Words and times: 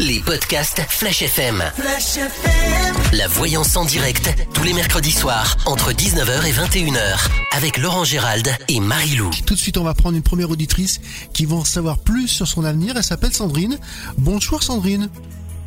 les 0.00 0.20
podcasts 0.20 0.80
Flash 0.88 1.22
FM. 1.22 1.62
Flash 1.76 2.16
FM. 2.16 2.94
La 3.12 3.28
voyance 3.28 3.76
en 3.76 3.84
direct, 3.84 4.28
tous 4.52 4.64
les 4.64 4.72
mercredis 4.72 5.12
soirs, 5.12 5.56
entre 5.66 5.92
19h 5.92 6.44
et 6.46 6.52
21h, 6.52 7.28
avec 7.52 7.78
Laurent 7.78 8.04
Gérald 8.04 8.48
et 8.68 8.80
Marie-Lou. 8.80 9.30
Tout 9.46 9.54
de 9.54 9.58
suite, 9.58 9.78
on 9.78 9.84
va 9.84 9.94
prendre 9.94 10.16
une 10.16 10.22
première 10.22 10.50
auditrice 10.50 11.00
qui 11.32 11.44
va 11.46 11.56
en 11.56 11.64
savoir 11.64 11.98
plus 11.98 12.28
sur 12.28 12.48
son 12.48 12.64
avenir. 12.64 12.96
Elle 12.96 13.04
s'appelle 13.04 13.32
Sandrine. 13.32 13.78
Bonsoir 14.18 14.62
Sandrine. 14.62 15.08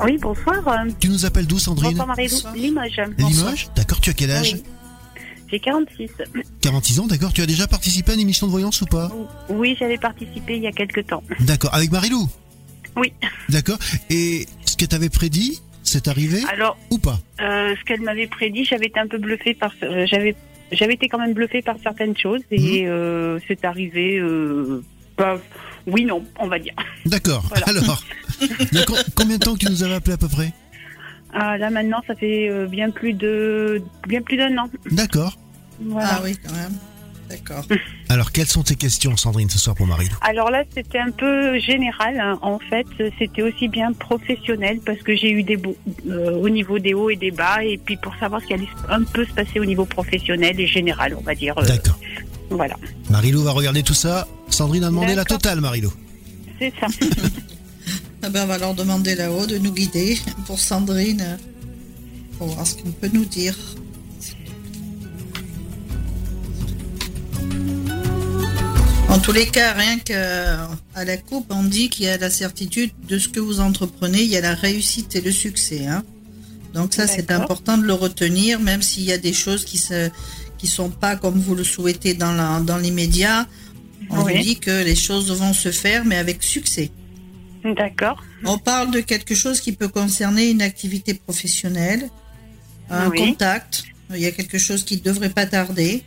Oui, 0.03 0.17
bonsoir. 0.21 0.55
Tu 0.99 1.09
nous 1.09 1.25
appelles 1.25 1.47
d'où 1.47 1.59
Sandrine 1.59 1.91
Bonsoir 1.91 2.07
Marie-Lou. 2.07 2.37
Limoges. 2.55 3.01
Limoges 3.17 3.69
D'accord, 3.75 4.01
tu 4.01 4.09
as 4.09 4.13
quel 4.13 4.31
âge 4.31 4.53
Oui. 4.55 4.63
J'ai 5.49 5.59
46. 5.59 6.09
46 6.61 6.99
ans, 6.99 7.07
d'accord. 7.07 7.31
Tu 7.31 7.41
as 7.41 7.45
déjà 7.45 7.67
participé 7.67 8.11
à 8.11 8.15
une 8.15 8.19
émission 8.21 8.47
de 8.47 8.51
voyance 8.51 8.81
ou 8.81 8.85
pas 8.85 9.09
Oui, 9.49 9.77
j'avais 9.79 9.97
participé 9.97 10.57
il 10.57 10.63
y 10.63 10.67
a 10.67 10.73
quelques 10.73 11.07
temps. 11.07 11.23
D'accord, 11.39 11.73
avec 11.73 11.91
Marilou 11.91 12.27
Oui. 12.97 13.13
D'accord. 13.49 13.77
Et 14.09 14.45
ce 14.65 14.75
que 14.75 14.85
tu 14.85 14.95
avais 14.95 15.09
prédit, 15.09 15.61
c'est 15.83 16.07
arrivé 16.07 16.39
Alors, 16.51 16.77
ou 16.89 16.97
pas? 16.97 17.19
euh, 17.41 17.73
ce 17.79 17.83
qu'elle 17.85 18.01
m'avait 18.01 18.27
prédit, 18.27 18.65
j'avais 18.65 18.87
été 18.87 18.99
un 18.99 19.07
peu 19.07 19.17
bluffée 19.17 19.53
par. 19.53 19.71
euh, 19.83 20.05
j'avais, 20.05 20.35
j'avais 20.71 20.95
été 20.95 21.07
quand 21.07 21.19
même 21.19 21.33
bluffée 21.33 21.61
par 21.61 21.75
certaines 21.81 22.17
choses 22.17 22.41
et 22.51 22.85
euh, 22.87 23.39
c'est 23.47 23.63
arrivé. 23.63 24.17
Euh, 24.19 24.83
pas- 25.15 25.39
oui, 25.85 26.03
non, 26.03 26.21
on 26.39 26.47
va 26.47 26.59
dire. 26.59 26.73
D'accord. 27.05 27.43
Voilà. 27.47 27.65
Alors, 27.69 28.03
combien 29.15 29.37
de 29.37 29.43
temps 29.43 29.53
que 29.53 29.59
tu 29.59 29.69
nous 29.69 29.83
avais 29.83 29.93
appelé 29.95 30.13
à 30.15 30.17
peu 30.17 30.27
près? 30.27 30.51
Ah, 31.33 31.57
là 31.57 31.69
maintenant, 31.69 32.01
ça 32.07 32.15
fait 32.15 32.49
bien 32.67 32.89
plus 32.89 33.13
de, 33.13 33.81
bien 34.07 34.21
plus 34.21 34.35
d'un 34.37 34.57
an. 34.57 34.69
D'accord. 34.91 35.37
Voilà. 35.79 36.09
Ah 36.13 36.21
oui, 36.23 36.35
quand 36.45 36.53
même. 36.53 36.73
D'accord. 37.29 37.65
Alors, 38.09 38.31
quelles 38.31 38.47
sont 38.47 38.63
tes 38.63 38.75
questions, 38.75 39.17
Sandrine, 39.17 39.49
ce 39.49 39.59
soir 39.59 39.75
pour 39.75 39.85
Marilou 39.87 40.15
Alors 40.21 40.49
là, 40.49 40.63
c'était 40.73 40.99
un 40.99 41.11
peu 41.11 41.59
général. 41.59 42.19
hein. 42.19 42.39
En 42.41 42.57
fait, 42.59 42.85
c'était 43.19 43.41
aussi 43.41 43.67
bien 43.67 43.91
professionnel 43.93 44.79
parce 44.85 44.99
que 44.99 45.15
j'ai 45.15 45.31
eu 45.31 45.43
des 45.43 45.57
beaux, 45.57 45.75
euh, 46.09 46.31
au 46.31 46.47
niveau 46.49 46.79
des 46.79 46.93
hauts 46.93 47.09
et 47.09 47.15
des 47.17 47.31
bas, 47.31 47.63
et 47.63 47.77
puis 47.77 47.97
pour 47.97 48.15
savoir 48.15 48.41
ce 48.41 48.47
qui 48.47 48.53
allait 48.53 48.67
un 48.89 49.03
peu 49.03 49.25
se 49.25 49.31
passer 49.33 49.59
au 49.59 49.65
niveau 49.65 49.85
professionnel 49.85 50.59
et 50.59 50.67
général, 50.67 51.15
on 51.19 51.21
va 51.21 51.35
dire. 51.35 51.57
euh, 51.57 51.65
D'accord. 51.67 51.99
voilà, 52.49 52.75
Marilou 53.09 53.43
va 53.43 53.51
regarder 53.51 53.83
tout 53.83 53.93
ça. 53.93 54.27
Sandrine 54.49 54.83
a 54.85 54.87
demandé 54.87 55.07
la 55.15 55.23
D'accord. 55.23 55.37
totale, 55.39 55.59
Marilou. 55.61 55.91
c'est 56.59 56.73
ça. 56.79 56.87
Ah 58.23 58.29
ben, 58.29 58.43
on 58.43 58.47
va 58.47 58.57
leur 58.57 58.73
demander 58.73 59.13
là-haut 59.15 59.45
de 59.45 59.57
nous 59.59 59.71
guider 59.71 60.17
pour 60.47 60.59
Sandrine. 60.59 61.37
Pour 62.39 62.47
voir 62.47 62.65
ce 62.65 62.75
qu'elle 62.75 62.91
peut 62.91 63.09
nous 63.13 63.25
dire. 63.25 63.55
En 69.17 69.19
tous 69.19 69.31
les 69.31 69.47
cas, 69.47 69.73
rien 69.73 69.97
qu'à 69.97 70.69
la 71.03 71.17
coupe, 71.17 71.47
on 71.49 71.63
dit 71.63 71.89
qu'il 71.89 72.05
y 72.05 72.07
a 72.07 72.17
la 72.19 72.29
certitude 72.29 72.91
de 73.09 73.17
ce 73.17 73.27
que 73.27 73.39
vous 73.39 73.59
entreprenez, 73.59 74.21
il 74.21 74.29
y 74.29 74.37
a 74.37 74.41
la 74.41 74.53
réussite 74.53 75.15
et 75.15 75.21
le 75.21 75.31
succès. 75.31 75.87
hein. 75.87 76.03
Donc 76.75 76.93
ça, 76.93 77.07
c'est 77.07 77.31
important 77.31 77.79
de 77.79 77.83
le 77.83 77.93
retenir, 77.93 78.59
même 78.59 78.83
s'il 78.83 79.03
y 79.05 79.11
a 79.11 79.17
des 79.17 79.33
choses 79.33 79.65
qui 79.65 79.81
qui 80.59 80.67
sont 80.67 80.89
pas 80.91 81.15
comme 81.15 81.39
vous 81.39 81.55
le 81.55 81.63
souhaitez 81.63 82.13
dans 82.13 82.31
la, 82.31 82.59
dans 82.59 82.77
l'immédiat. 82.77 83.47
On 84.11 84.23
Oui. 84.23 84.33
vous 84.37 84.43
dit 84.43 84.59
que 84.59 84.83
les 84.83 84.95
choses 84.95 85.31
vont 85.31 85.53
se 85.53 85.71
faire, 85.71 86.05
mais 86.05 86.17
avec 86.17 86.43
succès. 86.43 86.91
D'accord. 87.75 88.23
On 88.45 88.59
parle 88.59 88.91
de 88.91 88.99
quelque 89.01 89.33
chose 89.33 89.61
qui 89.61 89.71
peut 89.71 89.87
concerner 89.87 90.49
une 90.51 90.61
activité 90.61 91.15
professionnelle, 91.15 92.07
un 92.91 93.09
Oui. 93.09 93.17
contact. 93.17 93.83
Il 94.13 94.19
y 94.21 94.27
a 94.27 94.31
quelque 94.31 94.59
chose 94.59 94.83
qui 94.85 94.97
ne 94.97 95.01
devrait 95.01 95.29
pas 95.31 95.47
tarder. 95.47 96.03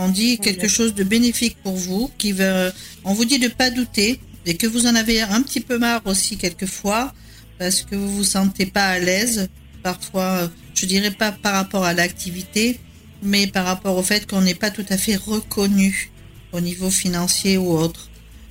On 0.00 0.08
dit 0.08 0.38
quelque 0.38 0.68
chose 0.68 0.94
de 0.94 1.02
bénéfique 1.02 1.56
pour 1.64 1.74
vous, 1.74 2.08
qui 2.18 2.30
va. 2.30 2.70
On 3.02 3.14
vous 3.14 3.24
dit 3.24 3.40
de 3.40 3.48
pas 3.48 3.68
douter 3.68 4.20
et 4.46 4.56
que 4.56 4.68
vous 4.68 4.86
en 4.86 4.94
avez 4.94 5.22
un 5.22 5.42
petit 5.42 5.60
peu 5.60 5.76
marre 5.76 6.02
aussi 6.04 6.36
quelquefois 6.36 7.12
parce 7.58 7.82
que 7.82 7.96
vous 7.96 8.08
vous 8.08 8.22
sentez 8.22 8.64
pas 8.64 8.86
à 8.86 9.00
l'aise. 9.00 9.48
Parfois, 9.82 10.48
je 10.72 10.86
dirais 10.86 11.10
pas 11.10 11.32
par 11.32 11.54
rapport 11.54 11.84
à 11.84 11.94
l'activité, 11.94 12.78
mais 13.24 13.48
par 13.48 13.64
rapport 13.66 13.96
au 13.96 14.04
fait 14.04 14.24
qu'on 14.30 14.40
n'est 14.40 14.54
pas 14.54 14.70
tout 14.70 14.86
à 14.88 14.96
fait 14.96 15.16
reconnu 15.16 16.12
au 16.52 16.60
niveau 16.60 16.90
financier 16.90 17.58
ou 17.58 17.72
autre. 17.72 18.08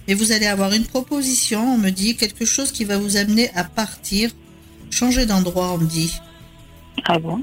Et 0.09 0.15
vous 0.15 0.33
allez 0.33 0.47
avoir 0.47 0.73
une 0.73 0.85
proposition, 0.85 1.75
on 1.75 1.77
me 1.77 1.91
dit, 1.91 2.17
quelque 2.17 2.43
chose 2.43 2.73
qui 2.73 2.83
va 2.83 2.97
vous 2.97 3.15
amener 3.15 3.51
à 3.55 3.63
partir, 3.63 4.31
changer 4.89 5.25
d'endroit, 5.25 5.71
on 5.71 5.77
me 5.77 5.87
dit. 5.87 6.13
Ah 7.05 7.17
bon? 7.19 7.39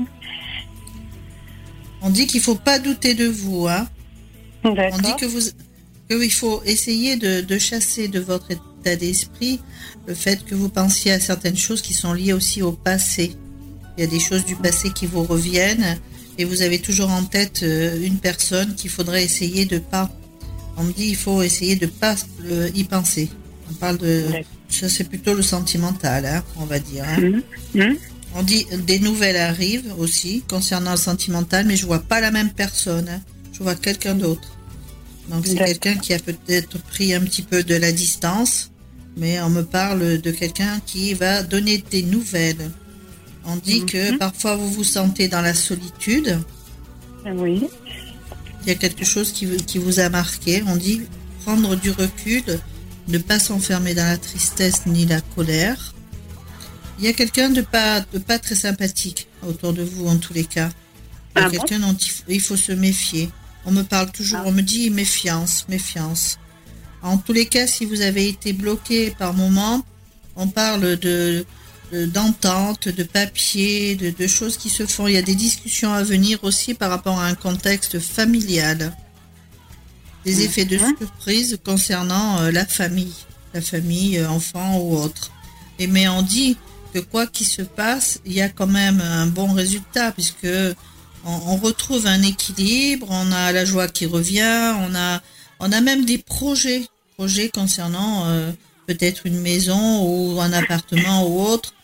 On 2.02 2.10
dit 2.10 2.26
qu'il 2.26 2.42
faut 2.42 2.54
pas 2.54 2.78
douter 2.78 3.14
de 3.14 3.26
vous, 3.26 3.66
hein. 3.66 3.88
On 4.92 4.98
dit 4.98 5.10
que 5.20 5.26
vous, 5.26 5.40
qu'il 6.08 6.32
faut 6.32 6.62
essayer 6.64 7.16
de, 7.16 7.40
de 7.40 7.58
chasser 7.58 8.08
de 8.08 8.20
votre 8.20 8.50
état 8.50 8.96
d'esprit 8.96 9.60
le 10.06 10.14
fait 10.14 10.44
que 10.44 10.54
vous 10.54 10.68
pensiez 10.68 11.12
à 11.12 11.20
certaines 11.20 11.56
choses 11.56 11.80
qui 11.82 11.94
sont 11.94 12.12
liées 12.12 12.32
aussi 12.32 12.62
au 12.62 12.72
passé. 12.72 13.34
Il 13.96 14.00
y 14.02 14.06
a 14.06 14.10
des 14.10 14.20
choses 14.20 14.44
du 14.44 14.56
passé 14.56 14.90
qui 14.90 15.06
vous 15.06 15.22
reviennent 15.24 15.98
et 16.38 16.44
vous 16.44 16.62
avez 16.62 16.78
toujours 16.80 17.10
en 17.10 17.24
tête 17.24 17.60
euh, 17.62 18.02
une 18.04 18.18
personne 18.18 18.74
qu'il 18.74 18.90
faudrait 18.90 19.24
essayer 19.24 19.64
de 19.66 19.78
pas. 19.78 20.10
On 20.76 20.82
me 20.82 20.92
dit 20.92 21.06
il 21.06 21.16
faut 21.16 21.42
essayer 21.42 21.76
de 21.76 21.86
pas 21.86 22.16
euh, 22.44 22.68
y 22.74 22.84
penser. 22.84 23.28
On 23.70 23.74
parle 23.74 23.98
de 23.98 24.24
ça 24.68 24.88
c'est 24.88 25.04
plutôt 25.04 25.34
le 25.34 25.42
sentimental, 25.42 26.26
hein, 26.26 26.42
on 26.56 26.64
va 26.64 26.78
dire. 26.80 27.04
hein. 27.06 27.20
Mhm. 27.20 27.42
Mhm. 27.74 27.96
On 28.34 28.42
dit 28.42 28.66
des 28.86 28.98
nouvelles 28.98 29.36
arrivent 29.36 29.94
aussi 29.96 30.42
concernant 30.48 30.90
le 30.90 30.96
sentimental, 30.96 31.64
mais 31.66 31.76
je 31.76 31.86
vois 31.86 32.00
pas 32.00 32.20
la 32.20 32.32
même 32.32 32.50
personne. 32.50 33.08
hein. 33.08 33.20
Je 33.52 33.62
vois 33.62 33.76
quelqu'un 33.76 34.16
d'autre. 34.16 34.48
Donc 35.28 35.46
c'est 35.46 35.54
quelqu'un 35.56 35.96
qui 35.96 36.12
a 36.12 36.18
peut-être 36.18 36.78
pris 36.82 37.14
un 37.14 37.20
petit 37.20 37.42
peu 37.42 37.62
de 37.62 37.74
la 37.74 37.92
distance, 37.92 38.70
mais 39.16 39.40
on 39.40 39.48
me 39.50 39.62
parle 39.62 40.20
de 40.20 40.30
quelqu'un 40.30 40.80
qui 40.86 41.14
va 41.14 41.42
donner 41.42 41.82
des 41.90 42.02
nouvelles. 42.02 42.70
On 43.46 43.56
dit 43.56 43.84
que 43.86 44.12
Mhm. 44.12 44.18
parfois 44.18 44.56
vous 44.56 44.70
vous 44.70 44.84
sentez 44.84 45.28
dans 45.28 45.40
la 45.40 45.54
solitude. 45.54 46.38
Oui. 47.26 47.66
Il 48.62 48.68
y 48.68 48.70
a 48.70 48.74
quelque 48.74 49.04
chose 49.04 49.32
qui, 49.32 49.46
vous- 49.46 49.56
qui 49.56 49.78
vous 49.78 50.00
a 50.00 50.08
marqué. 50.08 50.62
On 50.66 50.76
dit 50.76 51.02
prendre 51.44 51.74
du 51.76 51.90
recul, 51.90 52.42
ne 53.08 53.18
pas 53.18 53.38
s'enfermer 53.38 53.94
dans 53.94 54.04
la 54.06 54.16
tristesse 54.18 54.86
ni 54.86 55.04
la 55.06 55.20
colère. 55.20 55.94
Il 56.98 57.04
y 57.04 57.08
a 57.08 57.12
quelqu'un 57.12 57.50
de 57.50 57.60
pas, 57.60 58.00
de 58.12 58.18
pas 58.18 58.38
très 58.38 58.54
sympathique 58.54 59.26
autour 59.46 59.72
de 59.72 59.82
vous 59.82 60.06
en 60.06 60.16
tous 60.16 60.32
les 60.32 60.44
cas. 60.44 60.70
Il 61.36 61.40
y 61.40 61.42
a 61.42 61.46
Ah 61.46 61.50
bon 61.50 61.56
quelqu'un 61.58 61.80
dont 61.80 61.92
il 61.94 62.10
faut, 62.10 62.22
il 62.28 62.40
faut 62.40 62.56
se 62.56 62.72
méfier. 62.72 63.28
On 63.66 63.72
me 63.72 63.82
parle 63.82 64.10
toujours, 64.12 64.40
Ah. 64.42 64.46
on 64.46 64.52
me 64.52 64.62
dit 64.62 64.90
méfiance, 64.90 65.64
méfiance. 65.68 66.38
En 67.02 67.18
tous 67.18 67.32
les 67.32 67.46
cas, 67.46 67.66
si 67.66 67.84
vous 67.84 68.00
avez 68.00 68.28
été 68.28 68.52
bloqué 68.52 69.10
par 69.18 69.34
moment, 69.34 69.84
on 70.36 70.48
parle 70.48 70.96
de 70.98 71.44
de- 71.92 72.06
d'entente, 72.06 72.88
de 72.88 73.04
papier, 73.04 73.94
de, 73.94 74.10
de 74.10 74.26
choses 74.26 74.56
qui 74.56 74.68
se 74.70 74.84
font. 74.86 75.06
Il 75.06 75.14
y 75.14 75.16
a 75.18 75.22
des 75.22 75.34
discussions 75.36 75.92
à 75.92 76.02
venir 76.02 76.42
aussi 76.42 76.74
par 76.74 76.90
rapport 76.90 77.20
à 77.20 77.26
un 77.26 77.34
contexte 77.34 78.00
familial. 78.00 78.96
Des 80.24 80.42
effets 80.42 80.64
de 80.64 80.78
surprise 80.78 81.58
concernant 81.64 82.40
euh, 82.40 82.50
la 82.50 82.64
famille, 82.66 83.12
la 83.52 83.60
famille, 83.60 84.16
euh, 84.18 84.28
enfants 84.28 84.78
ou 84.80 84.96
autre. 84.96 85.30
Et 85.78 85.86
mais 85.86 86.08
on 86.08 86.22
dit 86.22 86.56
que 86.94 86.98
quoi 87.00 87.26
qu'il 87.26 87.46
se 87.46 87.62
passe, 87.62 88.18
il 88.24 88.32
y 88.32 88.40
a 88.40 88.48
quand 88.48 88.66
même 88.66 89.00
un 89.00 89.26
bon 89.26 89.52
résultat 89.52 90.10
puisque 90.12 90.48
on, 91.24 91.52
on 91.52 91.56
retrouve 91.56 92.06
un 92.06 92.22
équilibre, 92.22 93.06
on 93.10 93.32
a 93.32 93.52
la 93.52 93.64
joie 93.64 93.88
qui 93.88 94.06
revient, 94.06 94.74
on 94.80 94.94
a 94.94 95.20
on 95.60 95.70
a 95.72 95.80
même 95.80 96.04
des 96.04 96.18
projets, 96.18 96.82
projets 97.16 97.48
concernant 97.48 98.26
euh, 98.26 98.50
peut-être 98.86 99.26
une 99.26 99.40
maison 99.40 100.02
ou 100.04 100.40
un 100.40 100.52
appartement 100.52 101.26
ou 101.26 101.40
autre. 101.42 101.74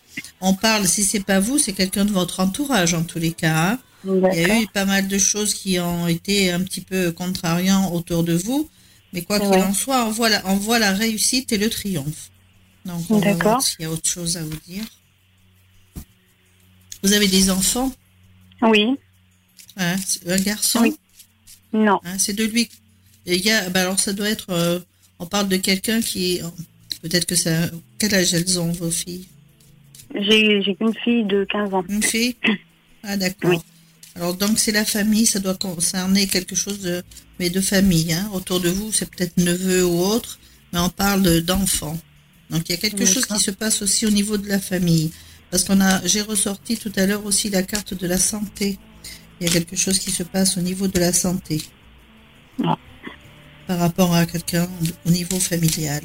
On 0.40 0.54
parle, 0.54 0.86
si 0.88 1.04
c'est 1.04 1.24
pas 1.24 1.40
vous, 1.40 1.56
c'est 1.58 1.72
quelqu'un 1.72 2.04
de 2.04 2.10
votre 2.10 2.40
entourage 2.40 2.94
en 2.94 3.04
tous 3.04 3.18
les 3.18 3.32
cas. 3.32 3.72
hein. 3.72 3.78
Il 4.34 4.40
y 4.40 4.44
a 4.50 4.60
eu 4.60 4.66
pas 4.66 4.84
mal 4.86 5.08
de 5.08 5.18
choses 5.18 5.54
qui 5.54 5.78
ont 5.78 6.06
été 6.08 6.50
un 6.50 6.60
petit 6.62 6.80
peu 6.80 7.12
contrariants 7.12 7.92
autour 7.92 8.24
de 8.24 8.32
vous, 8.34 8.68
mais 9.12 9.22
quoi 9.22 9.38
qu'il 9.38 9.48
en 9.62 9.72
soit, 9.74 10.04
on 10.06 10.10
voit, 10.10 10.28
la, 10.30 10.42
on 10.46 10.56
voit 10.56 10.78
la 10.78 10.92
réussite 10.92 11.52
et 11.52 11.58
le 11.58 11.70
triomphe. 11.70 12.30
Donc, 12.86 13.02
on 13.10 13.18
va 13.18 13.34
voir 13.34 13.62
s'il 13.62 13.82
y 13.82 13.84
a 13.84 13.90
autre 13.90 14.08
chose 14.08 14.36
à 14.36 14.42
vous 14.42 14.56
dire. 14.66 14.84
Vous 17.02 17.12
avez 17.12 17.28
des 17.28 17.50
enfants? 17.50 17.92
Oui. 18.62 18.96
Hein, 19.76 19.96
Un 20.26 20.36
garçon 20.38 20.80
Oui. 20.82 20.94
Non. 21.72 22.00
hein, 22.04 22.18
C'est 22.18 22.32
de 22.34 22.44
lui. 22.44 22.68
Et 23.26 23.36
il 23.36 23.44
y 23.44 23.50
a, 23.50 23.68
bah 23.70 23.82
alors 23.82 23.98
ça 24.00 24.12
doit 24.12 24.28
être. 24.28 24.50
euh, 24.50 24.80
on 25.18 25.26
parle 25.26 25.48
de 25.48 25.56
quelqu'un 25.56 26.00
qui. 26.00 26.40
Peut-être 27.02 27.26
que 27.26 27.34
ça. 27.36 27.70
Quel 27.98 28.14
âge 28.14 28.34
elles 28.34 28.58
ont, 28.58 28.72
vos 28.72 28.90
filles? 28.90 29.26
J'ai 30.14 30.74
qu'une 30.76 30.94
fille 31.04 31.24
de 31.24 31.44
15 31.50 31.74
ans. 31.74 31.84
Une 31.88 32.02
fille? 32.02 32.36
Ah 33.02 33.16
d'accord. 33.16 33.50
Oui. 33.52 33.56
Alors 34.14 34.34
donc 34.34 34.58
c'est 34.58 34.72
la 34.72 34.84
famille, 34.84 35.24
ça 35.24 35.38
doit 35.40 35.54
concerner 35.54 36.26
quelque 36.26 36.54
chose 36.54 36.80
de 36.80 37.02
mais 37.38 37.48
de 37.48 37.62
famille. 37.62 38.12
Hein. 38.12 38.28
Autour 38.34 38.60
de 38.60 38.68
vous, 38.68 38.92
c'est 38.92 39.08
peut-être 39.08 39.38
neveu 39.38 39.86
ou 39.86 40.00
autre, 40.00 40.38
mais 40.74 40.80
on 40.80 40.90
parle 40.90 41.22
de- 41.22 41.40
d'enfants. 41.40 41.98
Donc 42.50 42.68
il 42.68 42.72
y 42.72 42.74
a 42.74 42.78
quelque 42.78 43.06
chose 43.06 43.24
qui 43.24 43.38
se 43.38 43.50
passe 43.52 43.80
aussi 43.80 44.04
au 44.04 44.10
niveau 44.10 44.36
de 44.36 44.46
la 44.48 44.58
famille. 44.60 45.12
Parce 45.50 45.64
qu'on 45.64 45.80
a, 45.80 46.04
j'ai 46.06 46.20
ressorti 46.20 46.76
tout 46.76 46.92
à 46.96 47.06
l'heure 47.06 47.24
aussi 47.24 47.48
la 47.48 47.62
carte 47.62 47.94
de 47.94 48.06
la 48.06 48.18
santé. 48.18 48.78
Il 49.40 49.46
y 49.46 49.50
a 49.50 49.52
quelque 49.52 49.76
chose 49.76 49.98
qui 49.98 50.10
se 50.10 50.22
passe 50.22 50.58
au 50.58 50.60
niveau 50.60 50.86
de 50.86 51.00
la 51.00 51.14
santé 51.14 51.62
ah. 52.62 52.76
par 53.66 53.78
rapport 53.78 54.14
à 54.14 54.26
quelqu'un 54.26 54.68
au 55.06 55.10
niveau 55.10 55.40
familial. 55.40 56.02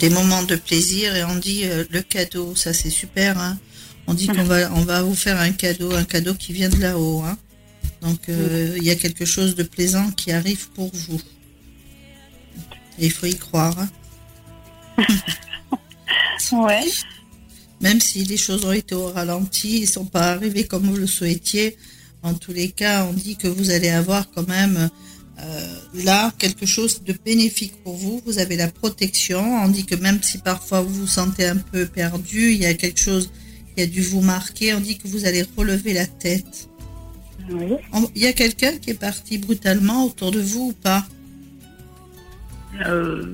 Des 0.00 0.10
moments 0.10 0.42
de 0.42 0.56
plaisir 0.56 1.14
et 1.14 1.24
on 1.24 1.36
dit 1.36 1.64
euh, 1.64 1.84
le 1.90 2.00
cadeau, 2.02 2.56
ça 2.56 2.72
c'est 2.72 2.90
super. 2.90 3.38
Hein. 3.38 3.58
On 4.06 4.14
dit 4.14 4.26
qu'on 4.26 4.42
va, 4.42 4.72
on 4.72 4.80
va 4.80 5.02
vous 5.02 5.14
faire 5.14 5.38
un 5.40 5.52
cadeau, 5.52 5.94
un 5.94 6.04
cadeau 6.04 6.34
qui 6.34 6.52
vient 6.52 6.68
de 6.68 6.80
là-haut. 6.80 7.22
Hein. 7.22 7.38
Donc 8.02 8.28
euh, 8.28 8.74
il 8.76 8.82
y 8.82 8.90
a 8.90 8.96
quelque 8.96 9.24
chose 9.24 9.54
de 9.54 9.62
plaisant 9.62 10.10
qui 10.10 10.32
arrive 10.32 10.68
pour 10.70 10.90
vous. 10.92 11.20
Et 12.98 13.06
il 13.06 13.12
faut 13.12 13.26
y 13.26 13.36
croire. 13.36 13.76
Hein. 14.98 15.06
ouais. 16.52 16.84
Même 17.80 18.00
si 18.00 18.24
les 18.24 18.36
choses 18.36 18.64
ont 18.64 18.72
été 18.72 18.94
au 18.94 19.08
ralenti, 19.08 19.78
ils 19.78 19.82
ne 19.82 19.86
sont 19.86 20.06
pas 20.06 20.32
arrivés 20.32 20.64
comme 20.64 20.84
vous 20.84 20.96
le 20.96 21.06
souhaitiez. 21.06 21.76
En 22.22 22.34
tous 22.34 22.52
les 22.52 22.70
cas, 22.70 23.04
on 23.04 23.12
dit 23.12 23.36
que 23.36 23.48
vous 23.48 23.70
allez 23.70 23.90
avoir 23.90 24.30
quand 24.30 24.48
même 24.48 24.88
euh, 25.40 25.76
là 25.94 26.32
quelque 26.38 26.64
chose 26.64 27.02
de 27.04 27.14
bénéfique 27.24 27.74
pour 27.82 27.96
vous. 27.96 28.22
Vous 28.24 28.38
avez 28.38 28.56
la 28.56 28.68
protection. 28.68 29.42
On 29.62 29.68
dit 29.68 29.84
que 29.84 29.94
même 29.96 30.22
si 30.22 30.38
parfois 30.38 30.80
vous 30.80 30.94
vous 30.94 31.06
sentez 31.06 31.46
un 31.46 31.56
peu 31.56 31.86
perdu, 31.86 32.52
il 32.52 32.60
y 32.60 32.66
a 32.66 32.74
quelque 32.74 33.00
chose 33.00 33.30
qui 33.74 33.82
a 33.82 33.86
dû 33.86 34.00
vous 34.00 34.22
marquer. 34.22 34.74
On 34.74 34.80
dit 34.80 34.96
que 34.96 35.08
vous 35.08 35.26
allez 35.26 35.44
relever 35.56 35.92
la 35.92 36.06
tête. 36.06 36.68
Il 37.50 38.22
y 38.22 38.26
a 38.26 38.32
quelqu'un 38.32 38.72
qui 38.78 38.90
est 38.90 38.98
parti 38.98 39.38
brutalement 39.38 40.06
autour 40.06 40.30
de 40.30 40.40
vous 40.40 40.68
ou 40.68 40.72
pas? 40.72 41.04
Euh, 42.86 43.24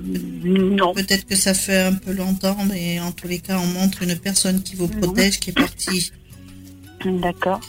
non. 0.44 0.94
Peut-être 0.94 1.26
que 1.26 1.36
ça 1.36 1.54
fait 1.54 1.80
un 1.80 1.94
peu 1.94 2.12
longtemps, 2.12 2.56
mais 2.68 3.00
en 3.00 3.12
tous 3.12 3.28
les 3.28 3.38
cas, 3.38 3.58
on 3.58 3.66
montre 3.66 4.02
une 4.02 4.16
personne 4.16 4.62
qui 4.62 4.76
vous 4.76 4.88
protège, 4.88 5.40
qui 5.40 5.50
est 5.50 5.54
partie. 5.54 6.12
D'accord. 7.04 7.60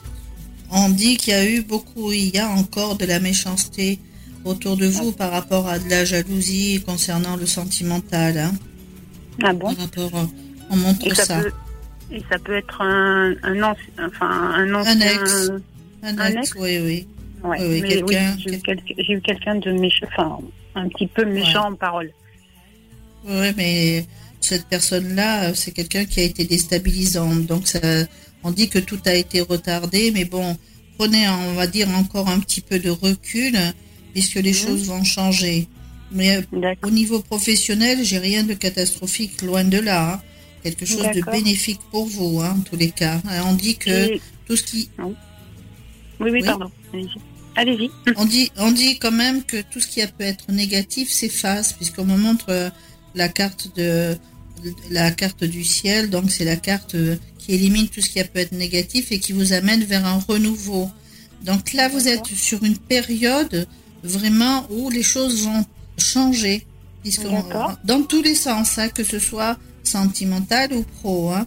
On 0.71 0.89
dit 0.89 1.17
qu'il 1.17 1.33
y 1.33 1.35
a 1.35 1.45
eu 1.49 1.61
beaucoup, 1.61 2.11
il 2.11 2.33
y 2.33 2.39
a 2.39 2.49
encore 2.49 2.97
de 2.97 3.05
la 3.05 3.19
méchanceté 3.19 3.99
autour 4.45 4.77
de 4.77 4.87
vous 4.87 5.11
par 5.11 5.31
rapport 5.31 5.67
à 5.67 5.79
de 5.79 5.89
la 5.89 6.05
jalousie 6.05 6.81
concernant 6.85 7.35
le 7.35 7.45
sentimental. 7.45 8.37
Hein. 8.37 8.51
Ah 9.43 9.53
bon? 9.53 9.75
On 10.69 10.75
montre 10.77 11.13
ça. 11.15 11.41
et 12.11 12.23
ça 12.29 12.39
peut 12.39 12.55
être 12.55 12.81
un, 12.81 13.33
un, 13.43 13.61
enfin, 13.61 14.29
un 14.29 14.73
ancien... 14.73 14.93
Un 14.93 15.01
ex. 15.01 15.51
Un, 16.03 16.17
ex, 16.17 16.55
oui, 16.57 16.79
oui. 16.79 17.07
Oui, 17.43 17.83
j'ai 18.97 19.13
eu 19.13 19.21
quelqu'un 19.21 19.55
de 19.55 19.71
méchant, 19.71 20.05
enfin, 20.07 20.39
un 20.75 20.87
petit 20.89 21.07
peu 21.07 21.25
méchant 21.25 21.71
en 21.71 21.75
parole. 21.75 22.11
Oui, 23.25 23.47
mais 23.57 24.05
cette 24.39 24.65
personne-là, 24.65 25.53
c'est 25.53 25.71
quelqu'un 25.71 26.05
qui 26.05 26.19
a 26.19 26.23
été 26.23 26.45
déstabilisant. 26.45 27.35
Donc, 27.35 27.67
ça, 27.67 27.79
on 28.43 28.51
dit 28.51 28.69
que 28.69 28.79
tout 28.79 28.99
a 29.05 29.13
été 29.13 29.41
retardé, 29.41 30.11
mais 30.11 30.25
bon, 30.25 30.57
prenez, 30.97 31.27
on 31.29 31.53
va 31.53 31.67
dire, 31.67 31.89
encore 31.89 32.27
un 32.27 32.39
petit 32.39 32.61
peu 32.61 32.79
de 32.79 32.89
recul, 32.89 33.57
puisque 34.13 34.35
les 34.35 34.51
mhm. 34.51 34.57
choses 34.57 34.87
vont 34.87 35.03
changer. 35.03 35.67
Mais 36.11 36.37
euh, 36.37 36.73
au 36.83 36.91
niveau 36.91 37.21
professionnel, 37.21 37.99
j'ai 38.03 38.17
rien 38.17 38.43
de 38.43 38.53
catastrophique, 38.53 39.41
loin 39.41 39.63
de 39.63 39.79
là. 39.79 40.13
Hein. 40.13 40.21
Quelque 40.63 40.85
chose 40.85 41.07
de 41.15 41.31
bénéfique 41.31 41.79
pour 41.89 42.05
vous, 42.05 42.39
hein, 42.41 42.55
en 42.59 42.61
tous 42.61 42.75
les 42.75 42.91
cas. 42.91 43.19
On 43.47 43.53
dit 43.53 43.77
que 43.77 44.17
tout 44.45 44.55
ce 44.55 44.63
qui... 44.63 44.89
Oui, 46.19 46.29
oui, 46.29 46.43
pardon. 46.43 46.69
Allez-y. 47.55 47.89
On 48.15 48.25
dit, 48.25 48.51
on 48.57 48.71
dit 48.71 48.97
quand 48.97 49.11
même 49.11 49.43
que 49.43 49.61
tout 49.61 49.79
ce 49.79 49.87
qui 49.87 50.01
peut 50.17 50.23
être 50.23 50.51
négatif 50.51 51.11
s'efface, 51.11 51.73
puisqu'on 51.73 52.05
me 52.05 52.17
montre 52.17 52.45
euh, 52.49 52.69
la 53.15 53.27
carte 53.27 53.75
de 53.75 54.15
la 54.91 55.11
carte 55.11 55.43
du 55.43 55.63
ciel, 55.63 56.09
donc 56.09 56.31
c'est 56.31 56.45
la 56.45 56.55
carte 56.55 56.95
euh, 56.95 57.15
qui 57.37 57.53
élimine 57.53 57.87
tout 57.87 58.01
ce 58.01 58.09
qui 58.09 58.23
peut 58.23 58.39
être 58.39 58.51
négatif 58.51 59.11
et 59.11 59.19
qui 59.19 59.33
vous 59.33 59.53
amène 59.53 59.83
vers 59.83 60.05
un 60.05 60.19
renouveau. 60.19 60.89
Donc 61.43 61.73
là, 61.73 61.89
vous 61.89 62.07
êtes 62.07 62.27
sur 62.27 62.63
une 62.63 62.77
période 62.77 63.67
vraiment 64.03 64.65
où 64.69 64.89
les 64.89 65.03
choses 65.03 65.43
vont 65.43 65.65
changer, 65.97 66.65
puisque 67.01 67.25
dans 67.83 68.03
tous 68.03 68.21
les 68.21 68.35
sens, 68.35 68.77
hein, 68.77 68.89
que 68.89 69.03
ce 69.03 69.19
soit 69.19 69.57
sentimental 69.83 70.73
ou 70.73 70.83
pro. 70.83 71.31
Hein. 71.31 71.45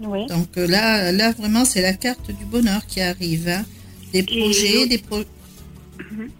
Donc 0.00 0.56
euh, 0.56 0.66
là, 0.66 1.10
là 1.12 1.32
vraiment, 1.32 1.64
c'est 1.64 1.82
la 1.82 1.94
carte 1.94 2.30
du 2.30 2.44
bonheur 2.44 2.86
qui 2.86 3.00
arrive. 3.00 3.48
Hein. 3.48 3.64
Des 4.12 4.22
projets, 4.22 4.86
des 4.86 4.98
projets. 4.98 5.26
Mhm. 5.98 6.30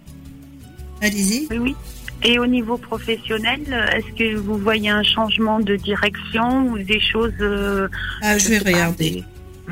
Allez-y. 1.01 1.47
Oui, 1.51 1.57
oui. 1.57 1.75
Et 2.23 2.39
au 2.39 2.47
niveau 2.47 2.77
professionnel, 2.77 3.61
est-ce 3.93 4.17
que 4.17 4.35
vous 4.37 4.57
voyez 4.57 4.89
un 4.89 5.03
changement 5.03 5.59
de 5.59 5.75
direction 5.75 6.67
ou 6.69 6.79
des 6.79 6.99
choses 6.99 7.33
euh, 7.41 7.87
Ah, 8.21 8.37
je 8.37 8.49
vais 8.49 8.57
regarder. 8.57 9.23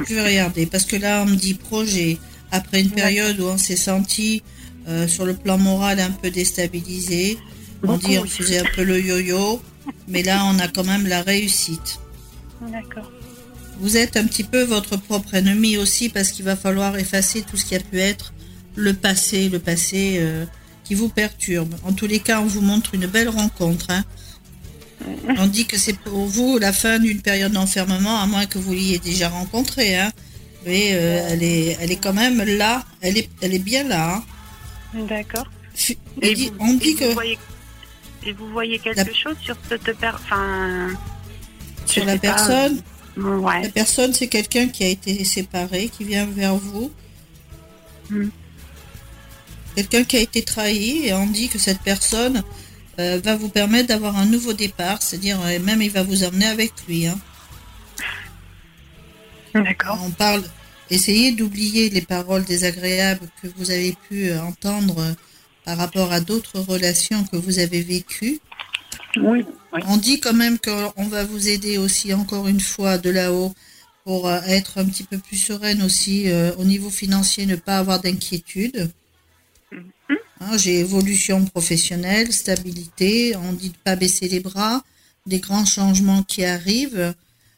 Je 0.08 0.14
vais 0.14 0.24
regarder 0.24 0.66
parce 0.68 0.86
que 0.86 0.96
là, 0.96 1.24
on 1.24 1.30
me 1.32 1.36
dit 1.36 1.56
projet. 1.56 2.18
Après 2.52 2.82
une 2.82 2.92
période 2.92 3.40
où 3.40 3.46
on 3.46 3.58
s'est 3.58 3.76
senti 3.76 4.44
euh, 4.88 5.08
sur 5.08 5.26
le 5.26 5.34
plan 5.34 5.58
moral 5.58 6.00
un 6.00 6.12
peu 6.12 6.30
déstabilisé, 6.30 7.38
on 7.84 7.98
dit 7.98 8.20
on 8.20 8.26
faisait 8.26 8.60
un 8.60 8.70
peu 8.76 8.84
le 8.84 9.02
yo-yo, 9.02 9.62
mais 10.08 10.22
là, 10.22 10.44
on 10.46 10.60
a 10.60 10.68
quand 10.68 10.86
même 10.86 11.08
la 11.08 11.22
réussite. 11.24 12.00
D'accord. 12.62 13.12
Vous 13.80 13.98
êtes 13.98 14.18
un 14.18 14.26
petit 14.26 14.44
peu 14.44 14.64
votre 14.64 14.98
propre 14.98 15.36
ennemi 15.36 15.78
aussi 15.78 16.10
parce 16.10 16.32
qu'il 16.32 16.46
va 16.46 16.56
falloir 16.56 16.98
effacer 16.98 17.42
tout 17.42 17.58
ce 17.58 17.66
qui 17.66 17.76
a 17.76 17.80
pu 17.80 18.00
être 18.00 18.34
le 18.76 18.94
passé, 18.94 19.50
le 19.50 19.60
passé. 19.60 20.18
Euh, 20.20 20.46
qui 20.86 20.94
vous 20.94 21.10
perturbe. 21.10 21.76
En 21.84 21.92
tous 21.92 22.08
les 22.08 22.20
cas, 22.20 22.40
on 22.40 22.46
vous 22.46 22.62
montre 22.62 22.94
une 22.94 23.08
belle 23.08 23.28
rencontre. 23.28 23.88
Hein. 23.90 24.04
On 25.38 25.48
dit 25.48 25.66
que 25.66 25.78
c'est 25.78 25.98
pour 25.98 26.28
vous 26.28 26.58
la 26.58 26.72
fin 26.72 27.00
d'une 27.00 27.22
période 27.22 27.52
d'enfermement, 27.52 28.22
à 28.22 28.28
moins 28.28 28.46
que 28.46 28.58
vous 28.58 28.72
l'ayez 28.72 29.00
déjà 29.00 29.28
rencontrée. 29.28 29.98
Hein. 29.98 30.12
Mais 30.66 30.92
euh, 30.94 31.28
elle, 31.30 31.44
est, 31.44 31.78
elle 31.82 31.92
est 31.92 31.98
quand 31.98 32.14
même 32.14 32.42
là. 32.42 32.84
Elle 33.02 33.18
est, 33.18 33.30
elle 33.42 33.54
est 33.54 33.60
bien 33.60 33.84
là. 33.84 34.24
Hein. 34.94 35.06
D'accord. 35.10 35.48
on 36.60 36.74
dit 36.76 36.96
que. 36.96 37.06
et 38.26 38.32
vous 38.34 38.48
voyez 38.50 38.80
quelque 38.80 39.14
chose 39.14 39.36
sur 39.42 39.58
cette 39.68 39.98
personne 39.98 40.96
Sur 41.86 42.06
la 42.06 42.18
personne? 42.18 42.82
La 43.18 43.70
personne, 43.70 44.14
c'est 44.14 44.28
quelqu'un 44.28 44.68
qui 44.68 44.84
a 44.84 44.88
été 44.88 45.24
séparé, 45.24 45.90
qui 45.90 46.04
vient 46.04 46.26
vers 46.26 46.56
vous. 46.56 46.92
Hmm 48.10 48.30
quelqu'un 49.76 50.04
qui 50.04 50.18
a 50.18 50.22
été 50.22 50.42
trahi 50.42 51.08
et 51.08 51.14
on 51.14 51.28
dit 51.28 51.50
que 51.50 51.60
cette 51.60 51.82
personne 51.82 52.44
euh, 53.00 53.20
va 53.24 53.36
vous 53.36 53.50
permettre 53.50 53.90
d'avoir 53.90 54.18
un 54.18 54.26
nouveau 54.26 54.54
départ, 54.54 55.02
c'est-à-dire 55.02 55.40
euh, 55.44 55.60
même 55.60 55.82
il 55.82 55.92
va 55.92 56.04
vous 56.04 56.24
emmener 56.24 56.46
avec 56.46 56.72
lui. 56.88 57.08
Hein. 57.08 57.20
D'accord. 59.54 60.00
On 60.04 60.12
parle, 60.12 60.44
essayez 60.90 61.34
d'oublier 61.34 61.90
les 61.90 62.02
paroles 62.02 62.46
désagréables 62.46 63.28
que 63.42 63.48
vous 63.58 63.72
avez 63.72 63.96
pu 64.10 64.30
euh, 64.30 64.42
entendre 64.42 65.16
par 65.66 65.78
rapport 65.78 66.12
à 66.12 66.22
d'autres 66.22 66.60
relations 66.60 67.24
que 67.26 67.38
vous 67.38 67.60
avez 67.60 67.82
vécues. 67.82 68.40
Oui, 69.22 69.46
On 69.88 69.98
dit 69.98 70.20
quand 70.20 70.34
même 70.34 70.58
qu'on 70.60 71.08
va 71.08 71.24
vous 71.24 71.48
aider 71.50 71.78
aussi 71.78 72.14
encore 72.14 72.48
une 72.48 72.60
fois 72.60 72.98
de 72.98 73.10
là-haut 73.10 73.54
pour 74.04 74.30
être 74.32 74.78
un 74.78 74.86
petit 74.86 75.04
peu 75.04 75.18
plus 75.18 75.38
sereine 75.38 75.82
aussi 75.82 76.28
au 76.58 76.64
niveau 76.64 76.92
financier, 76.92 77.46
ne 77.46 77.56
pas 77.56 77.80
avoir 77.80 78.00
d'inquiétude. 78.00 78.92
Hein, 80.42 80.58
j'ai 80.58 80.80
évolution 80.80 81.44
professionnelle, 81.46 82.32
stabilité, 82.32 83.36
on 83.36 83.54
dit 83.54 83.70
de 83.70 83.78
pas 83.84 83.96
baisser 83.96 84.28
les 84.28 84.42
bras, 84.42 84.84
des 85.26 85.40
grands 85.40 85.66
changements 85.66 86.24
qui 86.24 86.44
arrivent, 86.44 87.14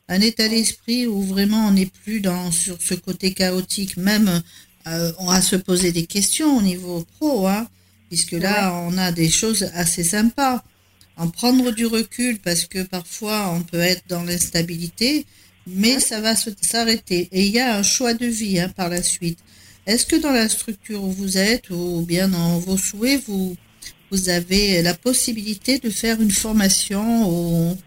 un 0.07 0.21
état 0.21 0.47
d'esprit 0.47 1.07
où 1.07 1.21
vraiment 1.21 1.67
on 1.67 1.71
n'est 1.71 1.91
plus 2.03 2.21
dans 2.21 2.51
sur 2.51 2.81
ce 2.81 2.93
côté 2.93 3.33
chaotique, 3.33 3.97
même 3.97 4.41
euh, 4.87 5.11
on 5.19 5.25
va 5.25 5.41
se 5.41 5.55
poser 5.55 5.91
des 5.91 6.05
questions 6.05 6.57
au 6.57 6.61
niveau 6.61 7.05
pro, 7.17 7.47
hein, 7.47 7.67
puisque 8.09 8.31
là 8.31 8.73
on 8.73 8.97
a 8.97 9.11
des 9.11 9.29
choses 9.29 9.69
assez 9.73 10.03
sympas. 10.03 10.63
En 11.17 11.29
prendre 11.29 11.71
du 11.71 11.85
recul 11.85 12.39
parce 12.39 12.65
que 12.65 12.83
parfois 12.83 13.51
on 13.51 13.61
peut 13.61 13.79
être 13.79 14.03
dans 14.07 14.23
l'instabilité, 14.23 15.25
mais 15.65 15.99
ça 15.99 16.21
va 16.21 16.35
s'arrêter. 16.35 17.27
Et 17.31 17.43
il 17.43 17.51
y 17.51 17.59
a 17.59 17.75
un 17.75 17.83
choix 17.83 18.13
de 18.13 18.25
vie 18.25 18.59
hein, 18.59 18.69
par 18.69 18.89
la 18.89 19.01
suite. 19.01 19.39
Est-ce 19.87 20.05
que 20.05 20.15
dans 20.15 20.31
la 20.31 20.49
structure 20.49 21.03
où 21.03 21.11
vous 21.11 21.37
êtes 21.37 21.69
ou 21.69 22.05
bien 22.05 22.27
dans 22.27 22.59
vos 22.59 22.77
souhaits, 22.77 23.23
vous, 23.27 23.55
vous 24.11 24.29
avez 24.29 24.81
la 24.81 24.93
possibilité 24.93 25.79
de 25.79 25.89
faire 25.89 26.21
une 26.21 26.31
formation 26.31 27.77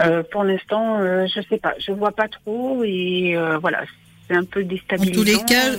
euh, 0.00 0.22
Pour 0.30 0.44
l'instant, 0.44 0.98
euh, 0.98 1.26
je 1.32 1.40
ne 1.40 1.44
sais 1.44 1.58
pas. 1.58 1.74
Je 1.78 1.92
ne 1.92 1.96
vois 1.96 2.12
pas 2.12 2.28
trop 2.28 2.82
et 2.84 3.36
euh, 3.36 3.58
voilà, 3.58 3.84
c'est 4.28 4.36
un 4.36 4.44
peu 4.44 4.64
déstabilisant. 4.64 5.20
En 5.20 5.24
tous 5.24 5.24
les 5.24 5.44
cas, 5.44 5.70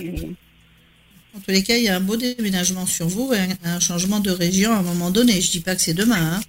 en 1.37 1.39
tous 1.39 1.51
les 1.51 1.63
cas, 1.63 1.77
il 1.77 1.83
y 1.83 1.89
a 1.89 1.95
un 1.95 1.99
beau 1.99 2.17
déménagement 2.17 2.85
sur 2.85 3.07
vous, 3.07 3.31
un, 3.31 3.69
un 3.69 3.79
changement 3.79 4.19
de 4.19 4.31
région 4.31 4.71
à 4.71 4.77
un 4.77 4.81
moment 4.81 5.11
donné. 5.11 5.33
Je 5.41 5.47
ne 5.47 5.51
dis 5.51 5.59
pas 5.59 5.75
que 5.75 5.81
c'est 5.81 5.93
demain, 5.93 6.33
hein. 6.33 6.39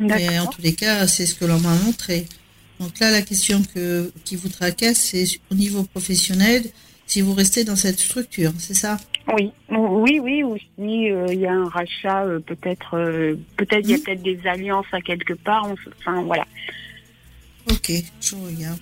mais 0.00 0.38
en 0.38 0.46
tous 0.46 0.62
les 0.62 0.74
cas, 0.74 1.06
c'est 1.06 1.26
ce 1.26 1.34
que 1.34 1.44
l'on 1.44 1.60
m'a 1.60 1.74
montré. 1.74 2.26
Donc 2.80 2.98
là, 3.00 3.10
la 3.10 3.22
question 3.22 3.62
que, 3.74 4.12
qui 4.24 4.36
vous 4.36 4.48
tracasse, 4.48 4.98
c'est 4.98 5.26
au 5.50 5.54
niveau 5.54 5.84
professionnel 5.84 6.64
si 7.06 7.20
vous 7.20 7.34
restez 7.34 7.64
dans 7.64 7.76
cette 7.76 8.00
structure, 8.00 8.52
c'est 8.58 8.74
ça? 8.74 8.98
Oui, 9.32 9.52
oui, 9.70 10.20
oui. 10.20 10.42
Aussi, 10.42 11.10
euh, 11.10 11.26
il 11.30 11.40
y 11.40 11.46
a 11.46 11.52
un 11.52 11.68
rachat, 11.68 12.24
euh, 12.24 12.40
peut-être, 12.40 12.96
euh, 12.96 13.36
peut-être 13.56 13.84
il 13.84 13.90
y 13.90 13.94
a 13.94 13.96
hmm. 13.96 14.00
peut-être 14.00 14.22
des 14.22 14.40
alliances 14.46 14.86
à 14.92 15.00
quelque 15.00 15.34
part. 15.34 15.68
enfin, 16.00 16.22
voilà. 16.22 16.44
Ok, 17.70 17.90
je 18.20 18.34
regarde. 18.34 18.80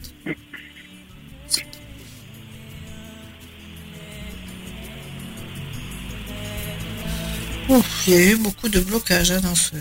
Il 7.68 8.12
y 8.12 8.16
a 8.16 8.32
eu 8.32 8.36
beaucoup 8.36 8.68
de 8.68 8.80
blocages 8.80 9.30
hein, 9.30 9.40
dans 9.40 9.54
ce. 9.54 9.74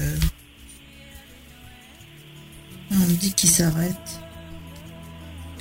On 2.91 2.95
me 2.95 3.13
dit 3.13 3.33
qu'il 3.33 3.49
s'arrête. 3.49 4.19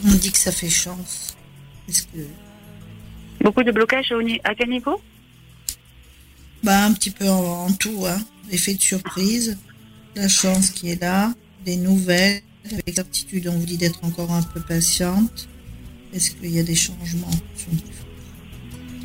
On 0.05 0.09
me 0.09 0.17
dit 0.17 0.31
que 0.31 0.39
ça 0.39 0.53
fait 0.53 0.71
chance. 0.71 1.37
Est-ce 1.89 2.03
que... 2.05 2.27
Beaucoup 3.41 3.63
de 3.63 3.73
blocages 3.73 4.13
à 4.45 4.55
quel 4.55 4.69
niveau? 4.69 5.01
Bah 6.63 6.85
un 6.85 6.93
petit 6.93 7.11
peu 7.11 7.29
en, 7.29 7.73
tout, 7.73 8.07
hein. 8.07 8.21
Effet 8.51 8.75
de 8.75 8.83
surprise, 8.83 9.59
la 10.15 10.29
chance 10.29 10.71
qui 10.71 10.91
est 10.91 11.01
là, 11.01 11.33
des 11.65 11.77
nouvelles. 11.77 12.43
Avec 12.65 12.87
l'exactitude, 12.87 13.49
on 13.49 13.59
vous 13.59 13.67
dit 13.67 13.77
d'être 13.77 14.05
encore 14.05 14.31
un 14.31 14.43
peu 14.43 14.61
patiente. 14.61 15.49
Est-ce 16.13 16.31
qu'il 16.31 16.55
y 16.55 16.61
a 16.61 16.63
des 16.63 16.77
changements? 16.77 17.31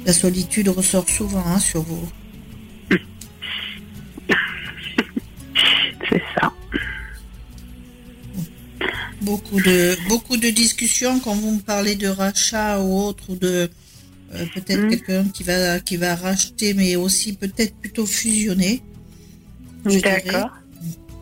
La 0.05 0.13
solitude 0.13 0.69
ressort 0.69 1.09
souvent 1.09 1.43
hein, 1.47 1.57
sur 1.57 1.81
vous. 1.81 2.07
Beaucoup 9.27 9.59
de, 9.59 9.97
beaucoup 10.07 10.37
de 10.37 10.49
discussions 10.49 11.19
quand 11.19 11.35
vous 11.35 11.51
me 11.51 11.59
parlez 11.59 11.95
de 11.95 12.07
rachat 12.07 12.79
ou 12.81 12.97
autre, 12.97 13.25
ou 13.29 13.35
de 13.35 13.69
euh, 14.33 14.45
peut-être 14.53 14.85
hmm. 14.85 14.89
quelqu'un 14.89 15.23
qui 15.25 15.43
va, 15.43 15.81
qui 15.81 15.97
va 15.97 16.15
racheter, 16.15 16.73
mais 16.73 16.95
aussi 16.95 17.33
peut-être 17.33 17.75
plutôt 17.75 18.05
fusionner. 18.05 18.81
D'accord. 19.83 20.51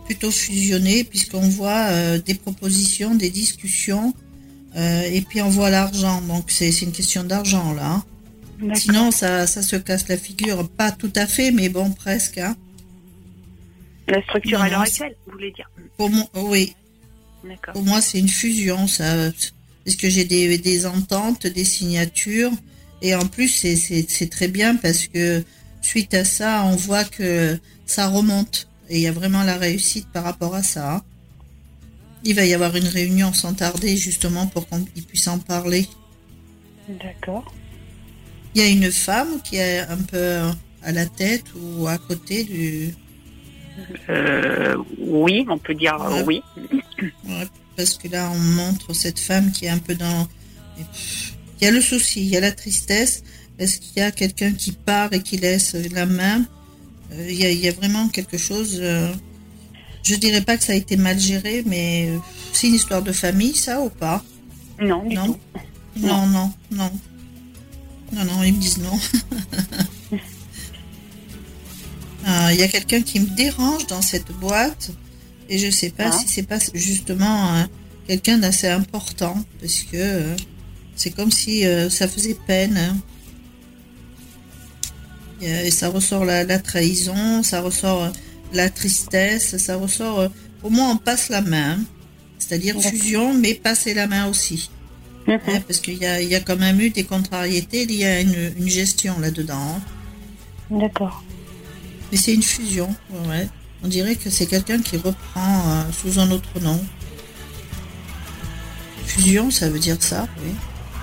Plutôt 0.06 0.30
fusionner, 0.30 1.04
puisqu'on 1.04 1.50
voit 1.50 1.88
euh, 1.90 2.20
des 2.20 2.36
propositions, 2.36 3.16
des 3.16 3.32
discussions, 3.32 4.14
euh, 4.76 5.02
et 5.12 5.22
puis 5.22 5.42
on 5.42 5.50
voit 5.50 5.72
l'argent. 5.72 6.22
Donc 6.22 6.52
c'est 6.52 6.82
une 6.82 6.92
question 6.92 7.24
d'argent 7.24 7.74
là. 7.74 8.04
Sinon, 8.76 9.12
ça, 9.12 9.48
ça 9.48 9.62
se 9.64 9.76
casse 9.76 10.08
la 10.08 10.18
figure. 10.18 10.70
Pas 10.70 10.92
tout 10.92 11.12
à 11.16 11.26
fait, 11.26 11.52
mais 11.52 11.70
bon, 11.70 11.90
presque. 11.92 12.38
Hein. 12.38 12.56
La 14.08 14.22
structure 14.22 14.62
à 14.62 14.70
l'heure 14.70 14.82
actuelle, 14.82 15.16
vous 15.26 15.34
voulez 15.34 15.52
dire 15.52 15.70
Pour 15.98 16.10
oui. 16.36 16.74
Pour 17.74 17.84
moi, 17.84 18.02
c'est 18.02 18.20
une 18.20 18.30
fusion, 18.30 18.88
ça. 18.88 19.32
Parce 19.84 19.98
que 19.98 20.10
j'ai 20.10 20.26
des, 20.26 20.58
des 20.58 20.86
ententes, 20.86 21.48
des 21.48 21.64
signatures. 21.64 22.52
Et 23.02 23.14
en 23.14 23.26
plus, 23.26 23.50
c'est 23.50 24.30
très 24.30 24.48
bien 24.48 24.76
parce 24.76 25.08
que 25.08 25.44
suite 25.82 26.14
à 26.14 26.26
ça, 26.26 26.64
on 26.66 26.76
voit 26.76 27.04
que 27.04 27.58
ça 27.86 28.08
remonte. 28.08 28.68
Et 28.90 28.98
il 28.98 29.02
y 29.02 29.08
a 29.08 29.12
vraiment 29.12 29.44
la 29.44 29.58
réussite 29.58 30.08
par 30.12 30.24
rapport 30.24 30.56
à 30.56 30.64
ça. 30.64 31.04
Il 32.24 32.36
va 32.36 32.46
y 32.46 32.54
avoir 32.54 32.76
une 32.76 32.88
réunion 32.88 33.34
sans 33.34 33.54
tarder, 33.54 33.96
justement, 33.98 34.48
pour 34.48 34.68
qu'on 34.68 34.82
puisse 34.82 35.28
en 35.28 35.38
parler. 35.38 35.88
D'accord. 36.90 37.54
Il 38.56 38.62
y 38.62 38.66
a 38.66 38.70
une 38.70 38.92
femme 38.92 39.42
qui 39.44 39.58
est 39.58 39.80
un 39.80 39.98
peu 39.98 40.40
à 40.82 40.92
la 40.92 41.06
tête 41.06 41.46
ou 41.56 41.88
à 41.88 41.98
côté 41.98 42.44
du, 42.44 42.94
euh, 44.10 44.76
oui, 45.00 45.46
on 45.50 45.58
peut 45.58 45.74
dire 45.74 45.98
oui. 46.26 46.42
Parce 47.76 47.96
que 47.96 48.08
là, 48.08 48.32
on 48.34 48.40
montre 48.40 48.94
cette 48.94 49.20
femme 49.20 49.52
qui 49.52 49.66
est 49.66 49.70
un 49.70 49.78
peu 49.78 49.96
dans. 49.96 50.28
Il 50.78 51.66
y 51.66 51.68
a 51.68 51.72
le 51.72 51.82
souci, 51.82 52.22
il 52.22 52.30
y 52.30 52.38
a 52.38 52.42
la 52.42 52.52
tristesse. 52.52 53.24
Est-ce 53.58 53.80
qu'il 53.80 53.98
y 53.98 54.02
a 54.02 54.12
quelqu'un 54.12 54.52
qui 54.52 54.74
part 54.74 55.14
et 55.14 55.22
qui 55.22 55.38
laisse 55.38 55.76
la 55.92 56.06
main? 56.06 56.46
Euh, 57.14 57.32
il, 57.32 57.40
y 57.40 57.68
a, 57.68 57.72
vraiment 57.72 58.10
quelque 58.10 58.38
chose. 58.38 58.78
Euh, 58.82 59.14
je 60.04 60.16
dirais 60.16 60.42
pas 60.42 60.58
que 60.58 60.64
ça 60.64 60.74
a 60.74 60.76
été 60.76 60.98
mal 60.98 61.20
géré, 61.20 61.64
mais 61.66 62.10
c'est 62.52 62.68
une 62.68 62.76
histoire 62.76 63.02
de 63.02 63.12
famille, 63.12 63.56
ça 63.56 63.82
ou 63.82 63.90
pas? 63.90 64.24
Non, 64.80 65.04
non. 65.10 65.40
Non, 65.96 66.28
non, 66.28 66.52
non. 66.72 66.92
Non, 68.12 68.26
non, 68.26 68.44
ils 68.44 68.54
me 68.54 68.60
disent 68.60 68.80
non. 68.80 69.00
Euh, 72.28 72.50
il 72.54 72.60
y 72.60 72.64
a 72.64 72.68
quelqu'un 72.68 73.04
qui 73.04 73.20
me 73.20 73.28
dérange 73.36 73.86
dans 73.86 74.02
cette 74.02 74.32
boîte 74.32 74.90
et 75.50 75.58
je 75.58 75.70
sais 75.70 75.90
pas 75.90 76.10
ah. 76.12 76.12
si 76.12 76.28
c'est 76.28 76.48
pas 76.48 76.60
justement 76.74 77.56
euh, 77.56 77.64
quelqu'un 78.08 78.38
d'assez 78.38 78.68
important 78.68 79.38
parce 79.60 79.84
que 79.84 79.98
euh, 79.98 80.36
c'est 80.96 81.12
comme 81.12 81.32
si 81.32 81.64
ça 81.90 82.08
faisait 82.08 82.38
peine. 82.48 82.78
Hein. 82.78 82.98
Et, 85.42 85.70
ça 85.72 85.90
ressort 85.90 86.24
la, 86.24 86.60
trahison, 86.60 87.44
ça 87.44 87.60
ressort 87.60 88.12
la 88.54 88.70
tristesse, 88.70 89.58
ça 89.58 89.76
ressort. 89.76 90.30
au 90.64 90.70
moins 90.70 90.92
on 90.92 90.98
passe 90.98 91.28
la 91.28 91.42
main, 91.42 91.78
c'est-à-dire 92.40 92.80
fusion, 92.82 93.34
mais 93.34 93.54
passer 93.56 93.94
la 93.94 94.08
main 94.08 94.28
aussi. 94.28 94.70
Mhm. 95.28 95.40
parce 95.68 95.80
qu'il 95.80 95.98
y 95.98 96.06
a, 96.06 96.40
quand 96.40 96.58
même 96.58 96.80
eu 96.80 96.92
des 96.92 97.04
contrariétés, 97.04 97.84
il 97.84 97.96
y 97.96 98.06
a 98.06 98.22
une, 98.22 98.54
une 98.58 98.70
gestion 98.70 99.20
là-dedans. 99.20 99.82
D'accord. 100.70 101.24
Mais 102.12 102.18
c'est 102.18 102.34
une 102.34 102.44
fusion, 102.44 102.94
ouais. 103.28 103.48
On 103.86 103.88
dirait 103.88 104.16
que 104.16 104.32
c'est 104.32 104.48
quelqu'un 104.48 104.82
qui 104.82 104.98
reprend 104.98 105.60
euh, 105.70 105.92
sous 105.92 106.20
un 106.20 106.32
autre 106.32 106.60
nom. 106.60 106.84
Fusion, 109.06 109.52
ça 109.52 109.70
veut 109.70 109.78
dire 109.78 109.98
ça, 110.00 110.28
oui. 110.44 110.52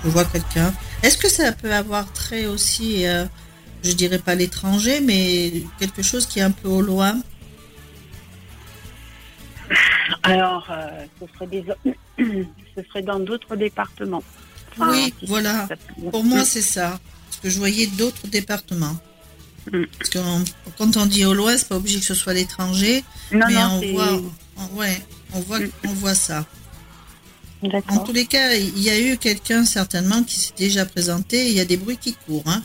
Je 0.03 0.09
vois 0.09 0.25
quelqu'un. 0.25 0.73
Est-ce 1.01 1.17
que 1.17 1.29
ça 1.29 1.53
peut 1.53 1.73
avoir 1.73 2.11
trait 2.11 2.45
aussi, 2.45 3.07
euh, 3.07 3.23
je 3.85 3.93
dirais 3.93 4.19
pas 4.19 4.35
l'étranger, 4.35 4.99
mais 4.99 5.63
quelque 5.79 6.01
chose 6.01 6.25
qui 6.25 6.39
est 6.39 6.41
un 6.41 6.51
peu 6.51 6.67
au 6.67 6.81
loin? 6.81 7.21
Alors, 10.23 10.67
euh, 10.69 11.05
ce, 11.21 11.33
serait 11.35 11.47
des... 11.47 11.63
ce 12.75 12.83
serait 12.89 13.01
dans 13.01 13.19
d'autres 13.21 13.55
départements. 13.55 14.25
oui, 14.77 15.13
voilà. 15.25 15.69
Pour 16.11 16.25
moi, 16.25 16.43
c'est 16.43 16.61
ça. 16.61 16.99
Parce 17.29 17.39
que 17.43 17.49
je 17.49 17.59
voyais 17.59 17.87
d'autres 17.87 18.27
départements. 18.27 18.97
Parce 19.71 20.09
que 20.09 20.19
quand 20.77 20.97
on 20.97 21.05
dit 21.05 21.25
au 21.25 21.33
loin, 21.33 21.55
c'est 21.57 21.69
pas 21.69 21.77
obligé 21.77 21.99
que 21.99 22.05
ce 22.05 22.13
soit 22.13 22.33
l'étranger, 22.33 23.03
mais 23.31 23.57
on, 23.57 23.79
voit, 23.93 24.21
ouais, 24.73 25.01
on, 25.33 25.39
voit, 25.39 25.59
mm. 25.59 25.71
on 25.85 25.93
voit 25.93 26.15
ça. 26.15 26.45
En 27.87 27.99
tous 27.99 28.11
les 28.11 28.25
cas, 28.25 28.53
il 28.55 28.79
y 28.81 28.89
a 28.89 28.99
eu 28.99 29.17
quelqu'un 29.17 29.63
certainement 29.63 30.23
qui 30.23 30.37
s'est 30.37 30.53
déjà 30.57 30.85
présenté. 30.85 31.47
Il 31.47 31.53
y 31.53 31.61
a 31.61 31.65
des 31.65 31.77
bruits 31.77 31.97
qui 31.97 32.13
courent. 32.13 32.43
Hein. 32.45 32.61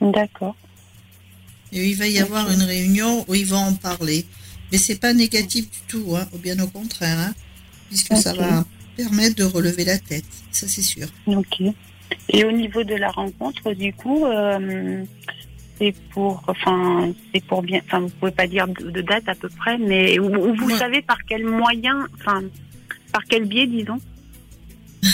D'accord. 0.00 0.54
Et 1.72 1.88
il 1.88 1.96
va 1.96 2.06
y 2.06 2.18
avoir 2.18 2.50
une 2.50 2.62
réunion 2.62 3.24
où 3.26 3.34
ils 3.34 3.46
vont 3.46 3.56
en 3.56 3.74
parler. 3.74 4.26
Mais 4.70 4.78
c'est 4.78 5.00
pas 5.00 5.12
négatif 5.12 5.70
du 5.70 5.78
tout, 5.88 6.16
hein, 6.16 6.26
ou 6.32 6.38
bien 6.38 6.58
au 6.60 6.66
contraire, 6.66 7.18
hein, 7.18 7.34
puisque 7.88 8.16
ça 8.16 8.32
va 8.32 8.64
permettre 8.96 9.36
de 9.36 9.44
relever 9.44 9.84
la 9.84 9.98
tête, 9.98 10.24
ça 10.50 10.68
c'est 10.68 10.82
sûr. 10.82 11.08
Ok. 11.26 11.60
Et 12.28 12.44
au 12.44 12.52
niveau 12.52 12.84
de 12.84 12.94
la 12.94 13.10
rencontre, 13.10 13.72
du 13.72 13.92
coup, 13.92 14.24
euh, 14.24 15.04
c'est 15.82 15.94
pour, 16.10 16.42
enfin, 16.46 17.12
c'est 17.34 17.44
pour 17.44 17.62
bien, 17.62 17.80
enfin, 17.86 18.00
vous 18.00 18.10
pouvez 18.20 18.30
pas 18.30 18.46
dire 18.46 18.68
de, 18.68 19.00
date 19.00 19.24
à 19.26 19.34
peu 19.34 19.48
près, 19.48 19.78
mais 19.78 20.18
vous 20.18 20.76
savez 20.78 21.02
par 21.02 21.18
quel 21.28 21.44
moyen, 21.44 22.06
enfin, 22.14 22.42
par 23.12 23.22
quel 23.28 23.46
biais, 23.46 23.66
disons. 23.66 23.98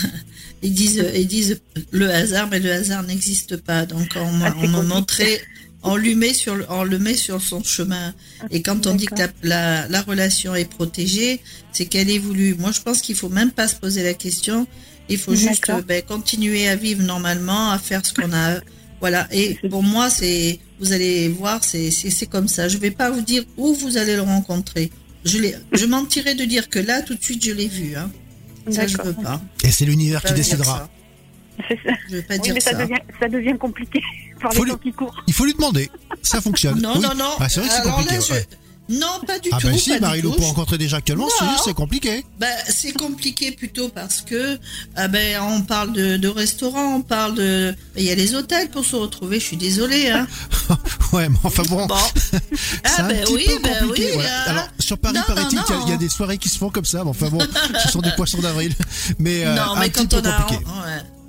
ils 0.62 0.75
disent, 0.75 1.04
ils 1.14 1.26
disent 1.26 1.60
le 1.90 2.10
hasard, 2.10 2.48
mais 2.50 2.60
le 2.60 2.70
hasard 2.70 3.02
n'existe 3.04 3.56
pas. 3.56 3.87
Donc 3.87 4.08
on 4.16 4.42
ah, 4.42 4.82
montré, 4.82 5.40
on 5.82 5.96
lui 5.96 6.14
met 6.14 6.34
sur, 6.34 6.54
on 6.68 6.84
le 6.84 6.98
met 6.98 7.14
sur 7.14 7.40
son 7.40 7.64
chemin. 7.64 8.12
Ah, 8.40 8.46
Et 8.50 8.60
quand 8.60 8.87
on 8.87 8.94
dit 8.94 9.06
que 9.06 9.14
la, 9.42 9.88
la, 9.88 10.02
relation 10.02 10.54
est 10.54 10.68
protégée, 10.68 11.40
c'est 11.72 11.87
qu'elle 11.87 12.10
est 12.10 12.18
voulue. 12.18 12.54
Moi, 12.58 12.72
je 12.72 12.82
pense 12.82 13.00
qu'il 13.00 13.16
faut 13.16 13.30
même 13.30 13.52
pas 13.52 13.68
se 13.68 13.76
poser 13.76 14.02
la 14.02 14.14
question. 14.14 14.66
Il 15.08 15.16
faut 15.16 15.34
juste 15.34 15.72
ben, 15.87 16.02
continuer 16.02 16.68
à 16.68 16.76
vivre 16.76 17.02
normalement, 17.02 17.70
à 17.70 17.78
faire 17.78 18.04
ce 18.04 18.12
qu'on 18.12 18.30
a 18.34 18.60
voilà. 19.00 19.28
Et 19.30 19.54
pour 19.68 19.82
moi, 19.82 20.10
c'est, 20.10 20.58
vous 20.80 20.92
allez 20.92 21.28
voir, 21.28 21.62
c'est, 21.64 21.90
c'est, 21.90 22.26
comme 22.26 22.48
ça. 22.48 22.68
Je 22.68 22.78
vais 22.78 22.90
pas 22.90 23.10
vous 23.10 23.20
dire 23.20 23.44
où 23.56 23.74
vous 23.74 23.96
allez 23.96 24.16
le 24.16 24.22
rencontrer. 24.22 24.90
Je 25.24 25.38
l'ai, 25.38 25.54
je 25.72 25.86
mentirais 25.86 26.34
de 26.34 26.44
dire 26.44 26.68
que 26.68 26.78
là, 26.78 27.02
tout 27.02 27.14
de 27.14 27.22
suite, 27.22 27.44
je 27.44 27.52
l'ai 27.52 27.68
vu. 27.68 27.96
Hein. 27.96 28.10
Ça, 28.70 28.86
je 28.86 28.96
veux 29.02 29.14
pas. 29.14 29.40
Et 29.64 29.70
c'est 29.70 29.84
l'univers 29.84 30.22
qui 30.22 30.34
décidera. 30.34 30.88
Je 32.08 32.16
veux 32.16 32.22
pas 32.22 32.38
dire 32.38 32.54
mais 32.54 32.60
ça. 32.60 32.74
Devient, 32.74 33.00
ça 33.20 33.28
devient 33.28 33.56
compliqué 33.58 34.00
par 34.40 34.52
les 34.52 34.70
temps 34.70 34.76
qui 34.76 34.92
courent. 34.92 35.24
Il 35.26 35.34
faut 35.34 35.44
lui 35.44 35.54
demander. 35.54 35.90
Ça 36.22 36.40
fonctionne. 36.40 36.80
Non, 36.80 37.00
non, 37.00 37.14
non. 37.16 37.32
Ah, 37.40 37.48
c'est 37.48 37.60
vrai 37.60 37.68
que 37.68 37.74
c'est 37.74 37.82
compliqué. 37.82 38.18
Non, 38.88 39.21
pas 39.26 39.38
du 39.38 39.50
ah 39.52 39.59
tout. 39.61 39.66
Ah 39.68 39.71
ben 39.71 39.78
si, 39.78 40.00
Marie-Lou, 40.00 40.33
pour 40.33 40.47
rencontrer 40.47 40.78
déjà 40.78 40.97
actuellement, 40.97 41.28
c'est 41.62 41.75
compliqué. 41.75 42.25
Ben, 42.40 42.49
c'est 42.68 42.92
compliqué 42.92 43.52
plutôt 43.52 43.88
parce 43.88 44.23
que 44.23 44.59
ah 44.97 45.09
ben, 45.09 45.40
on 45.42 45.62
parle 45.62 45.92
de, 45.92 46.16
de 46.16 46.28
restaurants, 46.28 46.95
on 46.97 47.02
parle 47.02 47.35
de... 47.35 47.75
Il 47.97 48.04
y 48.04 48.11
a 48.11 48.14
les 48.14 48.35
hôtels 48.35 48.71
pour 48.71 48.85
se 48.85 48.97
retrouver, 48.97 49.40
je 49.40 49.45
suis 49.45 49.57
désolée. 49.57 50.09
Hein. 50.09 50.26
ouais, 51.12 51.28
mais 51.28 51.37
enfin 51.45 51.64
bon. 51.64 51.87
bon. 51.87 51.95
ah 52.85 53.02
ben 53.02 53.25
oui, 53.33 53.47
ben 53.62 53.88
oui. 53.90 54.07
Hein. 54.16 54.42
Alors, 54.47 54.68
sur 54.78 54.97
Paris, 54.97 55.18
paraît-il 55.26 55.62
qu'il 55.62 55.88
y, 55.90 55.92
a 55.92 55.97
des 55.97 56.09
soirées 56.09 56.38
qui 56.38 56.49
se 56.49 56.57
font 56.57 56.71
comme 56.71 56.87
ça. 56.87 57.04
Mais 57.04 57.11
enfin 57.11 57.28
bon, 57.28 57.40
ce 57.83 57.88
sont 57.88 58.00
des 58.00 58.12
poissons 58.12 58.40
d'avril. 58.40 58.75
Mais, 59.18 59.45
euh, 59.45 59.54
non, 59.54 59.76
mais 59.78 59.90
quand 59.90 60.12
on 60.14 60.25
a... 60.25 60.47
Ouais. 60.47 60.57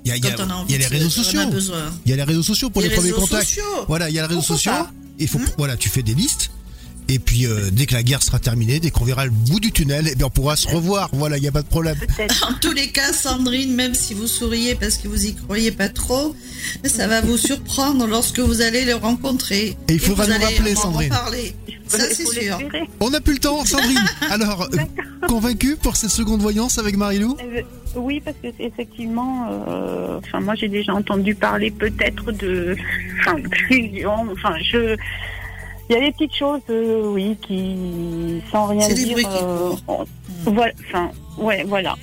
Il 0.04 0.08
y 0.08 0.12
a, 0.12 0.16
il 0.16 0.24
y 0.24 0.28
a, 0.28 0.34
il 0.66 0.72
y 0.72 0.74
a 0.76 0.78
les 0.78 0.86
réseaux 0.86 1.10
sociaux. 1.10 1.40
Il 2.06 2.10
y 2.10 2.12
a 2.14 2.16
les 2.16 2.22
réseaux 2.22 2.42
sociaux 2.42 2.70
pour 2.70 2.80
les, 2.80 2.88
premiers 2.88 3.10
contacts. 3.10 3.60
Voilà, 3.86 4.08
il 4.08 4.14
y 4.14 4.18
a 4.18 4.22
les 4.22 4.28
réseaux 4.28 4.40
sociaux. 4.40 4.72
Il 5.18 5.28
faut, 5.28 5.38
hmm 5.38 5.44
voilà, 5.58 5.76
tu 5.76 5.90
fais 5.90 6.02
des 6.02 6.14
listes 6.14 6.50
Et 7.12 7.18
puis 7.18 7.44
euh, 7.44 7.70
dès 7.72 7.86
que 7.86 7.94
la 7.94 8.04
guerre 8.04 8.22
sera 8.22 8.38
terminée, 8.38 8.78
dès 8.78 8.92
qu'on 8.92 9.04
verra 9.04 9.24
le 9.24 9.32
bout 9.32 9.58
du 9.58 9.72
tunnel, 9.72 10.06
et 10.06 10.12
eh 10.12 10.14
bien 10.14 10.26
on 10.26 10.30
pourra 10.30 10.54
se 10.54 10.68
revoir. 10.68 11.10
Voilà, 11.12 11.38
il 11.38 11.40
n'y 11.40 11.48
a 11.48 11.52
pas 11.52 11.62
de 11.62 11.66
problème. 11.66 11.96
En 12.48 12.52
tous 12.60 12.70
les 12.70 12.86
cas, 12.86 13.12
Sandrine, 13.12 13.74
même 13.74 13.94
si 13.94 14.14
vous 14.14 14.28
souriez 14.28 14.76
parce 14.76 14.96
que 14.96 15.08
vous 15.08 15.26
y 15.26 15.34
croyez 15.34 15.72
pas 15.72 15.88
trop, 15.88 16.36
ça 16.84 17.08
va 17.08 17.20
vous 17.20 17.36
surprendre 17.36 18.06
lorsque 18.06 18.38
vous 18.38 18.60
allez 18.60 18.84
le 18.84 18.94
rencontrer. 18.94 19.76
Et 19.88 19.94
il 19.94 19.98
faudra 19.98 20.28
nous 20.28 20.38
rappeler, 20.40 20.76
Sandrine. 20.76 21.12
Ça, 21.88 22.04
c'est 22.12 22.26
sûr. 22.26 22.60
On 23.00 23.10
n'a 23.10 23.20
plus 23.20 23.34
le 23.34 23.40
temps, 23.40 23.64
Sandrine. 23.64 23.98
Alors, 24.30 24.68
convaincu 25.26 25.74
pour 25.74 25.96
cette 25.96 26.10
seconde 26.10 26.40
voyance 26.40 26.78
avec 26.78 26.96
Marilou 26.96 27.36
euh, 27.42 27.62
Oui, 27.96 28.22
parce 28.24 28.36
que 28.40 28.48
effectivement, 28.60 29.48
euh, 29.50 30.18
enfin, 30.18 30.38
moi 30.38 30.54
j'ai 30.54 30.68
déjà 30.68 30.94
entendu 30.94 31.34
parler 31.34 31.72
peut-être 31.72 32.30
de, 32.30 32.76
enfin, 33.18 33.36
Enfin, 34.32 34.54
je 34.62 34.96
il 35.90 35.94
y 35.94 35.96
a 35.96 36.00
des 36.00 36.12
petites 36.12 36.36
choses, 36.36 36.60
euh, 36.70 37.02
oui, 37.12 37.36
qui, 37.42 38.40
sans 38.52 38.66
rien 38.66 38.88
dire, 38.88 39.16
euh, 39.26 39.72
voilà, 40.44 40.72
enfin, 40.86 41.10
ouais, 41.36 41.64
voilà. 41.66 41.96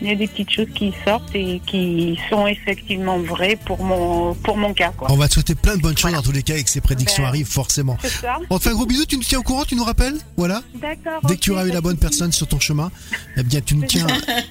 Il 0.00 0.08
y 0.08 0.10
a 0.10 0.16
des 0.16 0.26
petites 0.26 0.50
choses 0.50 0.66
qui 0.74 0.92
sortent 1.04 1.34
et 1.34 1.60
qui 1.64 2.18
sont 2.28 2.48
effectivement 2.48 3.18
vraies 3.18 3.56
pour 3.64 3.82
mon, 3.82 4.34
pour 4.34 4.56
mon 4.56 4.74
cas. 4.74 4.90
Quoi. 4.90 5.08
On 5.10 5.16
va 5.16 5.28
te 5.28 5.34
souhaiter 5.34 5.54
plein 5.54 5.76
de 5.76 5.82
bonnes 5.82 5.96
choses 5.96 6.12
dans 6.12 6.22
tous 6.22 6.32
les 6.32 6.42
cas 6.42 6.56
et 6.56 6.64
que 6.64 6.70
ces 6.70 6.80
prédictions 6.80 7.22
ben, 7.22 7.28
arrivent 7.28 7.46
forcément. 7.50 7.96
Ça. 8.02 8.38
On 8.50 8.58
te 8.58 8.64
fait 8.64 8.70
un 8.70 8.74
gros 8.74 8.86
bisou, 8.86 9.06
tu 9.06 9.16
nous 9.16 9.22
tiens 9.22 9.38
au 9.38 9.44
courant, 9.44 9.64
tu 9.64 9.76
nous 9.76 9.84
rappelles? 9.84 10.18
Voilà. 10.36 10.62
D'accord. 10.74 11.20
Dès 11.28 11.36
que 11.36 11.40
tu 11.40 11.52
auras 11.52 11.64
eu 11.64 11.70
la 11.70 11.80
bonne 11.80 11.96
personne 11.96 12.32
sur 12.32 12.48
ton 12.48 12.58
chemin, 12.58 12.90
eh 13.36 13.44
bien 13.44 13.60
tu 13.60 13.76
nous 13.76 13.86
tiens, 13.88 14.06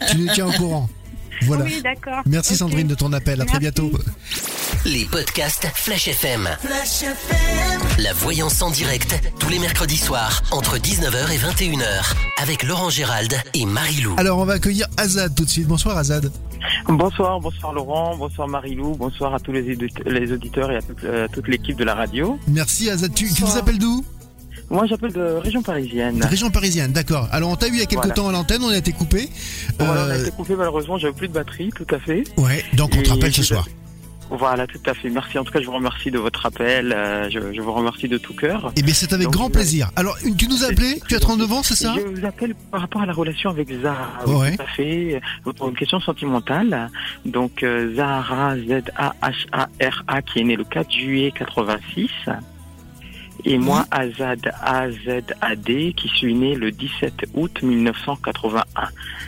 tu 0.10 0.18
nous 0.18 0.28
tiens 0.34 0.48
au 0.48 0.52
courant. 0.54 0.90
Voilà. 1.44 1.64
Oui, 1.64 1.82
d'accord. 1.84 2.22
Merci 2.26 2.56
Sandrine 2.56 2.88
de 2.88 2.96
ton 2.96 3.14
appel. 3.14 3.42
À 3.42 3.46
très 3.46 3.60
bientôt. 3.60 3.92
Les 4.86 5.06
podcasts 5.06 5.68
Flash 5.74 6.08
FM. 6.08 6.48
Flash 6.62 7.04
FM. 7.04 7.82
La 8.00 8.14
voyance 8.14 8.62
en 8.62 8.70
direct, 8.70 9.20
tous 9.40 9.50
les 9.50 9.60
mercredis 9.60 9.98
soirs, 9.98 10.42
entre 10.52 10.78
19h 10.78 11.32
et 11.32 11.38
21h, 11.38 12.14
avec 12.42 12.64
Laurent 12.64 12.90
Gérald 12.90 13.34
et 13.54 13.66
Marie-Lou. 13.66 14.16
Alors, 14.18 14.40
on 14.40 14.46
va 14.46 14.54
accueillir 14.54 14.88
Azad 14.98 15.34
tout 15.36 15.46
de 15.46 15.50
suite. 15.50 15.68
Bonsoir 15.68 15.98
Azad. 15.98 16.32
Bonsoir, 16.88 17.40
bonsoir 17.40 17.74
Laurent, 17.74 18.16
bonsoir 18.18 18.48
Marie-Lou, 18.48 18.96
bonsoir 18.96 19.34
à 19.34 19.40
tous 19.40 19.52
les, 19.52 20.32
auditeurs 20.32 20.72
et 20.72 20.78
à 20.78 20.82
euh, 21.04 21.28
toute, 21.32 21.48
l'équipe 21.48 21.78
de 21.78 21.84
la 21.84 21.96
radio. 21.96 22.40
Merci 22.48 22.90
Azad. 22.90 23.14
Tu, 23.14 23.32
tu 23.32 23.44
nous 23.44 23.58
appelles 23.58 23.80
d'où? 23.80 24.04
Moi, 24.70 24.86
j'appelle 24.86 25.14
de 25.14 25.22
région 25.22 25.62
parisienne. 25.62 26.24
région 26.24 26.50
parisienne, 26.50 26.92
d'accord. 26.92 27.30
Alors, 27.32 27.50
on 27.50 27.56
t'a 27.56 27.68
eu 27.68 27.72
il 27.74 27.80
y 27.80 27.84
a 27.84 27.86
quelques 27.86 28.14
temps 28.14 28.28
à 28.28 28.32
l'antenne, 28.32 28.62
on 28.64 28.70
a 28.70 28.78
été 28.78 28.92
coupé. 28.92 29.30
Voilà, 29.80 29.94
on 29.94 30.10
a 30.10 30.14
euh, 30.14 30.22
été 30.22 30.32
coupé 30.32 30.56
malheureusement, 30.56 30.98
j'avais 30.98 31.14
plus 31.14 31.28
de 31.28 31.34
batterie, 31.34 31.70
tout 31.76 31.88
à 31.90 32.00
fait. 32.00 32.24
Ouais, 32.38 32.64
donc 32.74 32.92
on 32.98 33.02
te 33.02 33.10
rappelle 33.10 33.34
ce 33.34 33.44
soir. 33.44 33.68
Voilà, 34.30 34.68
tout 34.68 34.80
à 34.86 34.94
fait. 34.94 35.10
Merci. 35.10 35.40
En 35.40 35.46
tout 35.46 35.54
cas, 35.54 35.62
je 35.62 35.66
vous 35.66 35.74
remercie 35.74 36.12
de 36.12 36.20
votre 36.20 36.46
appel. 36.46 36.92
Euh, 36.92 37.30
je, 37.30 37.62
vous 37.62 37.72
remercie 37.72 38.10
de 38.10 38.18
tout 38.18 38.34
cœur. 38.34 38.74
Eh 38.76 38.82
bien, 38.82 38.94
c'est 38.94 39.14
avec 39.14 39.30
grand 39.30 39.50
plaisir. 39.50 39.90
Alors, 39.96 40.18
tu 40.38 40.48
nous 40.50 40.66
as 40.66 40.68
appelé 40.68 41.00
Tu 41.08 41.16
as 41.16 41.20
39 41.20 41.54
ans, 41.54 41.64
c'est 41.64 41.76
ça 41.76 41.96
Je 41.96 42.02
vous 42.02 42.26
appelle 42.26 42.54
par 42.70 42.82
rapport 42.82 43.02
à 43.02 43.06
la 43.06 43.14
relation 43.14 43.50
avec 43.50 43.70
Zahara. 43.70 44.24
Oui, 44.26 44.58
Tout 44.58 44.64
à 44.64 44.68
fait. 44.68 45.22
Pour 45.44 45.70
une 45.70 45.76
question 45.76 46.02
sentimentale. 46.02 46.90
Donc, 47.26 47.64
euh, 47.64 47.96
Zahara, 47.96 48.58
Z-A-H-A-R-A, 48.58 50.22
qui 50.24 50.40
est 50.40 50.44
née 50.44 50.58
le 50.58 50.66
4 50.66 50.92
juillet 50.92 51.32
86 51.34 52.10
et 53.46 53.58
moi 53.58 53.86
Azad 53.92 54.52
AZAD 54.62 55.66
qui 55.96 56.10
suis 56.16 56.34
né 56.34 56.56
le 56.56 56.72
17 56.72 57.26
août 57.34 57.62
1981. 57.62 58.64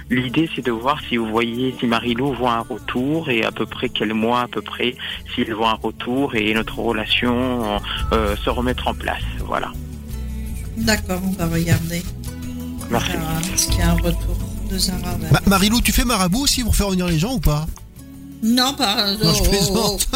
L'idée 0.10 0.50
c'est 0.56 0.66
de 0.66 0.72
voir 0.72 1.00
si 1.08 1.18
vous 1.18 1.28
voyez 1.28 1.76
si 1.80 1.88
Marilou 1.88 2.34
voit 2.34 2.54
un 2.54 2.60
retour 2.62 3.30
et 3.30 3.44
à 3.44 3.52
peu 3.52 3.66
près 3.66 3.90
quel 3.90 4.14
mois 4.14 4.42
à 4.42 4.48
peu 4.48 4.62
près 4.62 4.96
s'il 5.34 5.54
voit 5.54 5.72
un 5.72 5.80
retour 5.82 6.36
et 6.36 6.54
notre 6.54 6.80
relation 6.80 7.80
euh, 8.12 8.36
se 8.36 8.50
remettre 8.50 8.88
en 8.88 8.94
place. 8.94 9.24
Voilà. 9.46 9.72
D'accord, 10.78 11.22
on 11.26 11.32
va 11.32 11.48
regarder. 11.48 12.02
Merci. 12.90 13.12
Est-ce 13.54 13.68
qu'il 13.68 13.80
y 13.80 13.82
a 13.82 13.92
un 13.92 13.96
retour 13.96 14.38
de 14.72 14.78
Zara 14.78 15.18
Marilou, 15.46 15.82
tu 15.82 15.92
fais 15.92 16.06
marabout 16.06 16.44
aussi 16.44 16.64
pour 16.64 16.76
faire 16.76 16.90
venir 16.90 17.08
les 17.08 17.20
gens 17.20 17.34
ou 17.34 17.40
pas? 17.40 17.66
Non, 18.42 18.74
pas. 18.74 19.12
Non, 19.16 19.34
je 19.34 19.50
plaisante. 19.50 20.10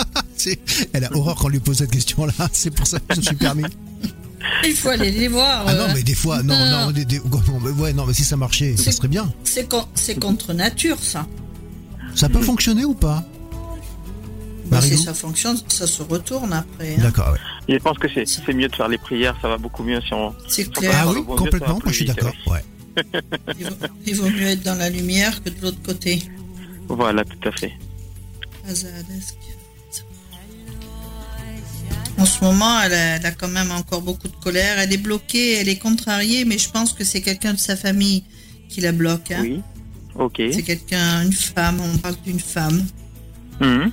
Elle 0.93 1.05
a 1.05 1.15
horreur 1.15 1.35
quand 1.35 1.45
on 1.45 1.50
lui 1.50 1.59
pose 1.59 1.77
cette 1.77 1.91
question-là. 1.91 2.33
C'est 2.51 2.71
pour 2.71 2.88
ça 2.88 3.00
que 3.00 3.13
je 3.15 3.19
me 3.19 3.25
suis 3.25 3.35
permis. 3.35 3.63
Il 4.65 4.75
faut 4.75 4.89
aller 4.89 5.12
les 5.12 5.27
voir. 5.27 5.63
Ah 5.67 5.73
non, 5.73 5.83
euh. 5.83 5.93
mais 5.93 6.03
des 6.03 6.15
fois, 6.15 6.43
non, 6.43 6.53
non, 6.53 6.91
mais, 7.62 7.69
ouais, 7.71 7.93
non, 7.93 8.05
mais 8.05 8.13
si 8.13 8.23
ça 8.23 8.35
marchait, 8.35 8.75
ça 8.77 8.91
serait 8.91 9.07
bien. 9.07 9.31
C'est 9.43 10.19
contre 10.19 10.53
nature, 10.53 10.97
ça. 11.01 11.25
Ça 12.15 12.29
peut 12.29 12.41
fonctionner 12.41 12.86
ou 12.86 12.93
pas? 12.93 13.23
Bah, 14.65 14.82
si 14.82 14.97
ça 14.97 15.13
fonctionne, 15.13 15.58
ça 15.67 15.88
se 15.88 16.01
retourne 16.01 16.53
après. 16.53 16.95
Hein. 16.95 17.01
D'accord, 17.01 17.34
ouais. 17.34 17.75
Je 17.75 17.77
pense 17.77 17.97
que 17.97 18.08
c'est 18.08 18.53
mieux 18.53 18.67
de 18.67 18.75
faire 18.75 18.88
les 18.88 18.97
prières, 18.97 19.36
ça 19.41 19.47
va 19.47 19.58
beaucoup 19.58 19.84
mieux 19.84 20.01
si 20.01 20.13
on. 20.13 20.34
C'est 20.47 20.71
clair. 20.71 20.93
Ah 20.95 21.10
oui, 21.10 21.23
complètement, 21.23 21.79
moi 21.84 21.84
je 21.88 21.93
suis 21.93 22.06
d'accord. 22.06 22.34
Ouais. 22.47 22.63
il, 24.06 24.15
vaut, 24.15 24.29
mieux 24.29 24.47
être 24.47 24.63
dans 24.63 24.75
la 24.75 24.89
lumière 24.89 25.43
que 25.43 25.49
de 25.49 25.62
l'autre 25.62 25.82
côté. 25.84 26.23
Voilà, 26.88 27.23
tout 27.23 27.49
à 27.49 27.51
fait. 27.51 27.73
En 32.23 32.25
ce 32.25 32.41
moment, 32.41 32.79
elle 32.79 33.25
a, 33.25 33.31
quand 33.31 33.49
même 33.49 33.69
encore 33.71 34.01
beaucoup 34.01 34.29
de 34.29 34.36
colère. 34.38 34.79
Elle 34.79 34.93
est 34.93 34.97
bloquée, 34.97 35.59
elle 35.59 35.67
est 35.67 35.75
contrariée, 35.75 36.45
mais 36.45 36.57
je 36.57 36.69
pense 36.69 36.93
que 36.93 37.03
c'est 37.03 37.19
quelqu'un 37.19 37.51
de 37.51 37.59
sa 37.59 37.75
famille 37.75 38.23
qui 38.69 38.79
la 38.79 38.93
bloque. 38.93 39.31
Hein. 39.31 39.41
Oui. 39.41 39.62
Ok. 40.15 40.41
C'est 40.53 40.62
quelqu'un, 40.62 41.23
une 41.23 41.33
femme, 41.33 41.81
on 41.81 41.97
parle 41.97 42.15
d'une 42.25 42.39
femme. 42.39 42.81
Mhm. 43.59 43.91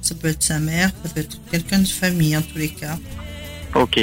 Ça 0.00 0.14
peut 0.14 0.28
être 0.28 0.42
sa 0.42 0.60
mère, 0.60 0.92
ça 1.02 1.10
peut 1.10 1.20
être 1.20 1.38
quelqu'un 1.50 1.80
de 1.80 1.86
famille 1.86 2.34
en 2.34 2.40
tous 2.40 2.56
les 2.56 2.70
cas. 2.70 2.98
Ok. 3.74 4.00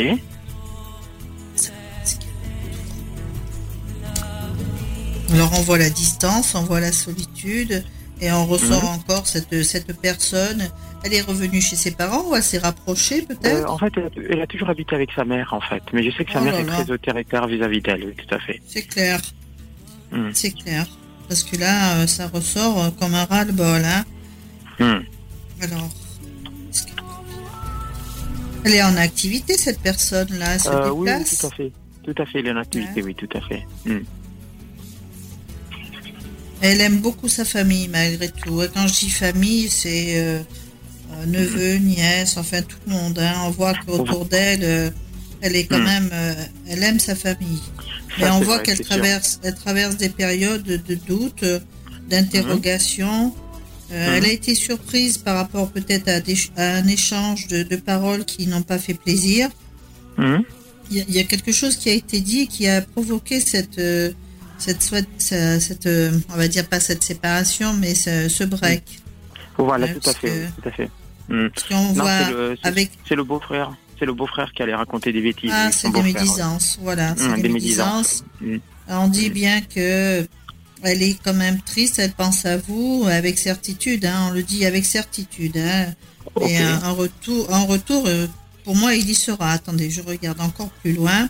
Alors 5.34 5.52
on 5.58 5.62
voit 5.62 5.80
la 5.80 5.90
distance, 5.90 6.54
on 6.54 6.62
voit 6.66 6.82
la 6.82 6.92
solitude, 6.92 7.84
et 8.22 8.32
on 8.32 8.46
ressort 8.46 8.84
mhm. 8.84 9.00
encore 9.00 9.26
cette, 9.26 9.64
cette 9.64 10.00
personne. 10.00 10.70
Elle 11.04 11.14
est 11.14 11.22
revenue 11.22 11.62
chez 11.62 11.76
ses 11.76 11.92
parents 11.92 12.30
ou 12.30 12.36
elle 12.36 12.44
s'est 12.44 12.58
rapprochée 12.58 13.22
peut-être 13.22 13.66
euh, 13.66 13.68
En 13.68 13.78
fait, 13.78 13.94
elle 14.30 14.42
a, 14.42 14.48
toujours 14.48 14.70
habité 14.70 14.96
avec 14.96 15.12
sa 15.16 15.24
mère 15.24 15.54
en 15.54 15.62
fait. 15.62 15.82
Mais 15.94 16.04
je 16.04 16.16
sais 16.16 16.26
que 16.26 16.32
sa 16.32 16.42
oh 16.42 16.44
mère 16.44 16.56
est 16.56 16.66
très 16.66 16.92
autoritaire 16.92 17.48
vis-à-vis 17.48 17.82
d'elle, 17.82 18.06
oui, 18.06 18.14
tout 18.16 18.36
à 18.36 18.40
fait. 18.40 18.62
C'est 18.68 18.84
clair. 18.84 19.22
Hmm. 20.12 20.30
C'est 20.34 20.52
clair. 20.52 20.86
Parce 21.28 21.44
que 21.44 21.58
là, 21.58 21.98
euh, 21.98 22.08
ça 22.08 22.28
ressort 22.28 22.84
euh, 22.84 22.90
comme 23.00 23.14
un 23.14 23.26
ras-le-bol. 23.26 23.82
Hein 23.86 24.04
hmm. 24.80 25.04
Alors, 25.62 25.90
elle 28.66 28.74
est 28.74 28.84
en 28.84 28.98
activité 28.98 29.54
cette 29.54 29.80
personne-là 29.80 30.54
Elle 30.56 30.60
se 30.60 30.90
oui, 30.92 31.10
tout 31.10 31.48
à 31.48 31.50
fait. 31.52 31.72
Tout 32.04 32.16
à 32.18 32.26
fait, 32.26 32.40
elle 32.40 32.48
est 32.48 32.52
en 32.52 32.58
activité, 32.58 33.04
oui, 33.04 33.16
tout 33.16 33.30
à 33.34 33.42
fait. 33.42 33.66
Hmm. 33.86 34.00
Elle 36.62 36.82
aime 36.82 36.98
beaucoup 36.98 37.30
sa 37.30 37.46
famille 37.46 37.88
malgré 37.88 38.30
tout. 38.30 38.62
Et 38.62 38.68
quand 38.68 38.86
je 38.88 39.00
dis 39.00 39.10
famille, 39.10 39.70
c'est 39.70 40.20
euh, 40.20 40.40
euh, 40.40 40.44
neveu, 41.26 41.76
nièce, 41.76 42.38
enfin 42.38 42.62
tout 42.62 42.78
le 42.88 42.94
monde. 42.94 43.20
Hein. 43.20 43.34
On 43.46 43.50
voit 43.50 43.74
qu'autour 43.74 44.26
d'elle, 44.26 44.64
euh, 44.64 44.90
elle 45.42 45.56
est 45.56 45.66
quand 45.66 45.80
hmm. 45.80 45.84
même, 45.84 46.12
elle 46.68 46.84
aime 46.84 47.00
sa 47.00 47.16
famille. 47.16 47.62
Mais 48.20 48.30
on 48.30 48.42
voit 48.42 48.60
qu'elle 48.60 48.80
traverse, 48.82 49.40
elle 49.44 49.56
traverse 49.56 49.98
des 49.98 50.10
périodes 50.10 50.64
de 50.64 50.96
doute, 50.96 51.46
d'interrogation. 52.10 53.28
Hmm. 53.28 53.34
Elle 53.92 54.26
a 54.26 54.32
été 54.32 54.54
surprise 54.56 55.18
par 55.18 55.36
rapport 55.36 55.70
peut-être 55.72 56.10
à, 56.10 56.76
un 56.76 56.88
échange 56.88 57.48
de, 57.48 57.76
paroles 57.76 58.26
qui 58.26 58.48
n'ont 58.48 58.62
pas 58.62 58.78
fait 58.78 58.94
plaisir. 58.94 59.50
Hmm. 60.18 60.40
Il 60.92 61.16
y, 61.16 61.20
a 61.20 61.24
quelque 61.24 61.52
chose 61.52 61.76
qui 61.76 61.90
a 61.90 61.94
été 61.94 62.20
dit 62.20 62.48
qui 62.48 62.68
a 62.68 62.82
provoqué 62.82 63.40
cette 63.40 63.80
cette, 64.60 64.82
cette, 65.18 65.86
euh, 65.86 66.12
on 66.30 66.36
va 66.36 66.48
dire 66.48 66.68
pas 66.68 66.80
cette 66.80 67.04
séparation, 67.04 67.74
mais 67.74 67.96
ce, 67.96 68.44
break. 68.44 68.84
Voilà, 69.58 69.88
tout, 69.88 70.10
à 70.10 70.14
fait, 70.14 70.48
tout 70.62 70.70
à 70.70 70.72
fait. 70.72 70.90
C'est 71.30 73.16
le, 73.16 73.24
beau-frère. 73.24 73.76
C'est 73.98 74.06
le 74.06 74.14
beau-frère 74.14 74.52
qui 74.54 74.64
allait 74.64 74.76
raconter 74.76 75.14
des 75.14 75.22
bêtises. 75.22 75.52
Ah, 75.54 75.72
c'est 75.72 75.92
des 75.92 76.02
médisances, 76.02 76.80
voilà. 76.82 77.16
C'est 77.18 77.42
des, 77.42 77.50
médisances. 77.50 78.24
Mm. 78.42 78.58
On 78.88 79.08
dit 79.08 79.30
bien 79.30 79.62
que 79.62 80.28
elle 80.82 81.04
est 81.04 81.18
quand 81.24 81.34
même 81.34 81.62
triste, 81.62 82.00
elle 82.00 82.14
pense 82.14 82.46
à 82.46 82.58
vous 82.58 83.06
avec 83.10 83.38
certitude, 83.38 84.06
hein, 84.06 84.28
on 84.30 84.32
le 84.32 84.44
dit 84.44 84.66
avec 84.66 84.86
certitude. 84.86 85.58
Hein. 85.58 85.94
Et 86.42 86.58
un, 86.58 86.92
retour, 86.92 87.54
un 87.54 87.64
retour, 87.64 88.04
euh, 88.08 88.28
pour 88.64 88.76
moi, 88.76 88.96
il 88.96 89.10
y 89.10 89.16
sera. 89.16 89.52
Attendez, 89.52 89.90
je 89.90 90.02
regarde 90.02 90.40
encore 90.40 90.70
plus 90.70 90.94
loin. 90.94 91.28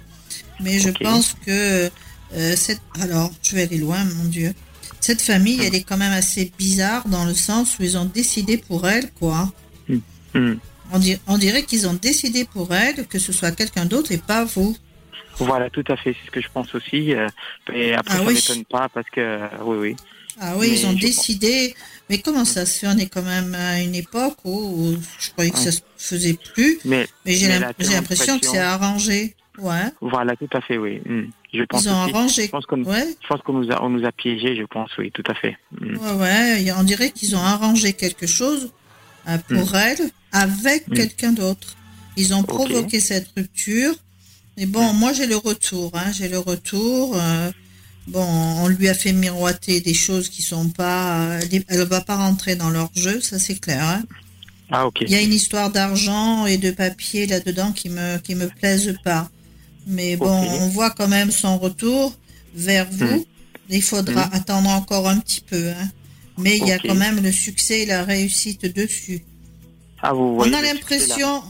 Mais 0.61 0.79
je 0.79 0.89
pense 0.89 1.35
que 1.45 1.89
euh, 2.35 2.55
cette... 2.55 2.81
Alors, 2.99 3.31
je 3.41 3.55
vais 3.55 3.63
aller 3.63 3.77
loin, 3.77 4.03
mon 4.03 4.25
Dieu. 4.25 4.53
Cette 4.99 5.21
famille, 5.21 5.59
elle 5.63 5.73
est 5.73 5.83
quand 5.83 5.97
même 5.97 6.11
assez 6.11 6.51
bizarre 6.57 7.07
dans 7.07 7.25
le 7.25 7.33
sens 7.33 7.79
où 7.79 7.83
ils 7.83 7.97
ont 7.97 8.05
décidé 8.05 8.57
pour 8.57 8.87
elle, 8.87 9.09
quoi. 9.13 9.51
Hmm. 10.33 10.55
Hmm. 10.91 10.99
On, 11.27 11.37
dirait 11.37 11.63
qu'ils 11.63 11.87
ont 11.87 11.93
décidé 11.93 12.45
pour 12.45 12.73
elle 12.73 13.05
que 13.07 13.19
ce 13.19 13.31
soit 13.31 13.51
quelqu'un 13.51 13.85
d'autre 13.85 14.11
et 14.11 14.17
pas 14.17 14.43
vous. 14.43 14.75
Voilà, 15.37 15.69
tout 15.69 15.83
à 15.87 15.95
fait, 15.95 16.15
c'est 16.19 16.27
ce 16.27 16.31
que 16.31 16.41
je 16.41 16.49
pense 16.51 16.73
aussi. 16.75 17.13
Euh, 17.13 17.27
et 17.73 17.93
après, 17.93 18.15
ah 18.15 18.17
ça 18.17 18.23
ne 18.23 18.31
m'étonne 18.31 18.65
pas 18.65 18.89
parce 18.89 19.09
que, 19.09 19.39
oui, 19.63 19.77
oui. 19.77 19.95
Ah 20.41 20.53
oui, 20.57 20.69
ils 20.71 20.85
ont 20.87 20.93
décidé. 20.93 21.75
Mais 22.09 22.17
comment 22.19 22.45
ça 22.45 22.65
se 22.65 22.79
fait? 22.79 22.87
On 22.87 22.97
est 22.97 23.07
quand 23.07 23.21
même 23.21 23.53
à 23.55 23.81
une 23.81 23.95
époque 23.95 24.37
où, 24.45 24.95
je 25.19 25.29
croyais 25.31 25.51
que 25.51 25.59
ça 25.59 25.71
se 25.71 25.81
faisait 25.97 26.37
plus. 26.53 26.79
Mais, 26.85 27.07
j'ai 27.25 27.47
l'impression 27.47 28.39
que 28.39 28.47
c'est 28.47 28.57
arrangé. 28.57 29.35
Ouais. 29.57 29.91
Voilà, 29.99 30.35
tout 30.37 30.49
à 30.53 30.61
fait, 30.61 30.77
oui. 30.77 31.01
Hmm. 31.05 31.25
Je 31.53 31.63
pense 31.63 31.83
Ils 31.83 31.89
ont 31.89 31.95
arrangé. 31.95 32.45
Je 32.45 32.49
pense 32.49 32.65
qu'on 32.65 33.53
nous 33.53 33.71
a, 33.71 33.83
on 33.83 33.89
nous 33.89 34.05
a 34.05 34.11
piégés, 34.11 34.55
je 34.55 34.63
pense, 34.63 34.89
oui, 34.97 35.11
tout 35.11 35.23
à 35.27 35.33
fait. 35.33 35.57
Hmm. 35.79 35.97
Ouais, 35.97 36.13
ouais. 36.13 36.71
On 36.77 36.83
dirait 36.83 37.11
qu'ils 37.11 37.35
ont 37.35 37.43
arrangé 37.43 37.93
quelque 37.93 38.27
chose 38.27 38.71
euh, 39.29 39.37
pour 39.47 39.75
elle 39.75 40.09
avec 40.31 40.85
quelqu'un 40.93 41.31
d'autre. 41.31 41.75
Ils 42.17 42.33
ont 42.33 42.43
provoqué 42.43 42.99
cette 42.99 43.27
rupture. 43.35 43.93
Et 44.57 44.65
bon, 44.65 44.93
moi 44.93 45.13
j'ai 45.13 45.27
le 45.27 45.37
retour, 45.37 45.91
hein, 45.93 46.11
j'ai 46.11 46.27
le 46.27 46.39
retour. 46.39 47.15
Euh, 47.15 47.51
bon, 48.07 48.25
on 48.25 48.67
lui 48.67 48.89
a 48.89 48.93
fait 48.93 49.13
miroiter 49.13 49.79
des 49.79 49.93
choses 49.93 50.29
qui 50.29 50.41
sont 50.41 50.69
pas. 50.69 51.39
Elle 51.67 51.83
va 51.83 52.01
pas 52.01 52.17
rentrer 52.17 52.55
dans 52.55 52.69
leur 52.69 52.89
jeu, 52.95 53.21
ça 53.21 53.39
c'est 53.39 53.55
clair. 53.55 53.83
Hein. 53.83 54.03
Ah, 54.71 54.85
ok. 54.85 55.01
Il 55.01 55.09
y 55.09 55.15
a 55.15 55.21
une 55.21 55.33
histoire 55.33 55.71
d'argent 55.71 56.45
et 56.45 56.57
de 56.57 56.71
papier 56.71 57.25
là-dedans 57.25 57.71
qui 57.71 57.89
me, 57.89 58.17
qui 58.17 58.35
me 58.35 58.47
plaisent 58.47 58.97
pas. 59.03 59.29
Mais 59.87 60.15
bon, 60.15 60.29
on 60.29 60.67
voit 60.69 60.91
quand 60.91 61.07
même 61.07 61.31
son 61.31 61.57
retour 61.57 62.15
vers 62.53 62.87
vous. 62.91 63.05
Hmm. 63.05 63.23
Il 63.69 63.81
faudra 63.81 64.27
hmm. 64.27 64.33
attendre 64.33 64.69
encore 64.69 65.07
un 65.07 65.17
petit 65.19 65.41
peu. 65.41 65.69
Hein. 65.69 65.89
Mais 66.39 66.57
il 66.57 66.67
y 66.67 66.71
a 66.71 66.79
quand 66.79 66.95
même 66.95 67.21
le 67.21 67.31
succès 67.31 67.81
et 67.81 67.85
la 67.85 68.03
réussite 68.03 68.73
dessus. 68.75 69.21
Ah, 70.01 70.13
vous 70.13 70.35
voyez 70.35 70.53
on 70.53 70.57
a 70.57 70.61
l'impression, 70.61 71.43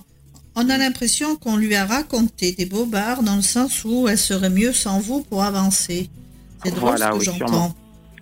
on 0.55 0.69
a 0.69 0.77
l'impression 0.77 1.35
qu'on 1.35 1.57
lui 1.57 1.75
a 1.75 1.85
raconté 1.85 2.51
des 2.53 2.65
bobards 2.65 3.23
dans 3.23 3.35
le 3.35 3.41
sens 3.41 3.85
où 3.85 4.07
elle 4.07 4.17
serait 4.17 4.49
mieux 4.49 4.73
sans 4.73 4.99
vous 4.99 5.21
pour 5.23 5.43
avancer. 5.43 6.09
C'est 6.63 6.73
drôle 6.73 6.97
ce 6.97 7.17
que 7.17 7.23
j'entends. 7.23 7.75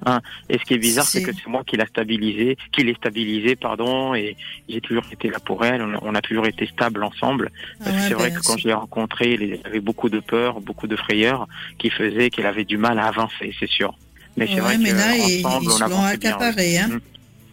Hein. 0.05 0.21
Et 0.49 0.57
ce 0.57 0.63
qui 0.63 0.75
est 0.75 0.77
bizarre, 0.77 1.05
c'est 1.05 1.23
que 1.23 1.31
c'est 1.33 1.47
moi 1.47 1.63
qui 1.65 1.75
l'a 1.75 1.87
stabilisé, 1.87 2.57
qui 2.71 2.83
l'ai 2.83 2.93
stabilisé, 2.93 3.55
pardon, 3.55 4.13
et 4.13 4.37
j'ai 4.69 4.81
toujours 4.81 5.05
été 5.11 5.29
là 5.29 5.39
pour 5.39 5.65
elle. 5.65 5.81
On 6.01 6.13
a 6.13 6.21
toujours 6.21 6.45
été 6.45 6.67
stable 6.67 7.03
ensemble. 7.03 7.51
Parce 7.83 7.95
que 7.95 8.01
c'est 8.03 8.13
vrai 8.13 8.29
ben, 8.29 8.39
que 8.39 8.45
quand 8.45 8.57
je 8.57 8.67
l'ai 8.67 8.73
rencontrée, 8.73 9.33
elle 9.33 9.59
avait 9.65 9.79
beaucoup 9.79 10.09
de 10.09 10.19
peur, 10.19 10.61
beaucoup 10.61 10.87
de 10.87 10.95
frayeur, 10.95 11.47
qui 11.79 11.89
faisait 11.89 12.29
qu'elle 12.29 12.45
avait 12.45 12.65
du 12.65 12.77
mal 12.77 12.99
à 12.99 13.07
avancer, 13.07 13.55
c'est 13.59 13.69
sûr. 13.69 13.97
Mais 14.37 14.47
c'est 14.47 14.59
vrai 14.59 14.77
mais 14.77 14.93
là, 14.93 15.15
ils, 15.17 15.41
se 15.41 15.89
l'ont 15.89 16.03
accaparé. 16.03 16.77
Hein. 16.77 16.87
Mmh. 16.87 16.99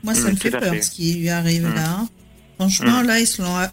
Moi, 0.05 0.15
ça 0.15 0.29
me 0.29 0.33
mmh, 0.33 0.37
fait 0.37 0.51
peur 0.51 0.75
ce 0.83 0.91
qui 0.91 1.15
lui 1.15 1.31
arrive 1.31 1.67
mmh. 1.67 1.75
là. 1.75 1.91
Hein. 1.91 2.09
Franchement, 2.59 3.03
là, 3.03 3.19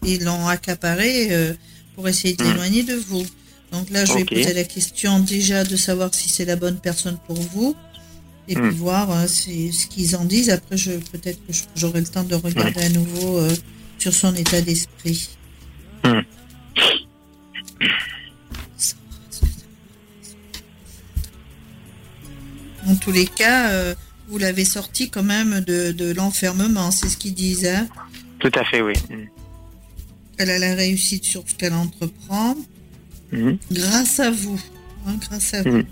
ils 0.04 0.24
l'ont 0.24 0.48
accaparé 0.48 1.28
euh, 1.30 1.52
pour 1.94 2.08
essayer 2.08 2.34
de 2.34 2.42
l'éloigner 2.42 2.82
de 2.82 2.94
vous. 2.94 3.24
Donc 3.70 3.90
là, 3.90 4.04
je 4.04 4.14
vais 4.14 4.24
poser 4.24 4.52
la 4.52 4.64
question 4.64 5.20
déjà 5.20 5.64
de 5.64 5.76
savoir 5.76 6.12
si 6.12 6.28
c'est 6.28 6.44
la 6.44 6.56
bonne 6.56 6.78
personne 6.78 7.18
pour 7.26 7.40
vous 7.40 7.76
et 8.48 8.54
puis 8.54 8.70
voir 8.70 9.10
euh, 9.10 9.26
ce 9.26 9.86
qu'ils 9.86 10.16
en 10.16 10.24
disent. 10.24 10.50
Après, 10.50 10.76
je 10.76 10.92
peut-être 10.92 11.38
que 11.46 11.52
j'aurai 11.76 12.00
le 12.00 12.06
temps 12.06 12.24
de 12.24 12.34
regarder 12.34 12.82
à 12.82 12.88
nouveau 12.88 13.38
euh, 13.38 13.50
sur 13.98 14.12
son 14.12 14.34
état 14.34 14.60
d'esprit. 14.60 15.28
En 22.86 22.94
tous 22.96 23.12
les 23.12 23.26
cas, 23.26 23.70
euh, 23.70 23.94
vous 24.28 24.38
l'avez 24.38 24.64
sorti 24.64 25.10
quand 25.10 25.22
même 25.22 25.60
de, 25.60 26.12
l'enfermement, 26.12 26.90
c'est 26.90 27.08
ce 27.08 27.16
qu'ils 27.16 27.34
disent. 27.34 27.66
Hein 27.66 27.86
Tout 28.38 28.52
à 28.54 28.64
fait, 28.64 28.82
oui. 28.82 28.94
Elle 30.38 30.50
a 30.50 30.58
la 30.58 30.74
réussite 30.74 31.24
sur 31.24 31.44
ce 31.46 31.54
qu'elle 31.54 31.74
entreprend. 31.74 32.56
Grâce 33.70 34.20
à 34.20 34.30
vous. 34.30 34.60
Hein, 35.06 35.16
grâce 35.28 35.54
à 35.54 35.62
vous. 35.62 35.82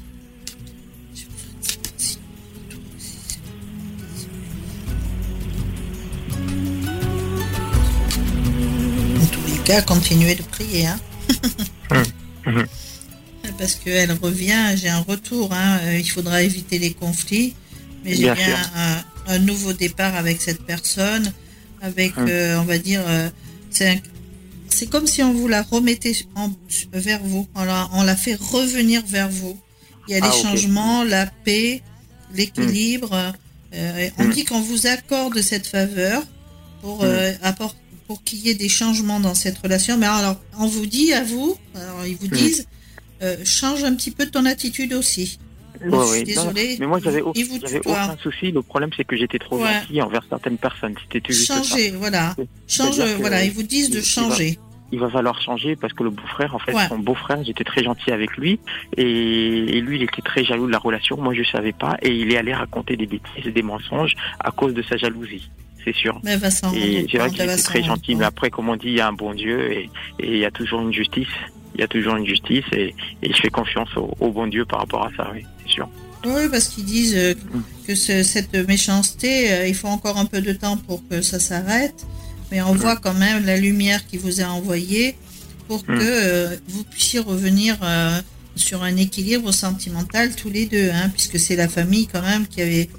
à 9.73 9.83
continuer 9.83 10.35
de 10.35 10.43
prier. 10.43 10.87
Hein. 10.87 10.99
Hum. 12.47 12.67
Parce 13.61 13.75
qu'elle 13.75 14.11
revient, 14.13 14.75
j'ai 14.75 14.89
un 14.89 15.01
retour. 15.01 15.53
Hein. 15.53 15.81
Euh, 15.83 15.99
il 15.99 16.11
faudra 16.11 16.43
éviter 16.43 16.79
les 16.79 16.95
conflits. 16.95 17.53
Mais 18.03 18.15
j'ai 18.15 18.33
bien 18.33 18.57
un, 19.27 19.39
nouveau 19.41 19.75
départ 19.75 20.17
avec 20.17 20.41
cette 20.41 20.63
personne. 20.63 21.31
Avec, 21.83 22.17
hum. 22.17 22.27
euh, 22.27 22.59
on 22.59 22.65
va 22.65 22.79
dire, 22.79 23.03
euh, 23.07 23.29
c'est 23.71 24.87
comme 24.89 25.07
si 25.07 25.23
on 25.23 25.35
vous 25.35 25.47
la 25.47 25.61
remettait 25.61 26.17
vers 26.95 27.21
vous. 27.23 27.47
On 27.55 28.03
la, 28.03 28.17
fait 28.17 28.35
revenir 28.37 29.03
vers 29.07 29.29
vous. 29.29 29.61
Il 30.09 30.15
y 30.15 30.17
a 30.17 30.21
les 30.21 30.33
ah, 30.33 30.43
changements, 30.43 31.05
la 31.05 31.27
paix, 31.27 31.83
l'équilibre. 32.35 33.35
on 34.17 34.29
dit 34.31 34.47
qu'on 34.47 34.63
vous 34.63 34.87
accorde 34.87 35.43
cette 35.43 35.67
faveur 35.67 36.23
pour 36.81 37.05
apporter 37.43 37.77
pour 38.07 38.25
qu'il 38.25 38.41
y 38.41 38.49
ait 38.51 38.55
des 38.55 38.69
changements 38.69 39.21
dans 39.21 39.37
cette 39.37 39.59
relation. 39.59 39.97
Mais 39.97 40.07
alors, 40.07 40.41
on 40.59 40.67
vous 40.67 40.87
dit 40.87 41.13
à 41.13 41.23
vous, 41.23 41.57
alors 41.77 42.05
ils 42.05 42.17
vous 42.17 42.27
disent, 42.27 42.67
euh, 43.23 43.37
change 43.45 43.85
un 43.85 43.95
petit 43.95 44.11
peu 44.11 44.27
ton 44.27 44.45
attitude 44.47 44.93
aussi. 44.95 45.39
Oui, 45.83 45.99
oui. 46.11 46.25
Désolé. 46.25 46.77
mais 46.79 46.87
moi, 46.87 46.99
j'avais 47.03 47.23
aucun 47.23 48.17
souci. 48.23 48.51
Le 48.53 48.63
problème, 48.63 48.91
c'est 48.97 49.05
que 49.05 49.17
j'étais 49.17 49.39
trop 49.39 49.59
gentil 49.59 50.03
envers 50.03 50.23
certaines 50.29 50.59
personnes. 50.59 50.95
C'était 51.11 51.33
juste 51.33 51.47
Changer, 51.47 51.91
voilà. 51.91 52.35
Change, 52.69 53.01
voilà. 53.19 53.45
Ils 53.45 53.53
vous 53.53 53.63
disent 53.63 53.91
de 53.91 54.01
changer. 54.01 54.59
Il 54.93 54.99
va, 54.99 55.09
falloir 55.09 55.41
changer 55.41 55.77
parce 55.77 55.93
que 55.93 56.03
le 56.03 56.11
beau-frère, 56.11 56.55
en 56.55 56.59
fait, 56.59 56.75
son 56.89 56.99
beau-frère, 56.99 57.45
j'étais 57.45 57.63
très 57.63 57.85
gentil 57.85 58.11
avec 58.11 58.37
lui. 58.37 58.59
Et, 58.97 59.81
lui, 59.81 59.97
il 59.97 60.03
était 60.03 60.23
très 60.23 60.45
jaloux 60.45 60.67
de 60.67 60.73
la 60.73 60.79
relation. 60.79 61.17
Moi, 61.17 61.33
je 61.33 61.45
savais 61.45 61.73
pas. 61.73 61.97
Et 62.03 62.11
il 62.11 62.33
est 62.33 62.37
allé 62.37 62.53
raconter 62.53 62.97
des 62.97 63.07
bêtises 63.07 63.47
et 63.47 63.53
des 63.53 63.63
mensonges 63.63 64.15
à 64.41 64.51
cause 64.51 64.75
de 64.75 64.83
sa 64.83 64.97
jalousie 64.97 65.51
c'est 65.83 65.95
sûr. 65.95 66.21
Mais 66.23 66.35
et 66.35 67.07
c'est 67.11 67.17
vrai 67.17 67.31
qu'il 67.31 67.41
est 67.41 67.57
très 67.57 67.83
gentil, 67.83 68.15
mais 68.15 68.27
après, 68.27 68.51
comme 68.51 68.69
on 68.69 68.77
dit, 68.77 68.89
il 68.89 68.97
y 68.97 69.01
a 69.01 69.09
un 69.09 69.15
bon 69.15 69.33
Dieu 69.33 69.73
et, 69.73 69.91
il 70.23 70.37
y 70.37 70.45
a 70.45 70.51
toujours 70.51 70.83
une 70.83 70.93
justice. 70.93 71.29
Il 71.81 71.85
y 71.85 71.85
a 71.85 71.89
toujours 71.89 72.17
une 72.17 72.27
justice 72.27 72.67
et, 72.73 72.95
je 73.23 73.41
fais 73.41 73.49
confiance 73.49 73.89
au, 73.97 74.31
bon 74.31 74.47
Dieu 74.47 74.67
par 74.67 74.81
rapport 74.81 75.07
à 75.07 75.11
ça, 75.17 75.31
oui, 75.33 75.47
c'est 75.63 75.73
sûr. 75.73 75.89
Oui, 76.27 76.43
parce 76.51 76.69
qu'ils 76.69 76.85
disent 76.85 77.17
euh, 77.17 77.33
mm. 77.35 77.63
que 77.89 77.95
cette 77.95 78.53
méchanceté, 78.69 79.51
euh, 79.51 79.67
il 79.67 79.75
faut 79.75 79.89
encore 79.89 80.19
un 80.19 80.27
peu 80.27 80.43
de 80.43 80.53
temps 80.53 80.77
pour 80.77 81.01
que 81.09 81.23
ça 81.23 81.41
s'arrête, 81.41 82.05
mais 82.53 82.61
on 82.61 82.75
mm. 82.75 82.77
voit 82.77 82.97
quand 82.97 83.15
même 83.15 83.47
la 83.47 83.57
lumière 83.57 84.07
qui 84.07 84.19
vous 84.19 84.43
a 84.43 84.45
envoyée 84.45 85.17
pour 85.69 85.79
mm. 85.85 85.87
que 85.87 86.03
euh, 86.03 86.57
vous 86.69 86.85
puissiez 86.85 87.21
revenir 87.21 87.79
sur 88.57 88.83
un 88.83 88.97
équilibre 88.97 89.51
sentimental 89.51 90.37
tous 90.37 90.51
les 90.51 90.67
deux, 90.67 90.91
hein, 90.93 91.09
puisque 91.09 91.39
c'est 91.39 91.57
la 91.57 91.69
famille 91.69 92.09
quand 92.09 92.21
même 92.21 92.47
qui 92.47 92.61
avait 92.61 92.91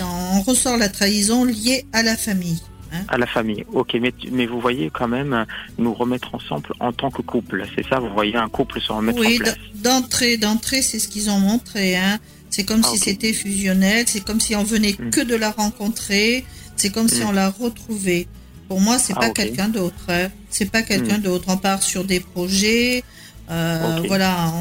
on 0.00 0.40
ressort 0.40 0.78
la 0.78 0.88
trahison 0.88 1.44
liée 1.44 1.84
à 1.92 2.02
la 2.02 2.16
famille. 2.16 2.62
Hein. 2.92 3.04
à 3.08 3.18
la 3.18 3.26
famille, 3.26 3.64
ok, 3.72 3.96
mais, 4.30 4.46
vous 4.46 4.60
voyez 4.60 4.90
quand 4.90 5.08
même 5.08 5.46
nous 5.78 5.94
remettre 5.94 6.34
ensemble 6.34 6.70
en 6.80 6.92
tant 6.92 7.10
que 7.10 7.22
couple, 7.22 7.64
c'est 7.74 7.86
ça 7.88 7.98
Vous 7.98 8.10
voyez 8.10 8.36
un 8.36 8.48
couple 8.48 8.80
se 8.80 8.92
remettre 8.92 9.18
en 9.18 9.22
place 9.22 9.56
Oui, 9.56 9.80
d'entrée, 9.82 10.36
d'entrée, 10.36 10.82
c'est 10.82 10.98
ce 10.98 11.08
qu'ils 11.08 11.30
ont 11.30 11.38
montré. 11.38 11.96
Hein. 11.96 12.18
C'est 12.52 12.64
comme 12.64 12.82
ah, 12.84 12.88
si 12.92 12.98
c'était 12.98 13.32
fusionnel, 13.32 14.04
c'est 14.06 14.22
comme 14.22 14.38
si 14.38 14.54
on 14.54 14.62
venait 14.62 14.94
hmm. 14.98 15.10
que 15.10 15.22
de 15.22 15.34
la 15.34 15.52
rencontrer, 15.52 16.44
c'est 16.76 16.90
comme 16.90 17.08
si 17.08 17.22
hmm. 17.22 17.28
on 17.28 17.32
la 17.32 17.48
retrouvait. 17.48 18.26
Pour 18.68 18.80
moi, 18.80 18.98
c'est 18.98 19.14
ah, 19.16 19.20
pas 19.20 19.30
quelqu'un 19.30 19.68
d'autre. 19.68 20.04
Hein. 20.08 20.28
C'est 20.50 20.70
pas 20.70 20.82
quelqu'un 20.82 21.16
hmm. 21.16 21.22
d'autre. 21.22 21.44
On 21.48 21.56
part 21.56 21.82
sur 21.82 22.04
des 22.04 22.20
projets. 22.20 23.04
Euh, 23.50 24.02
voilà, 24.06 24.52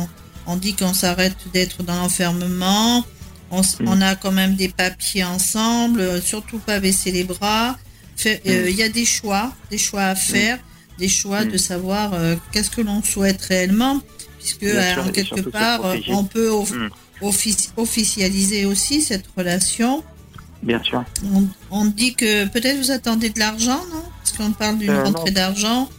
on 0.47 0.55
dit 0.55 0.73
qu'on 0.73 0.93
s'arrête 0.93 1.35
d'être 1.53 1.83
dans 1.83 1.95
l'enfermement. 1.95 3.03
On, 3.51 4.01
a 4.01 4.15
quand 4.15 4.31
même 4.31 4.55
des 4.55 4.69
papiers 4.69 5.25
ensemble, 5.25 5.99
euh, 5.99 6.21
surtout 6.21 6.59
pas 6.59 6.79
baisser 6.79 7.11
les 7.11 7.25
bras. 7.25 7.77
Euh, 8.25 8.65
mm. 8.65 8.69
Il 8.69 8.75
y 8.75 8.83
a 8.83 8.89
des 8.89 9.05
choix, 9.05 9.53
des 9.69 9.77
choix 9.77 10.03
à 10.03 10.15
faire, 10.15 10.57
mm. 10.57 10.99
des 10.99 11.07
choix 11.07 11.45
de 11.45 11.57
savoir 11.57 12.13
euh, 12.13 12.35
qu'est-ce 12.51 12.71
que 12.71 12.81
l'on 12.81 13.03
souhaite 13.03 13.41
réellement, 13.41 14.01
puisque 14.39 14.65
en 14.97 15.09
quelque 15.11 15.41
part, 15.41 15.81
on 16.09 16.23
peut 16.23 16.51
officialiser 17.77 18.65
aussi 18.65 19.01
cette 19.01 19.25
relation. 19.35 20.03
Bien 20.63 20.81
sûr. 20.83 21.03
On, 21.71 21.85
dit 21.85 22.13
que 22.13 22.45
peut-être 22.45 22.77
vous 22.77 22.91
attendez 22.91 23.29
de 23.31 23.39
l'argent, 23.39 23.81
non? 23.91 24.03
Parce 24.19 24.37
qu'on 24.37 24.51
parle 24.51 24.77
d'une 24.77 24.91
rentrée 24.91 25.31
d'argent. 25.31 25.89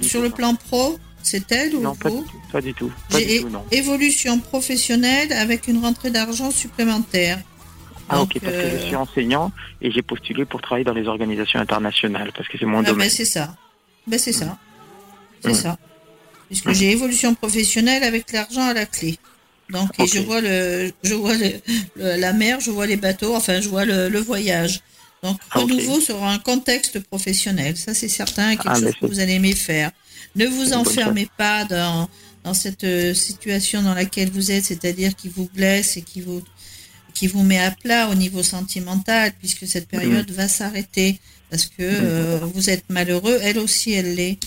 Sur 0.00 0.22
le 0.22 0.30
plan 0.30 0.54
pro 0.54 0.98
c'est 1.22 1.50
elle 1.52 1.74
ou 1.76 1.80
Non, 1.80 1.94
pas 1.94 2.10
du 2.10 2.16
tout. 2.16 2.40
Pas 2.50 2.60
du 2.60 2.74
tout. 2.74 2.92
Pas 3.10 3.18
Évolution 3.70 4.40
professionnelle 4.40 5.32
avec 5.32 5.68
une 5.68 5.78
rentrée 5.78 6.10
d'argent 6.10 6.50
supplémentaire. 6.50 7.38
Ah 8.12 8.22
ok, 8.22 8.38
parce 8.40 8.54
que 8.54 8.70
je 8.70 8.84
suis 8.84 8.94
euh, 8.94 8.98
enseignant 8.98 9.52
et 9.80 9.90
j'ai 9.90 10.02
postulé 10.02 10.44
pour 10.44 10.60
travailler 10.60 10.84
dans 10.84 10.92
les 10.92 11.06
organisations 11.06 11.58
internationales 11.58 12.30
parce 12.36 12.48
que 12.48 12.58
c'est 12.58 12.66
mon 12.66 12.80
ah, 12.80 12.82
domaine. 12.82 13.08
Ben 13.08 13.10
c'est 13.10 13.24
ça. 13.24 13.54
Ben 14.06 14.18
c'est 14.18 14.32
ça. 14.32 14.58
C'est 15.42 15.54
ça. 15.54 15.78
Puisque 16.48 16.72
j'ai 16.72 16.92
évolution 16.92 17.34
professionnelle 17.34 18.04
avec 18.04 18.30
l'argent 18.32 18.62
à 18.62 18.74
la 18.74 18.86
clé. 18.86 19.18
Donc 19.70 19.88
et 19.98 20.06
je 20.06 20.18
vois 20.18 20.40
le, 20.40 20.92
je 21.02 21.14
vois 21.14 21.34
la 21.96 22.32
mer, 22.32 22.60
je 22.60 22.70
vois 22.70 22.86
les 22.86 22.96
bateaux, 22.96 23.34
enfin 23.34 23.60
je 23.60 23.68
vois 23.68 23.86
le, 23.86 24.18
voyage. 24.18 24.80
Donc 25.22 25.38
renouveau 25.50 26.00
sur 26.00 26.22
un 26.22 26.38
contexte 26.38 27.00
professionnel, 27.00 27.76
ça 27.76 27.94
c'est 27.94 28.08
certain, 28.08 28.56
quelque 28.56 28.68
ah, 28.68 28.80
chose 28.80 28.92
que 29.00 29.06
vous 29.06 29.20
allez 29.20 29.34
aimer 29.34 29.54
faire. 29.54 29.90
Ne 30.34 30.46
vous 30.46 30.72
enfermez 30.72 31.28
pas 31.38 31.64
dans, 31.64 32.08
dans 32.44 32.54
cette 32.54 32.84
euh, 32.84 33.14
situation 33.14 33.82
dans 33.82 33.94
laquelle 33.94 34.30
vous 34.30 34.50
êtes, 34.50 34.64
c'est-à-dire 34.64 35.14
qui 35.14 35.28
vous 35.28 35.48
blesse 35.54 35.96
et 35.96 36.02
qui 36.02 36.20
vous, 36.20 36.42
qui 37.14 37.26
vous 37.26 37.42
met 37.42 37.58
à 37.58 37.70
plat 37.70 38.08
au 38.08 38.14
niveau 38.14 38.42
sentimental, 38.42 39.32
puisque 39.38 39.66
cette 39.66 39.88
période 39.88 40.30
va 40.30 40.48
s'arrêter 40.48 41.18
parce 41.50 41.66
que 41.66 41.82
euh, 41.82 42.38
vous 42.54 42.70
êtes 42.70 42.88
malheureux, 42.88 43.38
elle 43.42 43.58
aussi 43.58 43.92
elle 43.92 44.14
l'est. 44.14 44.38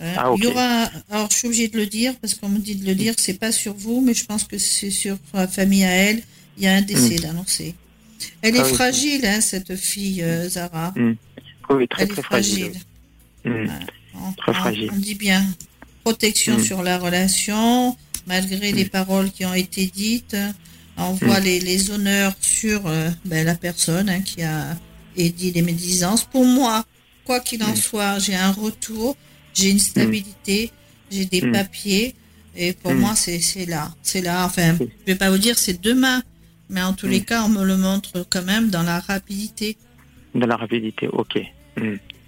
Ah, 0.00 0.32
Il 0.36 0.44
y 0.44 0.46
aura, 0.46 0.90
alors 1.10 1.30
je 1.30 1.36
suis 1.36 1.46
obligée 1.46 1.68
de 1.68 1.76
le 1.76 1.86
dire 1.86 2.14
parce 2.20 2.34
qu'on 2.34 2.48
me 2.48 2.58
dit 2.58 2.74
de 2.74 2.86
le 2.86 2.94
dire, 2.94 3.14
c'est 3.18 3.38
pas 3.38 3.52
sur 3.52 3.74
vous, 3.74 4.00
mais 4.00 4.14
je 4.14 4.24
pense 4.24 4.44
que 4.44 4.58
c'est 4.58 4.90
sur 4.90 5.16
la 5.32 5.46
famille 5.46 5.84
à 5.84 5.90
elle. 5.90 6.22
Il 6.56 6.64
y 6.64 6.66
a 6.66 6.74
un 6.74 6.82
décès 6.82 7.16
mm. 7.16 7.20
d'annoncer. 7.20 7.74
Elle 8.42 8.56
est 8.56 8.60
ah 8.60 8.64
fragile, 8.64 9.24
hein, 9.26 9.40
cette 9.40 9.76
fille, 9.76 10.22
euh, 10.22 10.48
Zara. 10.48 10.92
Mm. 10.96 11.12
Oui, 11.70 11.86
très, 11.86 12.06
très 12.06 12.22
fragile. 12.22 12.72
Mm. 13.44 13.66
On, 14.14 14.32
très 14.32 14.54
fragile. 14.54 14.90
On 14.92 14.96
dit 14.96 15.14
bien 15.14 15.44
protection 16.02 16.58
sur 16.58 16.82
la 16.82 16.98
relation, 16.98 17.96
malgré 18.26 18.72
les 18.72 18.86
paroles 18.86 19.30
qui 19.30 19.44
ont 19.44 19.54
été 19.54 19.86
dites. 19.86 20.36
On 21.00 21.12
voit 21.12 21.40
les, 21.40 21.60
les, 21.60 21.90
honneurs 21.90 22.34
sur 22.40 22.86
euh, 22.86 23.08
ben, 23.24 23.44
la 23.44 23.54
personne 23.54 24.08
hein, 24.08 24.20
qui 24.20 24.42
a 24.42 24.76
dit 25.16 25.50
les 25.52 25.62
médisances. 25.62 26.24
Pour 26.24 26.44
moi, 26.44 26.84
quoi 27.24 27.40
qu'il 27.40 27.62
en 27.62 27.74
soit, 27.74 28.18
j'ai 28.18 28.34
un 28.34 28.52
retour 28.52 29.16
j'ai 29.54 29.70
une 29.70 29.78
stabilité, 29.78 30.70
j'ai 31.10 31.24
des 31.24 31.42
hmm. 31.42 31.52
papiers, 31.52 32.14
et 32.56 32.72
pour 32.72 32.92
hmm. 32.92 32.98
moi, 32.98 33.14
c'est 33.14 33.66
là. 33.66 33.92
C'est 34.02 34.20
là. 34.20 34.44
Enfin, 34.44 34.76
je 34.78 34.86
vais 35.06 35.16
pas 35.16 35.30
vous 35.30 35.38
dire 35.38 35.58
c'est 35.58 35.80
demain, 35.80 36.22
mais 36.68 36.82
en 36.82 36.92
tous 36.92 37.06
les 37.06 37.20
hmm. 37.20 37.24
cas, 37.24 37.44
on 37.44 37.48
me 37.48 37.64
le 37.64 37.76
montre 37.76 38.24
quand 38.28 38.44
même 38.44 38.70
dans 38.70 38.82
la 38.82 39.00
rapidité. 39.00 39.76
Dans 40.34 40.46
la 40.46 40.56
rapidité, 40.56 41.08
ok. 41.08 41.40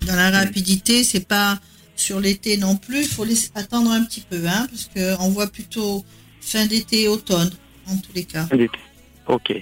Dans 0.07 0.17
la 0.17 0.31
rapidité, 0.31 1.05
c'est 1.05 1.27
pas 1.27 1.61
sur 1.95 2.19
l'été 2.19 2.57
non 2.57 2.77
plus. 2.77 3.03
Il 3.03 3.09
faut 3.09 3.27
attendre 3.55 3.91
un 3.91 4.03
petit 4.05 4.25
peu, 4.29 4.47
hein, 4.47 4.67
parce 4.71 4.91
qu'on 4.95 5.29
voit 5.29 5.47
plutôt 5.47 6.05
fin 6.41 6.67
d'été, 6.67 7.07
automne, 7.07 7.51
en 7.89 7.97
tous 7.97 8.13
les 8.15 8.25
cas. 8.25 8.49
Ok. 9.27 9.53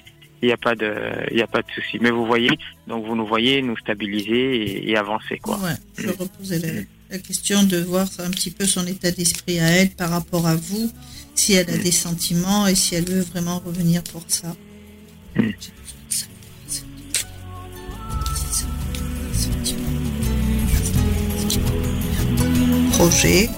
Il 0.42 0.46
n'y 0.46 0.52
a 0.52 0.56
pas 0.56 0.74
de, 0.74 0.94
il 1.30 1.42
a 1.42 1.46
pas 1.46 1.60
de 1.60 1.70
souci. 1.74 1.98
Mais 2.00 2.10
vous 2.10 2.24
voyez, 2.24 2.50
donc 2.86 3.04
vous 3.04 3.14
nous 3.14 3.26
voyez 3.26 3.60
nous 3.60 3.76
stabiliser 3.76 4.88
et, 4.88 4.96
avancer, 4.96 5.38
quoi. 5.38 5.58
Ouais, 5.58 5.74
je 5.98 6.08
reposais 6.08 6.58
les 6.58 6.86
la 7.10 7.18
question 7.18 7.64
de 7.64 7.78
voir 7.78 8.06
un 8.20 8.30
petit 8.30 8.50
peu 8.50 8.64
son 8.64 8.86
état 8.86 9.10
d'esprit 9.10 9.58
à 9.58 9.68
elle 9.68 9.90
par 9.90 10.10
rapport 10.10 10.46
à 10.46 10.54
vous, 10.54 10.90
si 11.34 11.54
elle 11.54 11.68
a 11.68 11.76
des 11.76 11.90
sentiments 11.90 12.68
et 12.68 12.76
si 12.76 12.94
elle 12.94 13.04
veut 13.04 13.22
vraiment 13.22 13.58
revenir 13.58 14.02
pour 14.04 14.22
ça. 14.28 14.54
Projet. 22.92 23.48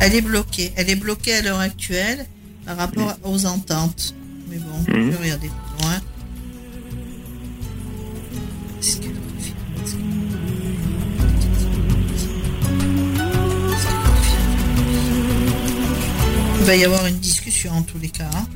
Elle 0.00 0.14
est 0.14 0.20
bloquée. 0.20 0.72
Elle 0.76 0.90
est 0.90 0.96
bloquée 0.96 1.34
à 1.34 1.42
l'heure 1.42 1.60
actuelle 1.60 2.26
par 2.66 2.76
rapport 2.76 3.16
aux 3.22 3.46
ententes. 3.46 4.14
Mais 4.50 4.58
bon, 4.58 4.84
je 4.86 4.92
vais 4.92 5.16
regarder 5.16 5.48
plus 5.48 5.84
loin. 5.84 6.00
Il 16.58 16.66
va 16.66 16.76
y 16.76 16.84
avoir 16.84 17.06
une 17.06 17.18
discussion 17.18 17.70
en 17.72 17.82
tous 17.82 17.98
les 17.98 18.08
cas. 18.08 18.28
Hein. 18.34 18.46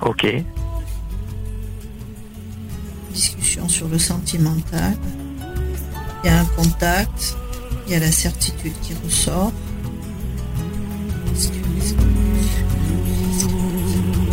Ok. 0.00 0.26
Discussion 3.14 3.68
sur 3.68 3.88
le 3.88 4.00
sentimental. 4.00 4.96
Il 6.24 6.26
y 6.26 6.30
a 6.30 6.40
un 6.40 6.44
contact. 6.44 7.36
Il 7.86 7.92
y 7.92 7.96
a 7.96 8.00
la 8.00 8.10
certitude 8.10 8.72
qui 8.82 8.94
ressort. 9.04 9.52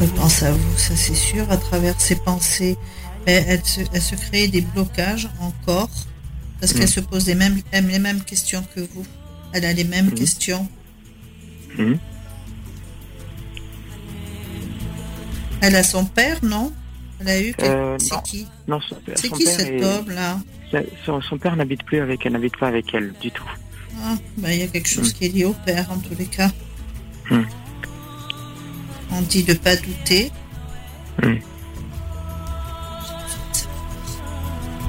Elle 0.04 0.10
pense 0.10 0.44
à 0.44 0.52
vous, 0.52 0.78
ça 0.78 0.98
c'est 0.98 1.16
sûr. 1.16 1.50
À 1.50 1.56
travers 1.56 2.00
ses 2.02 2.18
pensées, 2.18 2.76
elle, 3.26 3.64
se, 3.64 3.80
elle 3.94 4.02
se 4.02 4.16
crée 4.16 4.50
des 4.50 4.60
blocages 4.60 5.30
encore 5.40 5.90
parce 6.60 6.74
qu'elle 6.74 6.84
mm. 6.84 6.88
se 6.88 7.00
pose 7.00 7.26
les 7.28 7.36
mêmes, 7.36 7.62
les 7.72 8.00
mêmes 8.00 8.22
questions 8.22 8.66
que 8.76 8.82
vous. 8.82 9.06
Elle 9.54 9.64
a 9.64 9.72
les 9.72 9.86
mêmes 9.86 10.08
mm. 10.08 10.14
questions. 10.14 10.68
Mm. 11.78 11.94
Elle 15.62 15.76
a 15.78 15.84
son 15.84 16.04
père, 16.04 16.44
non? 16.44 16.74
Elle 17.22 17.30
a 17.30 17.42
eu 17.42 17.56
euh, 17.62 17.98
C'est 17.98 18.22
qui? 18.24 18.46
Non, 18.68 18.82
son 18.82 18.96
père. 18.96 19.16
C'est 19.18 19.30
qui 19.30 19.46
cet 19.46 19.82
homme 19.82 20.10
là 20.10 20.38
son, 21.06 21.38
père 21.38 21.56
n'habite 21.56 21.84
plus 21.84 22.00
avec 22.00 22.26
elle, 22.26 22.34
n'habite 22.34 22.58
pas 22.58 22.68
avec 22.68 22.94
elle 22.94 23.14
du 23.22 23.32
tout. 23.32 23.50
Ah, 24.04 24.16
ben, 24.38 24.52
il 24.52 24.60
y 24.60 24.64
a 24.64 24.68
quelque 24.68 24.90
chose 24.90 25.14
qui 25.14 25.28
est 25.28 25.30
lié 25.30 25.46
au 25.46 25.54
père 25.54 25.90
en 25.92 25.98
tous 25.98 26.16
les 26.18 26.26
cas. 26.26 26.50
Hmm. 29.14 29.18
On 29.18 29.22
dit 29.22 29.44
de 29.44 29.54
pas 29.54 29.76
douter. 29.76 30.32
Hmm. 31.22 31.36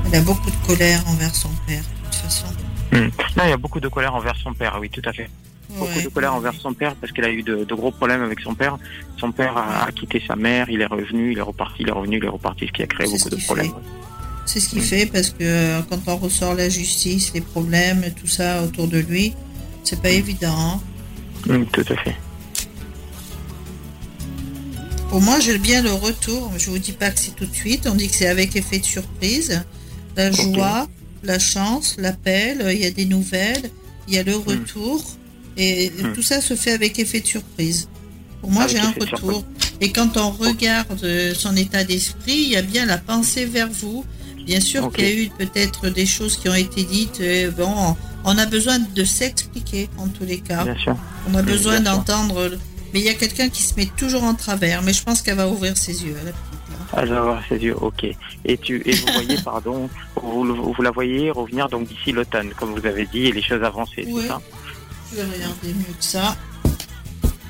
Elle 0.06 0.20
a 0.20 0.22
beaucoup 0.22 0.50
de 0.50 0.66
colère 0.66 1.02
envers 1.08 1.34
son 1.34 1.50
père, 1.66 1.82
de 1.82 2.04
toute 2.04 2.14
façon. 2.14 2.46
Non, 2.92 3.44
il 3.44 3.50
y 3.50 3.52
a 3.52 3.56
beaucoup 3.56 3.80
de 3.80 3.88
colère 3.88 4.14
envers 4.14 4.36
son 4.36 4.54
père, 4.54 4.78
oui, 4.80 4.88
tout 4.88 5.02
à 5.04 5.12
fait 5.12 5.28
beaucoup 5.78 6.00
de 6.00 6.08
colère 6.08 6.34
envers 6.34 6.54
son 6.54 6.72
père 6.72 6.94
parce 6.96 7.12
qu'elle 7.12 7.24
a 7.24 7.30
eu 7.30 7.42
de, 7.42 7.64
gros 7.74 7.90
problèmes 7.90 8.22
avec 8.22 8.40
son 8.40 8.54
père. 8.54 8.78
Son 9.18 9.32
père 9.32 9.56
a, 9.56 9.90
quitté 9.92 10.22
sa 10.26 10.36
mère, 10.36 10.68
il 10.70 10.80
est 10.80 10.86
revenu, 10.86 11.32
il 11.32 11.38
est 11.38 11.42
reparti, 11.42 11.82
il 11.82 11.88
est 11.88 11.92
revenu, 11.92 12.18
il 12.18 12.24
est 12.24 12.28
reparti, 12.28 12.66
ce 12.66 12.72
qui 12.72 12.82
a 12.82 12.86
créé 12.86 13.06
beaucoup 13.06 13.30
de 13.30 13.44
problèmes. 13.44 13.72
C'est 14.46 14.60
ce 14.60 14.68
qu'il 14.68 14.82
fait 14.82 15.06
parce 15.06 15.30
que 15.30 15.42
euh, 15.42 15.80
quand 15.88 16.00
on 16.06 16.16
ressort 16.16 16.54
la 16.54 16.68
justice, 16.68 17.32
les 17.34 17.40
problèmes, 17.40 18.04
tout 18.14 18.26
ça 18.26 18.62
autour 18.62 18.88
de 18.88 18.98
lui, 18.98 19.34
c'est 19.84 20.00
pas 20.00 20.10
évident. 20.10 20.80
Hein. 21.46 21.64
Tout 21.72 21.84
à 21.88 21.96
fait. 21.96 22.16
Pour 25.14 25.22
moi, 25.22 25.38
j'ai 25.38 25.58
bien 25.58 25.80
le 25.80 25.92
retour. 25.92 26.50
Je 26.58 26.70
vous 26.70 26.78
dis 26.80 26.90
pas 26.90 27.08
que 27.08 27.20
c'est 27.20 27.36
tout 27.36 27.46
de 27.46 27.54
suite. 27.54 27.86
On 27.86 27.94
dit 27.94 28.08
que 28.08 28.16
c'est 28.16 28.26
avec 28.26 28.56
effet 28.56 28.80
de 28.80 28.84
surprise. 28.84 29.62
La 30.16 30.32
joie, 30.32 30.88
la 31.22 31.38
chance, 31.38 31.94
l'appel, 31.98 32.66
il 32.72 32.80
y 32.80 32.84
a 32.84 32.90
des 32.90 33.04
nouvelles, 33.04 33.70
il 34.08 34.14
y 34.14 34.18
a 34.18 34.24
le 34.24 34.36
mm. 34.36 34.42
retour. 34.44 35.04
Et 35.56 35.90
hmm. 35.90 36.14
tout 36.14 36.22
ça 36.22 36.40
se 36.40 36.56
fait 36.56 36.72
avec 36.72 36.98
effet 36.98 37.20
de 37.20 37.28
surprise. 37.28 37.88
Pour 38.40 38.50
moi, 38.50 38.66
j'ai 38.66 38.80
un 38.80 38.90
retour. 38.90 39.44
Et 39.80 39.92
quand 39.92 40.16
on 40.16 40.32
regarde 40.32 41.06
son 41.34 41.54
état 41.54 41.84
d'esprit, 41.84 42.34
il 42.34 42.48
y 42.48 42.56
a 42.56 42.62
bien 42.62 42.84
la 42.84 42.98
pensée 42.98 43.44
vers 43.44 43.70
vous. 43.70 44.04
Bien 44.44 44.58
sûr 44.58 44.90
qu'il 44.92 45.04
y 45.04 45.06
a 45.06 45.14
eu 45.14 45.30
peut-être 45.38 45.90
des 45.90 46.06
choses 46.06 46.36
qui 46.38 46.48
ont 46.48 46.56
été 46.56 46.82
dites. 46.82 47.22
bon, 47.56 47.96
on 48.24 48.36
a 48.36 48.46
besoin 48.46 48.80
de 48.80 49.04
s'expliquer 49.04 49.88
en 49.96 50.08
tous 50.08 50.24
les 50.24 50.40
cas. 50.40 50.66
On 51.30 51.36
a 51.36 51.42
besoin 51.42 51.78
d'entendre. 51.78 52.58
Mais 52.94 53.00
il 53.00 53.06
y 53.06 53.08
a 53.08 53.14
quelqu'un 53.14 53.48
qui 53.48 53.64
se 53.64 53.74
met 53.74 53.86
toujours 53.86 54.22
en 54.22 54.34
travers. 54.34 54.80
Mais 54.82 54.92
je 54.92 55.02
pense 55.02 55.20
qu'elle 55.20 55.34
va 55.36 55.48
ouvrir 55.48 55.76
ses 55.76 56.04
yeux. 56.04 56.16
Elle 56.96 57.08
va 57.08 57.24
ouvrir 57.24 57.42
ses 57.48 57.56
yeux, 57.56 57.76
ok. 57.76 58.06
Et, 58.44 58.56
tu, 58.56 58.82
et 58.88 58.94
vous 58.94 59.08
voyez, 59.12 59.36
pardon, 59.44 59.90
vous, 60.22 60.72
vous, 60.72 60.82
la 60.82 60.92
voyez 60.92 61.32
revenir 61.32 61.68
donc 61.68 61.88
d'ici 61.88 62.12
l'automne, 62.12 62.54
comme 62.54 62.78
vous 62.78 62.86
avez 62.86 63.04
dit, 63.06 63.26
et 63.26 63.32
les 63.32 63.42
choses 63.42 63.64
avancées, 63.64 64.06
c'est 64.06 64.28
ça? 64.28 64.40
Je 65.10 65.16
vais 65.16 65.22
regarder 65.24 65.74
mieux 65.74 65.94
que 65.98 66.04
ça. 66.04 66.36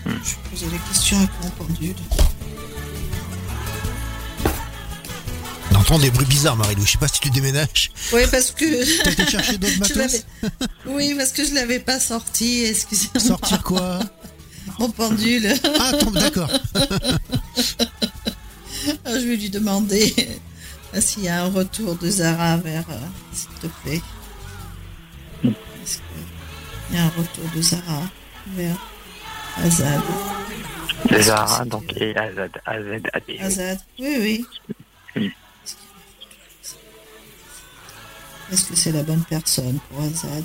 Je 0.06 0.10
vais 0.10 0.16
poser 0.50 0.66
la 0.72 0.78
question 0.88 1.18
avec 1.18 1.30
mon 1.42 1.50
pendule. 1.50 1.94
On 5.72 5.76
entend 5.76 5.98
des 5.98 6.10
bruits 6.10 6.26
bizarres, 6.26 6.56
Marilou. 6.56 6.86
Je 6.86 6.92
sais 6.92 6.98
pas 6.98 7.08
si 7.08 7.20
tu 7.20 7.28
déménages. 7.28 7.90
Oui, 8.14 8.22
parce 8.30 8.50
que. 8.50 9.02
T'as 9.02 9.10
été 9.10 9.26
chercher 9.26 9.58
d'autres 9.58 9.78
matos? 9.98 10.24
Oui, 10.86 11.14
parce 11.18 11.32
que 11.32 11.44
je 11.44 11.52
l'avais 11.52 11.80
pas 11.80 12.00
sorti. 12.00 12.64
Excusez-moi. 12.64 13.20
Sortir 13.20 13.62
quoi? 13.62 13.98
Mon 14.78 14.90
pendule. 14.90 15.52
Ah, 15.80 15.92
d'accord. 16.12 16.50
Ah, 19.06 19.18
je 19.18 19.26
vais 19.26 19.36
lui 19.36 19.48
demander 19.48 20.14
s'il 20.94 21.24
y 21.24 21.28
a 21.28 21.44
un 21.44 21.48
retour 21.50 21.96
de 21.96 22.08
Zara 22.10 22.58
vers. 22.58 22.84
Euh, 22.90 22.98
s'il 23.32 23.48
te 23.60 23.66
plaît. 23.82 24.02
Il 25.42 25.54
y 26.92 26.98
a 26.98 27.04
un 27.04 27.08
retour 27.08 27.44
de 27.54 27.62
Zara 27.62 28.02
vers 28.48 28.76
Azad? 29.56 30.02
Zara, 31.20 31.64
donc, 31.64 31.84
et 31.96 32.14
Azad. 32.16 32.50
Azad, 32.66 33.10
Azad. 33.40 33.78
oui, 33.98 34.44
oui. 35.16 35.32
Est-ce 38.52 38.64
que 38.66 38.76
c'est 38.76 38.92
la 38.92 39.02
bonne 39.02 39.24
personne 39.24 39.78
pour 39.88 40.00
Azad? 40.04 40.44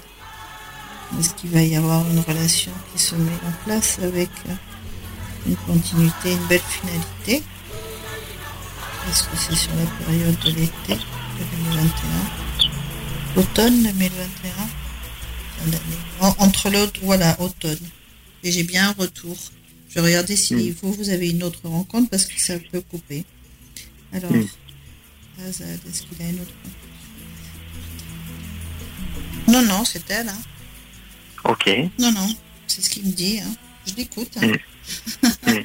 Est-ce 1.17 1.33
qu'il 1.33 1.49
va 1.49 1.63
y 1.63 1.75
avoir 1.75 2.07
une 2.09 2.19
relation 2.19 2.71
qui 2.93 3.01
se 3.01 3.15
met 3.15 3.31
en 3.47 3.51
place 3.65 3.97
avec 4.03 4.29
une 5.47 5.55
continuité, 5.55 6.33
une 6.33 6.47
belle 6.47 6.61
finalité? 6.61 7.41
Est-ce 9.09 9.23
que 9.23 9.37
c'est 9.37 9.55
sur 9.55 9.71
la 9.75 9.85
période 10.05 10.37
de 10.39 10.51
l'été 10.51 10.97
2021 11.37 13.41
Automne 13.41 13.83
2021 13.83 14.51
entre 16.19 16.69
l'autre, 16.69 16.99
voilà, 17.03 17.39
automne. 17.41 17.79
Et 18.43 18.51
j'ai 18.51 18.63
bien 18.63 18.89
un 18.89 18.93
retour. 18.93 19.37
Je 19.89 19.95
vais 19.95 20.01
regarder 20.01 20.35
si 20.35 20.55
hmm. 20.55 20.75
vous, 20.81 20.93
vous 20.93 21.09
avez 21.09 21.29
une 21.29 21.43
autre 21.43 21.59
rencontre 21.63 22.09
parce 22.09 22.25
que 22.25 22.39
ça 22.39 22.55
peut 22.71 22.81
couper. 22.81 23.25
Alors, 24.13 24.31
hmm. 24.31 24.47
Azad, 25.47 25.79
est-ce 25.87 26.03
qu'il 26.03 26.25
a 26.25 26.29
une 26.29 26.39
autre 26.39 26.53
Non, 29.47 29.61
non, 29.63 29.83
c'est 29.85 30.09
elle. 30.11 30.31
Ok. 31.45 31.69
Non, 31.97 32.11
non, 32.11 32.35
c'est 32.67 32.81
ce 32.81 32.89
qu'il 32.89 33.05
me 33.05 33.11
dit. 33.11 33.39
Hein. 33.39 33.53
Je 33.87 33.95
l'écoute. 33.95 34.37
Hein. 34.41 34.51
Hmm. 35.45 35.63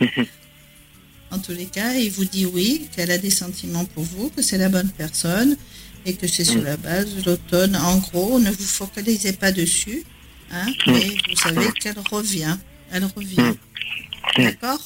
en 1.30 1.38
tous 1.38 1.52
les 1.52 1.66
cas, 1.66 1.94
il 1.94 2.10
vous 2.10 2.24
dit 2.24 2.46
oui, 2.46 2.88
qu'elle 2.94 3.10
a 3.10 3.18
des 3.18 3.30
sentiments 3.30 3.84
pour 3.84 4.04
vous, 4.04 4.30
que 4.30 4.42
c'est 4.42 4.58
la 4.58 4.68
bonne 4.68 4.90
personne, 4.90 5.56
et 6.04 6.14
que 6.14 6.26
c'est 6.26 6.44
sur 6.44 6.60
mm. 6.60 6.64
la 6.64 6.76
base 6.76 7.14
de 7.14 7.22
l'automne. 7.22 7.76
En 7.76 7.98
gros, 7.98 8.38
ne 8.38 8.50
vous 8.50 8.64
focalisez 8.64 9.32
pas 9.32 9.52
dessus. 9.52 10.04
Hein, 10.52 10.66
mm. 10.86 10.92
mais 10.92 11.08
vous 11.28 11.36
savez 11.36 11.72
qu'elle 11.72 11.98
revient. 12.10 12.56
Elle 12.92 13.04
revient. 13.04 13.54
Mm. 14.38 14.42
D'accord 14.42 14.80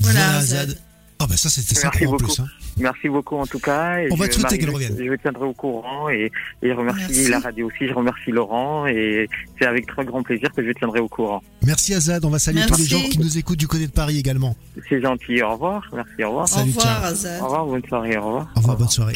Voilà, 0.00 0.40
Zad. 0.42 0.78
Ah, 1.18 1.26
ben 1.26 1.36
ça, 1.36 1.48
c'était 1.48 1.74
ça 1.74 1.88
en 1.88 2.16
plus. 2.16 2.40
Hein. 2.40 2.48
Merci 2.78 3.08
beaucoup 3.08 3.36
en 3.36 3.46
tout 3.46 3.58
cas. 3.58 3.98
On 4.10 4.16
va 4.16 4.28
te 4.28 4.34
souhaiter 4.34 4.58
qu'elle 4.58 4.70
revienne. 4.70 4.96
Je 4.98 5.14
tiendrai 5.14 5.44
au 5.44 5.52
courant 5.52 6.08
et, 6.08 6.30
et 6.62 6.68
je 6.68 6.72
remercie 6.72 7.28
la 7.28 7.38
radio 7.40 7.66
aussi, 7.66 7.86
je 7.88 7.92
remercie 7.92 8.30
Laurent 8.30 8.86
et 8.86 9.28
c'est 9.58 9.66
avec 9.66 9.86
très 9.86 10.04
grand 10.04 10.22
plaisir 10.22 10.50
que 10.52 10.64
je 10.64 10.72
tiendrai 10.72 11.00
au 11.00 11.08
courant. 11.08 11.42
Merci 11.64 11.94
Azad, 11.94 12.24
on 12.24 12.30
va 12.30 12.38
saluer 12.38 12.62
tous 12.66 12.78
les 12.78 12.86
gens 12.86 13.02
qui 13.02 13.18
nous 13.18 13.38
écoutent 13.38 13.58
du 13.58 13.68
côté 13.68 13.86
de 13.86 13.92
Paris 13.92 14.18
également. 14.18 14.56
C'est 14.88 15.00
gentil, 15.00 15.42
au 15.42 15.52
revoir, 15.52 15.88
merci, 15.92 16.24
au 16.24 16.28
revoir. 16.28 16.48
au 16.56 16.64
revoir 16.64 17.04
Azad. 17.04 17.40
Au 17.40 17.44
revoir, 17.44 17.66
bonne 17.66 17.84
soirée, 17.86 18.16
au 18.16 18.22
revoir. 18.22 18.48
Au 18.56 18.60
revoir, 18.60 18.76
bonne 18.76 18.88
soirée. 18.88 19.14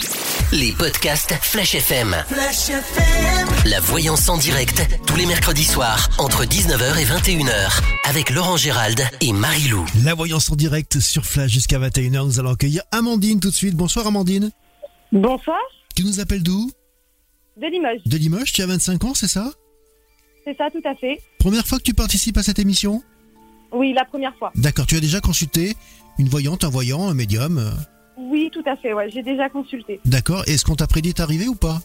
Les 0.53 0.73
podcasts 0.73 1.35
Flash 1.43 1.75
FM. 1.75 2.15
Flash 2.29 2.71
FM. 2.71 3.49
La 3.67 3.81
voyance 3.81 4.29
en 4.29 4.37
direct 4.39 4.87
tous 5.07 5.17
les 5.17 5.27
mercredis 5.27 5.65
soirs 5.65 6.09
entre 6.19 6.45
19h 6.45 6.99
et 7.01 7.05
21h 7.05 7.83
avec 8.05 8.31
Laurent 8.31 8.57
Gérald 8.57 9.03
et 9.21 9.33
Marie-Lou. 9.33 9.85
La 10.05 10.15
voyance 10.15 10.51
en 10.51 10.55
direct 10.55 11.01
sur 11.01 11.25
Flash 11.25 11.51
jusqu'à 11.51 11.79
21h. 11.79 12.25
Nous 12.25 12.39
allons 12.39 12.53
accueillir 12.53 12.83
Amandine 12.93 13.41
tout 13.47 13.51
de 13.51 13.55
suite. 13.55 13.77
Bonsoir 13.77 14.09
Amandine. 14.09 14.51
Bonsoir. 15.13 15.61
Tu 15.95 16.03
nous 16.03 16.19
appelles 16.19 16.43
d'où? 16.43 16.69
De 17.57 17.69
Limoges. 17.69 18.03
De 18.05 18.17
Limoges, 18.17 18.53
tu 18.53 18.61
as 18.61 18.67
25 18.67 19.05
ans, 19.05 19.15
c'est 19.15 19.29
ça? 19.29 19.53
C'est 20.45 20.57
ça, 20.57 20.69
tout 20.69 20.83
à 20.85 20.97
fait. 20.97 21.21
Première 21.39 21.65
fois 21.65 21.79
que 21.79 21.85
tu 21.85 21.95
participes 21.95 22.37
à 22.39 22.43
cette 22.43 22.59
émission? 22.59 23.05
Oui, 23.71 23.93
la 23.93 24.05
première 24.05 24.35
fois. 24.37 24.51
D'accord, 24.57 24.85
tu 24.85 24.97
as 24.97 25.01
déjà 25.01 25.21
consulté 25.21 25.75
une 26.19 26.29
voyante, 26.29 26.65
un 26.65 26.71
voyant, 26.71 27.07
un 27.07 27.15
médium 27.15 27.59
euh? 27.59 27.71
Oui, 28.17 28.51
tout 28.53 28.65
à 28.67 28.75
fait, 28.75 28.93
ouais, 28.93 29.11
j'ai 29.11 29.23
déjà 29.23 29.49
consulté. 29.49 30.01
D'accord, 30.05 30.43
et 30.49 30.57
ce 30.57 30.65
qu'on 30.65 30.75
t'a 30.75 30.89
prédit 30.89 31.11
est 31.11 31.21
arrivé 31.21 31.47
ou 31.47 31.55
pas? 31.55 31.79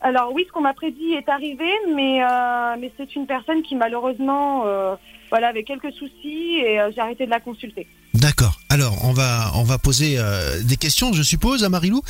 Alors 0.00 0.32
oui, 0.32 0.44
ce 0.46 0.52
qu'on 0.52 0.62
m'a 0.62 0.72
prédit 0.72 1.12
est 1.12 1.28
arrivé, 1.28 1.68
mais, 1.94 2.24
euh, 2.24 2.76
mais 2.80 2.90
c'est 2.96 3.14
une 3.16 3.26
personne 3.26 3.62
qui 3.62 3.74
malheureusement 3.74 4.66
euh, 4.66 4.96
voilà, 5.28 5.48
avait 5.48 5.64
quelques 5.64 5.92
soucis 5.92 6.60
et 6.64 6.78
j'ai 6.94 7.00
arrêté 7.00 7.26
de 7.26 7.30
la 7.30 7.40
consulter. 7.40 7.86
D'accord. 8.14 8.58
Alors, 8.74 9.04
on 9.04 9.12
va, 9.12 9.52
on 9.54 9.62
va 9.62 9.78
poser 9.78 10.16
euh, 10.18 10.60
des 10.64 10.76
questions, 10.76 11.12
je 11.12 11.22
suppose, 11.22 11.62
à 11.62 11.68
Marilou. 11.68 12.02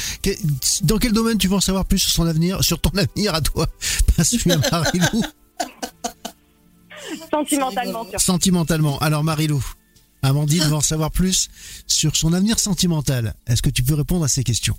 Dans 0.85 0.97
quel 0.97 1.13
domaine 1.13 1.37
tu 1.37 1.47
veux 1.47 1.57
en 1.57 1.61
savoir 1.61 1.85
plus 1.85 1.99
sur 1.99 2.11
son 2.11 2.27
avenir, 2.27 2.65
sur 2.65 2.81
ton 2.81 2.89
avenir 2.97 3.35
à 3.35 3.43
toi? 3.43 3.69
Parce 4.17 4.31
que 4.31 4.49
Marilou. 4.49 5.23
Sentimentalement. 7.31 8.07
Sentimentalement. 8.17 8.99
Alors, 9.01 9.23
Marilou, 9.23 9.63
Amandine 10.23 10.63
veut 10.63 10.73
en 10.73 10.81
savoir 10.81 11.11
plus 11.11 11.51
sur 11.87 12.17
son 12.17 12.33
avenir 12.33 12.59
sentimental. 12.59 13.35
Est-ce 13.47 13.61
que 13.61 13.69
tu 13.69 13.83
peux 13.83 13.93
répondre 13.93 14.25
à 14.25 14.29
ces 14.29 14.43
questions? 14.43 14.79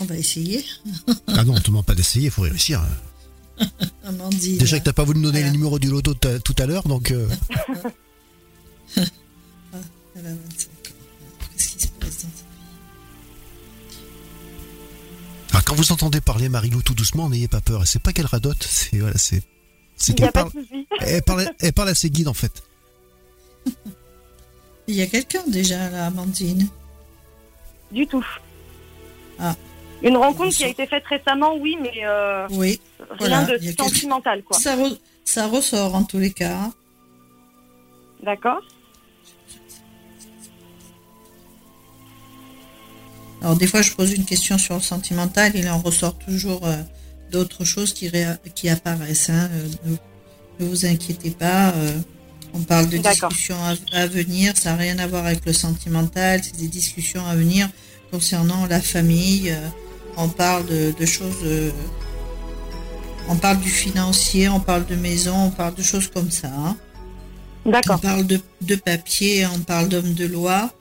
On 0.00 0.04
va 0.04 0.18
essayer. 0.18 0.62
ah 1.28 1.42
non, 1.42 1.52
on 1.52 1.56
ne 1.56 1.60
te 1.60 1.68
demande 1.68 1.86
pas 1.86 1.94
d'essayer, 1.94 2.26
il 2.26 2.30
faut 2.30 2.42
réussir. 2.42 2.82
Amandine. 4.04 4.58
Déjà 4.58 4.78
que 4.78 4.84
tu 4.84 4.90
n'as 4.90 4.92
pas 4.92 5.04
voulu 5.04 5.20
nous 5.20 5.30
donner 5.30 5.42
le 5.42 5.52
numéro 5.52 5.78
du 5.78 5.88
loto 5.88 6.12
tout 6.12 6.56
à 6.58 6.66
l'heure, 6.66 6.86
donc. 6.86 7.12
Euh... 7.12 7.26
Qu'est-ce 11.58 11.76
qui 11.76 11.80
se 11.80 11.88
passe 11.88 12.22
dans 12.22 12.28
Alors, 15.50 15.64
quand 15.64 15.74
vous 15.74 15.92
entendez 15.92 16.20
parler 16.20 16.48
Marilou 16.48 16.82
tout 16.82 16.94
doucement, 16.94 17.28
n'ayez 17.28 17.48
pas 17.48 17.60
peur. 17.60 17.86
C'est 17.86 18.02
pas 18.02 18.12
qu'elle 18.12 18.26
radote, 18.26 18.62
c'est 18.62 18.98
voilà, 18.98 19.18
c'est 19.18 19.42
c'est 19.96 20.14
qu'elle 20.14 20.30
parle, 20.30 20.52
elle 21.00 21.22
parle, 21.22 21.50
elle 21.58 21.72
parle 21.72 21.88
à 21.88 21.94
ses 21.94 22.10
guides 22.10 22.28
en 22.28 22.34
fait. 22.34 22.62
Il 24.86 24.94
y 24.94 25.02
a 25.02 25.06
quelqu'un 25.06 25.42
déjà 25.46 25.90
là, 25.90 26.06
Amandine? 26.06 26.66
Du 27.92 28.06
tout. 28.06 28.24
Ah. 29.38 29.54
Une 30.02 30.16
rencontre 30.16 30.56
qui 30.56 30.64
a 30.64 30.68
été 30.68 30.86
faite 30.86 31.04
récemment, 31.06 31.56
oui, 31.56 31.76
mais 31.80 32.06
euh, 32.06 32.46
oui, 32.52 32.80
rien 33.18 33.42
de 33.42 33.58
sentimental 33.76 34.42
quoi. 34.44 34.56
Ça, 34.56 34.76
ça 35.24 35.46
ressort 35.46 35.94
en 35.94 36.04
tous 36.04 36.18
les 36.18 36.30
cas. 36.30 36.70
D'accord. 38.22 38.62
Alors 43.42 43.56
des 43.56 43.66
fois, 43.66 43.82
je 43.82 43.92
pose 43.92 44.12
une 44.12 44.24
question 44.24 44.58
sur 44.58 44.74
le 44.74 44.80
sentimental, 44.80 45.52
il 45.54 45.68
en 45.68 45.78
ressort 45.78 46.16
toujours 46.18 46.66
euh, 46.66 46.76
d'autres 47.30 47.64
choses 47.64 47.92
qui, 47.92 48.10
qui 48.54 48.68
apparaissent. 48.68 49.30
Hein. 49.30 49.48
Euh, 49.52 49.96
ne, 50.60 50.66
vous 50.66 50.86
inquiétez 50.86 51.30
pas. 51.30 51.70
Euh, 51.70 51.96
on 52.52 52.60
parle 52.60 52.88
de 52.88 52.96
discussions 52.96 53.56
à, 53.92 54.06
venir, 54.06 54.54
ça 54.56 54.70
n'a 54.70 54.76
rien 54.76 54.98
à 54.98 55.06
voir 55.06 55.26
avec 55.26 55.44
le 55.44 55.52
sentimental, 55.52 56.40
c'est 56.42 56.56
des 56.56 56.66
discussions 56.66 57.24
à 57.26 57.36
venir 57.36 57.68
concernant 58.10 58.66
la 58.66 58.80
famille. 58.80 59.54
on 60.16 60.28
parle 60.28 60.64
de, 60.66 61.06
choses... 61.06 61.44
on 63.28 63.36
parle 63.36 63.60
du 63.60 63.68
financier, 63.68 64.48
on 64.48 64.60
parle 64.60 64.86
de 64.86 64.96
maison, 64.96 65.36
on 65.36 65.50
parle 65.50 65.74
de 65.74 65.82
choses 65.82 66.08
comme 66.08 66.30
ça. 66.30 66.48
Hein. 66.48 66.76
D'accord. 67.66 67.96
On 67.96 67.98
parle 67.98 68.26
de, 68.26 68.40
de 68.62 68.76
papier, 68.76 69.46
on 69.54 69.58
parle 69.60 69.90
d'homme 69.90 70.14
de 70.14 70.24
loi. 70.24 70.72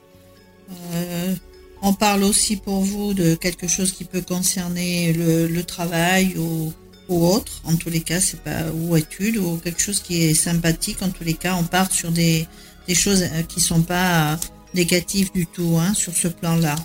On 1.81 1.93
parle 1.93 2.23
aussi 2.23 2.55
pour 2.57 2.81
vous 2.81 3.13
de 3.13 3.35
quelque 3.35 3.67
chose 3.67 3.91
qui 3.91 4.03
peut 4.03 4.21
concerner 4.21 5.13
le, 5.13 5.63
travail 5.63 6.35
ou, 6.37 6.73
autre. 7.07 7.61
En 7.63 7.75
tous 7.75 7.89
les 7.89 8.01
cas, 8.01 8.19
c'est 8.19 8.41
pas 8.41 8.71
ou 8.73 8.97
études 8.97 9.37
ou 9.37 9.57
quelque 9.57 9.81
chose 9.81 10.01
qui 10.01 10.23
est 10.23 10.33
sympathique. 10.33 11.01
En 11.01 11.09
tous 11.09 11.23
les 11.23 11.35
cas, 11.35 11.55
on 11.55 11.63
part 11.63 11.91
sur 11.91 12.11
des, 12.11 12.47
choses 12.93 13.23
euh, 13.23 13.43
qui 13.43 13.61
sont 13.61 13.81
pas 13.81 14.37
négatives 14.73 15.31
du 15.31 15.45
tout 15.45 15.77
hein, 15.79 15.93
sur 15.93 16.13
ce 16.13 16.27
plan-là. 16.27 16.75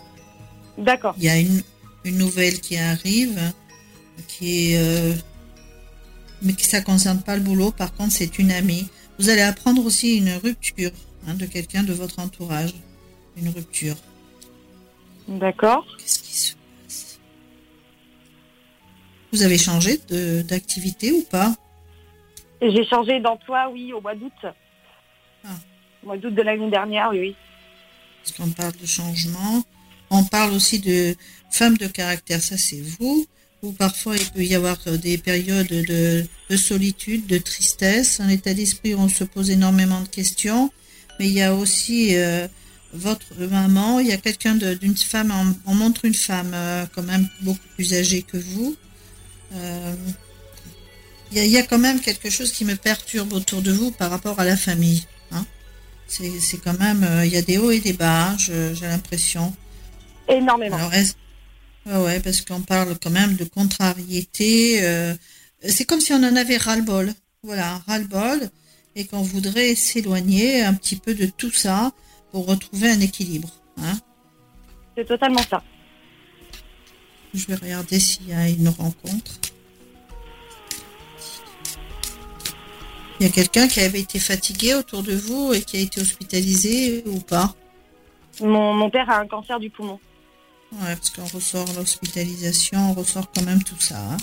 D'accord. 0.78 1.14
Il 1.18 1.24
y 1.24 1.28
a 1.28 1.38
une, 1.38 1.62
nouvelle 2.05 2.61
qui 2.61 2.76
arrive, 2.76 3.40
qui 4.28 4.72
est, 4.72 4.78
euh, 4.78 5.14
mais 6.42 6.52
qui 6.52 6.64
ça 6.64 6.81
concerne 6.81 7.20
pas 7.20 7.37
le 7.37 7.42
boulot. 7.42 7.70
Par 7.72 7.92
contre, 7.94 8.12
c'est 8.12 8.38
une 8.38 8.52
amie. 8.52 8.88
Vous 9.18 9.28
allez 9.28 9.42
apprendre 9.42 9.85
aussi 9.85 10.16
une 10.16 10.35
rupture 10.35 10.90
hein, 11.26 11.35
de 11.35 11.46
quelqu'un 11.46 11.83
de 11.83 11.92
votre 11.92 12.18
entourage, 12.18 12.74
une 13.37 13.48
rupture. 13.48 13.96
D'accord. 15.28 15.87
Qu'est-ce 15.98 16.18
qui 16.20 16.35
se 16.35 16.54
passe? 16.54 17.20
Vous 19.32 19.42
avez 19.42 19.58
changé 19.58 20.00
d'activité 20.44 21.12
ou 21.12 21.22
pas? 21.22 21.54
J'ai 22.61 22.85
changé 22.87 23.18
d'emploi, 23.20 23.70
oui, 23.72 23.92
au 23.92 24.00
mois 24.00 24.14
d'août. 24.14 24.32
Ah. 25.44 25.48
Au 26.02 26.06
mois 26.06 26.16
d'août 26.16 26.35
de 26.35 26.42
l'année 26.42 26.70
dernière, 26.70 27.08
oui. 27.11 27.20
oui. 27.20 27.37
Parce 28.22 28.37
qu'on 28.37 28.50
parle 28.50 28.76
de 28.80 28.87
changement. 28.87 29.64
On 30.11 30.24
parle 30.24 30.52
aussi 30.52 30.78
de 30.78 31.16
femme 31.50 31.76
de 31.76 31.87
caractère, 31.87 32.40
ça 32.40 32.56
c'est 32.56 32.80
vous. 32.80 33.26
Ou 33.62 33.72
parfois 33.72 34.16
il 34.16 34.30
peut 34.30 34.44
y 34.44 34.54
avoir 34.54 34.76
des 35.02 35.18
périodes 35.18 35.68
de, 35.68 36.26
solitude, 36.56 37.26
de 37.26 37.38
tristesse, 37.38 38.20
un 38.20 38.28
état 38.28 38.52
d'esprit 38.54 38.94
où 38.94 38.98
on 38.98 39.08
se 39.08 39.24
pose 39.24 39.50
énormément 39.50 40.00
de 40.00 40.08
questions. 40.08 40.70
Mais 41.18 41.28
il 41.28 41.32
y 41.32 41.42
a 41.42 41.54
aussi 41.54 42.16
euh, 42.16 42.46
votre 42.92 43.35
maman, 43.38 44.00
il 44.00 44.09
y 44.09 44.12
a 44.12 44.16
quelqu'un 44.16 44.55
d'une 44.55 44.96
femme, 44.96 45.33
on, 45.66 45.74
montre 45.74 46.05
une 46.05 46.14
femme 46.14 46.52
euh, 46.55 46.85
quand 46.94 47.02
même 47.02 47.28
beaucoup 47.40 47.66
plus 47.74 47.94
âgée 47.94 48.22
que 48.22 48.37
vous. 48.37 48.76
Euh, 49.55 49.94
il, 51.33 51.46
y 51.46 51.57
a, 51.57 51.62
quand 51.62 51.78
même 51.78 52.00
quelque 52.00 52.28
chose 52.28 52.52
qui 52.52 52.64
me 52.64 52.76
perturbe 52.76 53.33
autour 53.33 53.62
de 53.62 53.72
vous 53.72 53.90
par 53.90 54.11
rapport 54.11 54.38
à 54.40 54.44
la 54.44 54.57
famille. 54.57 55.05
Hein. 55.31 55.44
C'est 56.07 56.59
quand 56.62 56.78
même, 56.78 57.02
euh, 57.05 57.24
il 57.24 57.33
y 57.33 57.37
a 57.37 57.42
des 57.42 57.57
hauts 57.57 57.70
et 57.70 57.81
des 57.81 57.94
bas, 57.94 58.31
hein, 58.31 58.37
j'ai 58.38 58.87
l'impression. 58.87 59.55
Énormément. 60.28 60.78
ouais, 61.87 62.20
parce 62.20 62.42
qu'on 62.42 62.61
parle 62.61 62.98
quand 63.02 63.11
même 63.11 63.37
de 63.37 63.44
contrariété. 63.44 64.83
c'est 65.66 65.85
comme 65.85 66.00
si 66.00 66.12
on 66.12 66.22
en 66.22 66.37
avait 66.37 66.59
ras-le-bol. 66.59 67.12
Voilà, 67.42 67.83
ras-le-bol. 67.87 68.50
Et 68.94 69.07
qu'on 69.07 69.22
voudrait 69.22 69.74
s'éloigner 69.74 70.62
un 70.62 70.74
petit 70.74 70.96
peu 70.96 71.14
de 71.14 71.24
tout 71.24 71.50
ça 71.50 71.92
pour 72.33 72.47
retrouver 72.47 72.90
un 72.90 73.01
équilibre. 73.01 73.49
Hein. 73.79 73.97
C'est 74.97 75.07
totalement 75.07 75.42
ça. 75.42 75.62
Je 77.35 77.47
vais 77.47 77.55
regarder 77.55 78.01
s'il 78.01 78.29
y 78.29 78.33
a 78.33 78.49
une 78.49 78.68
rencontre. 78.68 79.33
Il 83.21 83.27
y 83.27 83.29
a 83.29 83.33
quelqu'un 83.33 83.68
qui 83.68 83.81
avait 83.81 84.01
été 84.01 84.18
fatigué 84.18 84.75
autour 84.75 85.03
de 85.03 85.14
vous 85.14 85.53
et 85.55 85.62
qui 85.62 85.77
a 85.77 85.81
été 85.81 86.01
hospitalisé 86.01 87.05
ou 87.07 87.21
pas? 87.21 87.55
Mon, 88.40 88.90
père 88.90 89.09
a 89.09 89.21
un 89.21 89.27
cancer 89.27 89.61
du 89.61 89.71
poumon. 89.71 90.01
Ouais, 90.73 90.97
parce 90.97 91.11
qu'on 91.11 91.27
ressort 91.27 91.66
l'hospitalisation, 91.77 92.90
on 92.90 92.95
ressort 92.95 93.31
quand 93.33 93.42
même 93.42 93.63
tout 93.63 93.79
ça. 93.79 93.98
Hein. 93.98 94.17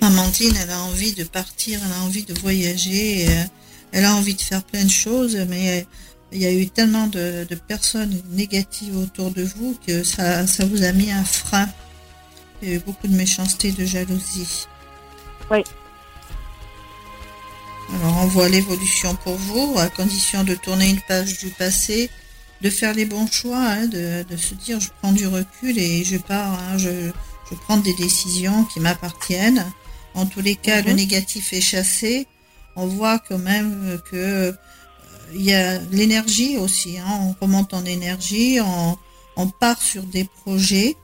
Amandine, 0.00 0.54
elle 0.62 0.70
a 0.70 0.82
envie 0.82 1.12
de 1.12 1.24
partir, 1.24 1.80
elle 1.84 1.92
a 1.92 2.04
envie 2.04 2.22
de 2.22 2.34
voyager, 2.34 3.28
euh, 3.28 3.44
elle 3.92 4.04
a 4.04 4.14
envie 4.14 4.34
de 4.34 4.40
faire 4.40 4.62
plein 4.62 4.84
de 4.84 4.90
choses, 4.90 5.36
mais 5.48 5.86
il 6.32 6.40
y 6.40 6.46
a 6.46 6.52
eu 6.52 6.68
tellement 6.68 7.06
de, 7.06 7.46
personnes 7.66 8.22
négatives 8.30 8.96
autour 8.96 9.30
de 9.30 9.42
vous 9.42 9.76
que 9.86 10.02
ça, 10.04 10.46
ça 10.46 10.64
vous 10.64 10.82
a 10.82 10.92
mis 10.92 11.10
un 11.10 11.24
frein. 11.24 11.68
Il 12.62 12.68
y 12.68 12.72
a 12.72 12.74
eu 12.76 12.80
beaucoup 12.80 13.08
de 13.08 13.16
méchanceté, 13.16 13.72
de 13.72 13.84
jalousie. 13.84 14.66
Oui. 15.50 15.64
Alors 17.94 18.18
on 18.18 18.26
voit 18.26 18.48
l'évolution 18.48 19.16
pour 19.16 19.36
vous, 19.36 19.76
à 19.78 19.88
condition 19.88 20.44
de 20.44 20.54
tourner 20.54 20.90
une 20.90 21.00
page 21.00 21.38
du 21.38 21.48
passé 21.48 22.10
de 22.60 22.70
faire 22.70 22.94
les 22.94 23.04
bons 23.04 23.30
choix, 23.30 23.58
hein, 23.58 23.86
de, 23.86 24.24
de, 24.28 24.36
se 24.36 24.54
dire 24.54 24.80
je 24.80 24.88
prends 25.00 25.12
du 25.12 25.26
recul 25.26 25.78
et 25.78 26.04
je 26.04 26.16
pars, 26.16 26.58
hein, 26.58 26.76
je, 26.76 27.10
je 27.50 27.54
prends 27.54 27.76
des 27.76 27.94
décisions 27.94 28.64
qui 28.64 28.80
m'appartiennent. 28.80 29.64
En 30.18 30.26
tous 30.26 30.40
les 30.40 30.56
cas, 30.56 30.82
le 30.82 30.90
mhm. 30.90 30.96
négatif 30.96 31.52
est 31.52 31.60
chassé. 31.60 32.26
On 32.74 32.86
voit 32.86 33.20
quand 33.20 33.38
même 33.38 34.00
que 34.10 34.52
il 35.32 35.42
y 35.42 35.52
a 35.52 35.78
l'énergie 35.92 36.56
aussi. 36.58 36.98
Hein, 36.98 37.20
on 37.20 37.36
remonte 37.40 37.72
en 37.72 37.84
énergie, 37.84 38.58
on, 38.60 38.98
on 39.36 39.48
part 39.48 39.80
sur 39.80 40.02
des 40.02 40.24
projets. 40.24 40.96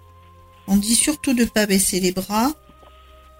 On 0.67 0.77
dit 0.77 0.97
surtout 0.97 1.33
de 1.33 1.45
ne 1.45 1.49
pas 1.49 1.67
baisser 1.67 2.01
les 2.01 2.11
bras. 2.11 2.53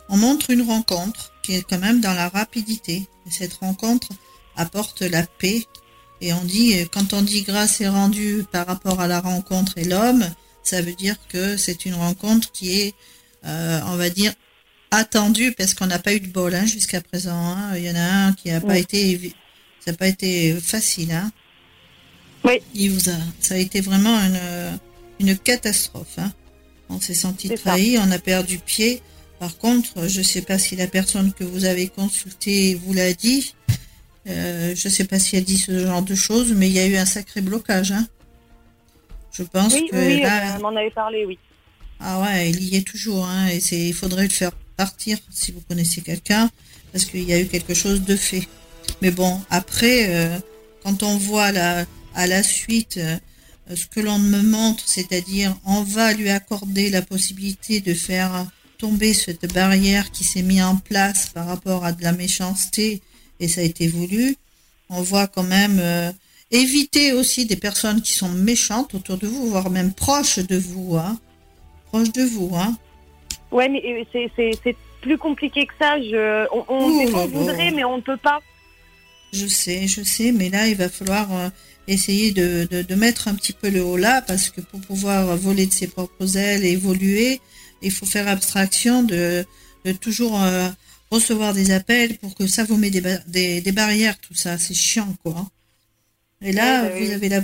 On 0.09 0.17
montre 0.17 0.51
une 0.51 0.63
rencontre 0.63 1.33
qui 1.43 1.55
est 1.57 1.63
quand 1.69 1.79
même 1.79 2.01
dans 2.01 2.15
la 2.15 2.29
rapidité. 2.29 3.09
Et 3.27 3.31
cette 3.31 3.55
rencontre 3.55 4.09
apporte 4.57 5.03
la 5.03 5.27
paix. 5.27 5.67
Et 6.21 6.33
on 6.33 6.45
dit, 6.45 6.77
quand 6.93 7.15
on 7.15 7.23
dit 7.23 7.43
grâce 7.43 7.81
est 7.81 7.89
rendue 7.89 8.45
par 8.53 8.67
rapport 8.67 9.01
à 9.01 9.09
la 9.09 9.21
rencontre 9.21 9.77
et 9.77 9.85
l'homme, 9.85 10.25
ça 10.63 10.83
veut 10.83 10.95
dire 10.95 11.17
que 11.29 11.57
c'est 11.57 11.85
une 11.85 11.95
rencontre 11.95 12.53
qui 12.53 12.81
est, 12.81 12.95
euh, 13.45 13.81
on 13.87 13.97
va 13.97 14.11
dire, 14.11 14.33
attendue 14.97 15.53
parce 15.53 15.75
qu'on 15.75 15.87
n'a 15.87 15.99
pas 15.99 16.15
eu 16.15 16.21
de 16.21 16.29
bol 16.29 16.55
hein, 16.55 16.67
jusqu'à 16.67 17.01
présent. 17.01 17.33
Hein. 17.33 17.77
Il 17.77 17.85
y 17.85 17.91
en 17.91 17.97
a 17.97 18.27
un 18.27 18.33
qui 18.33 18.51
n'a 18.51 18.61
pas 18.61 18.79
été, 18.79 19.35
ça 19.85 19.93
n'a 19.93 19.97
pas 19.97 20.09
été 20.09 20.55
facile. 20.61 21.13
Hein. 21.13 21.31
Oui. 22.45 22.61
Il 22.75 22.91
vous 22.91 23.09
a, 23.09 23.15
ça 23.41 23.55
a 23.55 23.59
été 23.59 23.81
vraiment 23.81 24.17
une, 24.19 24.79
une 25.21 25.37
catastrophe. 25.37 26.19
On 26.89 27.01
s'est 27.01 27.15
senti 27.15 27.49
trahi, 27.49 27.99
on 27.99 28.11
a 28.11 28.19
perdu 28.19 28.59
pied. 28.59 29.01
Par 29.39 29.57
contre, 29.59 30.09
je 30.09 30.19
ne 30.19 30.25
sais 30.25 30.43
pas 30.43 30.59
si 30.59 30.77
la 30.77 30.87
personne 30.87 31.33
que 31.33 31.45
vous 31.45 31.65
avez 31.65 31.89
consultée 31.89 32.75
vous 32.75 32.93
l'a 32.93 33.13
dit. 33.13 33.55
Euh, 34.27 34.75
je 34.75 34.89
ne 34.89 34.93
sais 34.93 35.05
pas 35.05 35.19
si 35.19 35.37
elle 35.37 35.45
dit 35.45 35.59
ce 35.59 35.87
genre 35.87 36.03
de 36.03 36.15
choses, 36.15 36.53
mais 36.53 36.69
il 36.69 36.75
y 36.75 36.79
a 36.79 36.87
eu 36.87 36.97
un 36.97 37.05
sacré 37.05 37.41
blocage. 37.41 37.93
Je 39.33 39.43
pense 39.43 39.75
que 39.75 39.97
oui, 39.97 40.21
là, 40.21 40.59
m'en 40.61 40.75
avait 40.77 40.91
parlé, 40.91 41.25
oui. 41.27 41.39
Ah 42.01 42.21
ouais, 42.21 42.51
il 42.51 42.63
y 42.63 42.77
est 42.77 42.87
toujours. 42.87 43.27
Hein, 43.27 43.49
et 43.49 43.61
c'est, 43.61 43.89
il 43.89 43.95
faudrait 43.95 44.23
le 44.25 44.29
faire 44.31 44.53
partir 44.77 45.19
si 45.31 45.53
vous 45.53 45.61
connaissez 45.69 46.01
quelqu'un, 46.01 46.51
parce 46.93 47.05
qu'il 47.05 47.25
y 47.25 47.33
a 47.33 47.41
eu 47.41 47.47
quelque 47.47 47.75
chose 47.75 48.03
de 48.03 48.17
fait. 48.17 48.47
Mais 49.03 49.11
bon, 49.11 49.41
après, 49.51 50.07
euh, 50.09 50.39
quand 50.83 51.03
on 51.03 51.17
voit 51.17 51.53
la, 51.53 51.87
à 52.15 52.27
la 52.27 52.43
suite 52.43 52.99
euh, 52.99 53.17
ce 53.75 53.87
que 53.87 54.01
l'on 54.01 54.19
me 54.19 54.43
montre, 54.43 54.85
c'est-à-dire 54.87 55.57
on 55.65 55.83
va 55.83 56.13
lui 56.13 56.31
accorder 56.31 56.91
la 56.91 57.03
possibilité 57.03 57.81
de 57.81 57.95
faire 57.95 58.47
tomber 58.79 59.15
cette 59.15 59.53
barrière 59.53 60.11
qui 60.11 60.25
s'est 60.25 60.43
mise 60.43 60.63
en 60.63 60.77
place 60.77 61.29
par 61.33 61.47
rapport 61.47 61.85
à 61.85 61.93
de 61.93 62.03
la 62.03 62.13
méchanceté 62.13 63.01
et 63.41 63.49
ça 63.49 63.63
a 63.63 63.65
été 63.65 63.89
voulu. 63.89 64.37
On 64.91 65.03
voit 65.03 65.27
quand 65.27 65.43
même 65.45 65.79
euh, 65.81 66.13
éviter 66.51 67.13
aussi 67.13 67.47
des 67.47 67.57
personnes 67.57 68.03
qui 68.03 68.13
sont 68.13 68.29
méchantes 68.29 68.95
autour 68.95 69.17
de 69.17 69.27
vous, 69.27 69.49
voire 69.49 69.71
même 69.71 69.93
proches 69.93 70.39
de 70.39 70.57
vous, 70.57 70.97
hein. 70.97 71.19
proches 71.87 72.13
de 72.13 72.23
vous. 72.23 72.55
Hein. 72.55 72.77
Ouais, 73.55 73.69
mais 73.69 74.05
euh, 74.17 74.27
c'est 74.35 74.77
plus 75.01 75.17
compliqué 75.17 75.65
que 75.65 75.73
ça. 75.79 75.97
Je, 76.03 76.45
on, 76.53 76.65
on, 76.69 77.27
voudrait, 77.29 77.71
mais 77.71 77.85
on 77.85 77.99
ne 77.99 78.03
peut 78.03 78.17
pas. 78.17 78.41
Je 79.33 79.47
sais, 79.47 79.87
je 79.87 80.03
sais, 80.03 80.33
mais 80.33 80.51
là, 80.51 80.67
il 80.67 80.75
va 80.75 80.89
falloir 80.89 81.33
euh, 81.33 81.49
essayer 81.87 82.33
de, 82.33 82.67
de, 82.83 82.95
mettre 82.97 83.29
un 83.29 83.35
petit 83.37 83.53
peu 83.53 83.71
le 83.71 83.85
haut 83.85 83.97
là, 83.97 84.23
parce 84.23 84.51
que 84.51 84.61
pour 84.61 84.81
pouvoir 84.81 85.37
voler 85.37 85.67
de 85.67 85.73
ses 85.73 85.87
propres 85.87 86.37
ailes 86.37 86.65
et 86.65 86.73
évoluer, 86.73 87.41
il 87.81 87.93
faut 87.93 88.07
faire 88.07 88.27
abstraction 88.27 89.05
de, 89.05 89.45
de 89.85 89.93
toujours 89.93 90.43
euh, 90.43 90.69
recevoir 91.13 91.55
des 91.55 91.71
appels 91.71 92.19
pour 92.19 92.35
que 92.35 92.49
ça 92.49 92.65
vous 92.65 92.77
met 92.77 92.91
des, 92.91 93.61
des, 93.61 93.73
barrières, 93.73 94.19
tout 94.19 94.35
ça. 94.35 94.59
C'est 94.59 94.75
chiant, 94.75 95.15
quoi. 95.23 95.47
Et 96.43 96.51
là, 96.51 96.83
bah 96.83 96.99
vous 96.99 97.13
avez 97.13 97.29
la... 97.29 97.41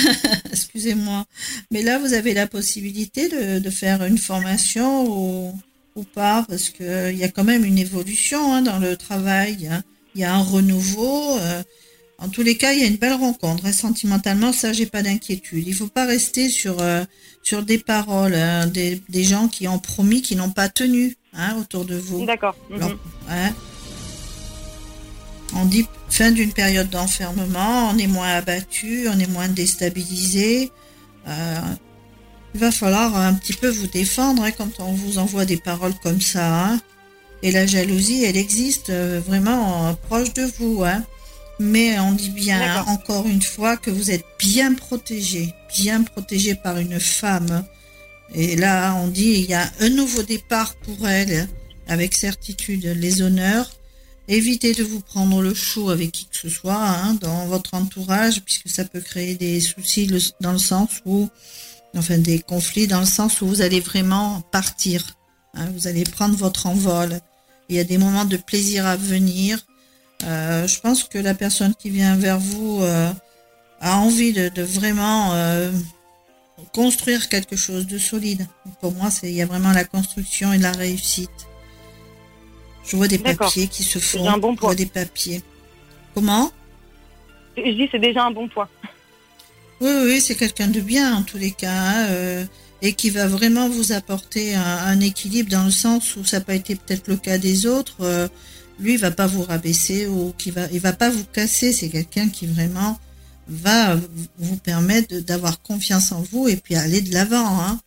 Excusez-moi. 0.52 1.24
Mais 1.70 1.82
là, 1.82 1.98
vous 1.98 2.12
avez 2.12 2.34
la 2.34 2.46
possibilité 2.46 3.28
de, 3.28 3.58
de 3.58 3.70
faire 3.70 4.04
une 4.04 4.18
formation 4.18 5.06
ou, 5.08 5.60
ou 5.96 6.04
pas, 6.04 6.44
parce 6.48 6.70
qu'il 6.70 7.16
y 7.16 7.24
a 7.24 7.28
quand 7.28 7.44
même 7.44 7.64
une 7.64 7.78
évolution 7.78 8.52
hein, 8.52 8.62
dans 8.62 8.78
le 8.78 8.96
travail. 8.96 9.68
Hein. 9.70 9.82
Il 10.14 10.20
y 10.20 10.24
a 10.24 10.34
un 10.34 10.42
renouveau. 10.42 11.38
Euh, 11.38 11.62
en 12.18 12.28
tous 12.28 12.42
les 12.42 12.56
cas, 12.56 12.72
il 12.72 12.80
y 12.80 12.84
a 12.84 12.86
une 12.86 12.96
belle 12.96 13.14
rencontre. 13.14 13.66
Hein. 13.66 13.72
Sentimentalement, 13.72 14.52
ça, 14.52 14.72
j'ai 14.72 14.86
pas 14.86 15.02
d'inquiétude. 15.02 15.66
Il 15.66 15.74
faut 15.74 15.88
pas 15.88 16.06
rester 16.06 16.48
sur 16.48 16.80
euh, 16.80 17.04
sur 17.42 17.64
des 17.64 17.78
paroles, 17.78 18.36
des, 18.70 19.02
des, 19.08 19.24
gens 19.24 19.48
qui 19.48 19.66
ont 19.66 19.80
promis, 19.80 20.22
qui 20.22 20.36
n'ont 20.36 20.50
pas 20.50 20.68
tenu 20.68 21.16
autour 21.58 21.84
de 21.84 21.96
vous. 21.96 22.24
D'accord. 22.24 22.54
Mhm. 22.70 22.96
On 25.54 25.64
dit 25.66 25.86
fin 26.08 26.30
d'une 26.30 26.52
période 26.52 26.90
d'enfermement, 26.90 27.90
on 27.90 27.98
est 27.98 28.06
moins 28.06 28.34
abattu, 28.34 29.06
on 29.08 29.18
est 29.18 29.28
moins 29.28 29.48
déstabilisé. 29.48 30.70
Euh, 31.28 31.60
il 32.54 32.60
va 32.60 32.70
falloir 32.70 33.16
un 33.16 33.34
petit 33.34 33.52
peu 33.52 33.68
vous 33.68 33.86
défendre 33.86 34.46
quand 34.56 34.80
on 34.80 34.92
vous 34.92 35.18
envoie 35.18 35.44
des 35.44 35.56
paroles 35.56 35.94
comme 36.02 36.20
ça. 36.20 36.78
Et 37.42 37.50
la 37.50 37.66
jalousie, 37.66 38.24
elle 38.24 38.36
existe 38.36 38.90
euh, 38.90 39.20
vraiment 39.24 39.94
proche 40.08 40.32
de 40.34 40.48
vous. 40.58 40.84
Hein 40.84 41.02
mais 41.62 41.98
on 42.00 42.12
dit 42.12 42.30
bien 42.30 42.84
encore 42.86 43.26
une 43.26 43.42
fois 43.42 43.76
que 43.76 43.90
vous 43.90 44.10
êtes 44.10 44.24
bien 44.38 44.74
protégé, 44.74 45.54
bien 45.76 46.02
protégé 46.02 46.54
par 46.54 46.78
une 46.78 46.98
femme. 46.98 47.64
Et 48.34 48.56
là, 48.56 48.94
on 48.96 49.08
dit 49.08 49.32
il 49.44 49.50
y 49.50 49.54
a 49.54 49.70
un 49.80 49.90
nouveau 49.90 50.22
départ 50.22 50.74
pour 50.76 51.08
elle, 51.08 51.48
avec 51.86 52.14
certitude, 52.14 52.84
les 52.96 53.22
honneurs. 53.22 53.70
Évitez 54.28 54.72
de 54.72 54.84
vous 54.84 55.00
prendre 55.00 55.42
le 55.42 55.52
chou 55.52 55.90
avec 55.90 56.12
qui 56.12 56.26
que 56.26 56.36
ce 56.36 56.48
soit 56.48 56.74
hein, 56.74 57.14
dans 57.14 57.46
votre 57.46 57.74
entourage, 57.74 58.42
puisque 58.42 58.68
ça 58.68 58.84
peut 58.84 59.00
créer 59.00 59.34
des 59.34 59.60
soucis 59.60 60.08
dans 60.40 60.52
le 60.52 60.58
sens 60.58 60.90
où, 61.04 61.28
enfin 61.96 62.18
des 62.18 62.38
conflits 62.38 62.86
dans 62.86 63.00
le 63.00 63.06
sens 63.06 63.40
où 63.40 63.46
vous 63.46 63.62
allez 63.62 63.80
vraiment 63.80 64.40
partir. 64.52 65.16
Hein, 65.54 65.66
vous 65.74 65.86
allez 65.86 66.04
prendre 66.04 66.36
votre 66.36 66.66
envol. 66.66 67.20
Il 67.68 67.76
y 67.76 67.80
a 67.80 67.84
des 67.84 67.98
moments 67.98 68.24
de 68.24 68.36
plaisir 68.36 68.86
à 68.86 68.96
venir 68.96 69.58
euh, 70.24 70.66
je 70.66 70.80
pense 70.80 71.04
que 71.04 71.18
la 71.18 71.34
personne 71.34 71.74
qui 71.74 71.90
vient 71.90 72.16
vers 72.16 72.38
vous 72.38 72.80
euh, 72.82 73.10
a 73.80 73.98
envie 73.98 74.32
de, 74.32 74.62
vraiment 74.62 75.34
euh, 75.34 75.70
construire 76.72 77.28
quelque 77.28 77.56
chose 77.56 77.86
de 77.86 77.98
solide. 77.98 78.46
Pour 78.80 78.92
moi, 78.92 79.08
il 79.22 79.30
y 79.30 79.42
a 79.42 79.46
vraiment 79.46 79.72
la 79.72 79.84
construction 79.84 80.52
et 80.52 80.58
la 80.58 80.72
réussite. 80.72 81.30
Je 82.84 82.96
vois 82.96 83.08
des 83.08 83.18
papiers 83.18 83.68
qui 83.68 83.82
se 83.82 83.98
font. 83.98 84.28
Un 84.28 84.38
bon 84.38 84.54
je 84.54 84.60
vois 84.60 84.74
des 84.74 84.86
papiers. 84.86 85.42
Comment? 86.14 86.50
Je 87.56 87.70
dis 87.70 87.88
c'est 87.90 87.98
déjà 87.98 88.24
un 88.24 88.30
bon 88.30 88.48
point. 88.48 88.68
Oui, 89.80 89.90
oui, 90.04 90.20
c'est 90.20 90.36
quelqu'un 90.36 90.68
de 90.68 90.80
bien 90.80 91.16
en 91.16 91.22
tous 91.22 91.38
les 91.38 91.50
cas. 91.50 91.72
Hein, 91.72 92.46
et 92.84 92.94
qui 92.94 93.10
va 93.10 93.28
vraiment 93.28 93.68
vous 93.68 93.92
apporter 93.92 94.56
un, 94.56 94.60
un, 94.62 95.00
équilibre 95.00 95.50
dans 95.50 95.64
le 95.64 95.70
sens 95.70 96.16
où 96.16 96.24
ça 96.24 96.38
n'a 96.38 96.44
pas 96.44 96.54
été 96.54 96.74
peut-être 96.74 97.06
le 97.06 97.16
cas 97.16 97.38
des 97.38 97.66
autres 97.66 98.28
lui, 98.82 98.94
il 98.94 98.98
va 98.98 99.10
pas 99.10 99.26
vous 99.26 99.42
rabaisser 99.42 100.06
ou 100.06 100.34
qui 100.36 100.50
va, 100.50 100.66
il 100.72 100.80
va 100.80 100.92
pas 100.92 101.10
vous 101.10 101.24
casser. 101.24 101.72
C'est 101.72 101.88
quelqu'un 101.88 102.28
qui 102.28 102.46
vraiment 102.46 102.98
va 103.48 103.96
vous 104.38 104.56
permettre 104.56 105.16
d'avoir 105.20 105.62
confiance 105.62 106.12
en 106.12 106.22
vous 106.22 106.48
et 106.48 106.56
puis 106.56 106.74
aller 106.74 107.00
de 107.00 107.12
l'avant. 107.12 107.60
Hein. 107.60 107.80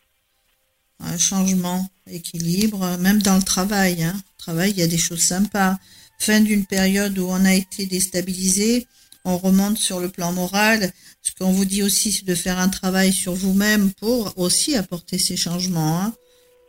Un 1.00 1.18
changement, 1.18 1.88
équilibre, 2.10 2.98
même 3.00 3.22
dans 3.22 3.36
le 3.36 3.44
travail. 3.44 4.04
Hein. 4.04 4.16
Travail, 4.46 4.72
il 4.72 4.80
y 4.80 4.84
a 4.84 4.88
des 4.88 4.98
choses 4.98 5.24
sympas. 5.24 5.78
Fin 6.20 6.40
d'une 6.42 6.66
période 6.66 7.18
où 7.18 7.28
on 7.30 7.44
a 7.46 7.54
été 7.54 7.86
déstabilisé, 7.86 8.88
on 9.26 9.38
remonte 9.38 9.78
sur 9.78 10.00
le 10.00 10.10
plan 10.10 10.32
moral. 10.32 10.92
Ce 11.22 11.32
qu'on 11.38 11.52
vous 11.52 11.66
dit 11.66 11.84
aussi, 11.84 12.12
c'est 12.12 12.26
de 12.26 12.36
faire 12.36 12.60
un 12.60 12.70
travail 12.70 13.12
sur 13.12 13.34
vous-même 13.34 13.92
pour 13.94 14.34
aussi 14.38 14.76
apporter 14.76 15.18
ces 15.18 15.36
changements. 15.36 16.02
Hein. 16.02 16.14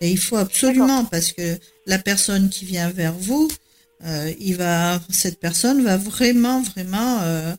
Et 0.00 0.10
il 0.10 0.18
faut 0.18 0.36
absolument, 0.36 1.04
parce 1.04 1.32
que 1.32 1.58
la 1.86 1.98
personne 1.98 2.48
qui 2.48 2.64
vient 2.64 2.90
vers 2.90 3.14
vous, 3.14 3.48
euh, 4.04 4.32
il 4.40 4.56
va, 4.56 5.00
cette 5.10 5.38
personne 5.40 5.82
va 5.82 5.96
vraiment, 5.96 6.62
vraiment 6.62 7.20
euh, 7.22 7.54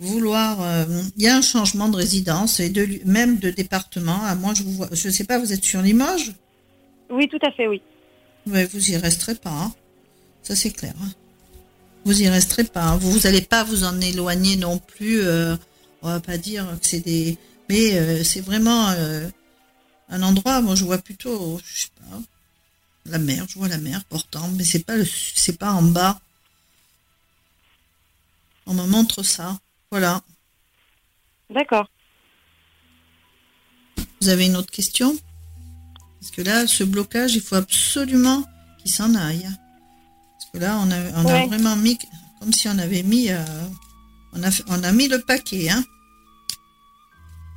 vouloir. 0.00 0.60
Euh, 0.60 0.84
il 1.16 1.22
y 1.22 1.28
a 1.28 1.36
un 1.36 1.42
changement 1.42 1.88
de 1.88 1.96
résidence 1.96 2.60
et 2.60 2.68
de 2.68 2.86
même 3.04 3.38
de 3.38 3.50
département. 3.50 4.22
À 4.24 4.34
moi, 4.34 4.52
je 4.54 4.62
vous 4.62 4.72
vois. 4.72 4.88
Je 4.92 5.08
sais 5.08 5.24
pas, 5.24 5.38
vous 5.38 5.52
êtes 5.52 5.64
sur 5.64 5.82
Limoges? 5.82 6.32
Oui, 7.10 7.28
tout 7.28 7.40
à 7.42 7.50
fait, 7.52 7.66
oui. 7.66 7.80
Mais 8.48 8.66
vous 8.66 8.90
y 8.90 8.96
resterez 8.96 9.34
pas. 9.34 9.50
Hein. 9.50 9.72
Ça 10.42 10.56
c'est 10.56 10.70
clair. 10.70 10.94
Hein. 11.02 11.10
Vous 12.04 12.22
y 12.22 12.28
resterez 12.28 12.64
pas. 12.64 12.84
Hein. 12.84 12.96
Vous, 12.96 13.12
vous 13.12 13.26
allez 13.26 13.42
pas 13.42 13.64
vous 13.64 13.84
en 13.84 14.00
éloigner 14.00 14.56
non 14.56 14.78
plus. 14.78 15.22
on 16.02 16.08
va 16.08 16.20
pas 16.20 16.38
dire 16.38 16.66
que 16.80 16.86
c'est 16.86 17.00
des. 17.00 17.38
Mais 17.68 18.24
c'est 18.24 18.40
vraiment 18.40 18.88
un 20.08 20.22
endroit. 20.22 20.62
Moi, 20.62 20.74
je 20.74 20.84
vois 20.84 20.98
plutôt. 20.98 21.60
Je 21.64 21.82
sais 21.82 21.88
pas 22.00 22.18
la 23.08 23.18
mer, 23.18 23.46
je 23.48 23.58
vois 23.58 23.68
la 23.68 23.78
mer 23.78 24.04
pourtant, 24.04 24.48
mais 24.48 24.64
c'est 24.64 24.84
pas 24.84 24.94
c'est 25.34 25.58
pas 25.58 25.72
en 25.72 25.82
bas. 25.82 26.20
On 28.66 28.74
me 28.74 28.86
montre 28.86 29.22
ça. 29.22 29.58
Voilà. 29.90 30.22
D'accord. 31.50 31.88
Vous 34.20 34.28
avez 34.28 34.46
une 34.46 34.56
autre 34.56 34.70
question? 34.70 35.16
Parce 36.28 36.36
que 36.36 36.42
là, 36.42 36.66
ce 36.66 36.84
blocage, 36.84 37.34
il 37.36 37.40
faut 37.40 37.54
absolument 37.54 38.42
qu'il 38.78 38.90
s'en 38.90 39.14
aille. 39.14 39.48
Parce 39.48 40.50
que 40.52 40.58
là, 40.58 40.78
on 40.78 40.90
a, 40.90 41.46
vraiment 41.46 41.74
mis, 41.74 41.96
comme 42.38 42.52
si 42.52 42.68
on 42.68 42.78
avait 42.78 43.02
mis, 43.02 43.30
euh, 43.30 43.38
on, 44.34 44.42
a, 44.42 44.48
on 44.68 44.84
a 44.84 44.92
mis 44.92 45.08
le 45.08 45.20
paquet. 45.20 45.70
Hein 45.70 45.82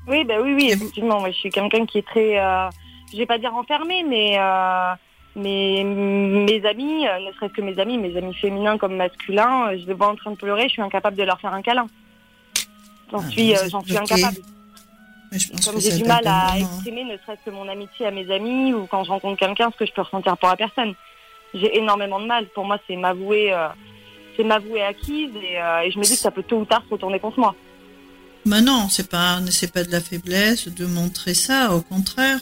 Oui, 0.08 0.24
bah 0.24 0.36
oui, 0.42 0.54
oui, 0.54 0.70
effectivement. 0.72 1.20
Moi, 1.20 1.32
je 1.32 1.38
suis 1.38 1.50
quelqu'un 1.50 1.86
qui 1.86 1.98
est 1.98 2.08
très, 2.08 2.40
euh, 2.40 2.70
je 3.12 3.18
vais 3.18 3.26
pas 3.26 3.40
dire 3.40 3.54
enfermé, 3.54 4.06
mais 4.08 4.40
euh, 4.40 4.94
mes 5.36 6.62
amis, 6.66 7.08
euh, 7.10 7.28
ne 7.28 7.34
serait-ce 7.34 7.54
que 7.54 7.62
mes 7.62 7.78
amis, 7.78 7.98
mes 7.98 8.16
amis 8.16 8.34
féminins 8.36 8.78
comme 8.78 8.96
masculins, 8.96 9.76
je 9.76 9.86
les 9.86 9.94
vois 9.94 10.08
en 10.08 10.16
train 10.16 10.32
de 10.32 10.38
pleurer, 10.38 10.70
je 10.70 10.74
suis 10.74 10.82
incapable 10.82 11.18
de 11.18 11.24
leur 11.24 11.42
faire 11.42 11.54
un 11.54 11.62
câlin. 11.62 11.88
J'en 13.12 13.20
Ah, 13.20 13.30
suis, 13.30 13.54
j'en 13.70 13.82
suis 13.82 13.98
incapable. 13.98 14.38
Mais 15.32 15.40
je 15.40 15.50
pense 15.50 15.66
Comme 15.66 15.80
j'ai 15.80 15.98
du 15.98 16.04
mal 16.04 16.26
à 16.28 16.52
hein. 16.52 16.56
exprimer, 16.58 17.04
ne 17.06 17.18
serait-ce 17.18 17.44
que 17.46 17.52
mon 17.52 17.68
amitié 17.70 18.06
à 18.06 18.12
mes 18.12 18.30
amis 18.34 18.74
ou 18.74 18.86
quand 18.88 19.04
je 19.04 19.10
rencontre 19.12 19.40
quelqu'un, 19.40 19.70
ce 19.72 19.78
que 19.78 19.86
je 19.86 19.94
peux 19.94 20.02
ressentir 20.02 20.38
pour 20.38 20.50
la 20.50 20.58
personne. 20.58 20.94
J'ai 21.54 21.78
énormément 21.78 22.20
de 22.20 22.26
mal. 22.28 22.48
Pour 22.54 22.66
moi, 22.66 22.78
c'est 22.88 22.96
m'avouer, 22.96 23.54
euh, 23.54 23.68
c'est 24.36 24.44
m'avouer 24.44 24.82
acquise 24.84 25.32
et, 25.42 25.62
euh, 25.62 25.82
et 25.82 25.92
je 25.92 26.00
me 26.00 26.04
dis 26.04 26.12
que 26.12 26.20
ça 26.20 26.32
peut 26.32 26.44
tôt 26.44 26.60
ou 26.60 26.66
tard 26.66 26.84
se 26.88 26.94
retourner 26.94 27.20
contre 27.20 27.40
moi. 27.40 27.56
Mais 28.46 28.62
non, 28.62 28.88
c'est 28.90 29.10
pas, 29.10 29.40
c'est 29.52 29.72
pas 29.72 29.84
de 29.84 29.92
la 29.92 30.02
faiblesse 30.02 30.68
de 30.68 30.86
montrer 30.86 31.34
ça, 31.34 31.74
au 31.76 31.82
contraire. 31.82 32.40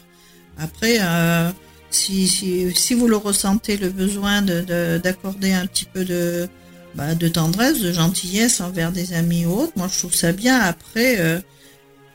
Après, 0.58 0.98
euh, 1.00 1.50
si, 1.90 2.26
si, 2.26 2.74
si 2.74 2.94
vous 2.94 3.06
le 3.06 3.16
ressentez, 3.16 3.76
le 3.76 3.90
besoin 3.90 4.42
de, 4.42 4.60
de- 4.62 4.98
d'accorder 5.02 5.52
un 5.52 5.66
petit 5.66 5.84
peu 5.84 6.04
de, 6.04 6.48
bah, 6.94 7.14
de 7.14 7.28
tendresse, 7.28 7.80
de 7.80 7.92
gentillesse 7.92 8.60
envers 8.60 8.92
des 8.92 9.12
amis 9.12 9.44
ou 9.46 9.52
autres, 9.60 9.72
moi 9.76 9.88
je 9.92 9.98
trouve 9.98 10.14
ça 10.14 10.32
bien. 10.32 10.58
Après, 10.58 11.16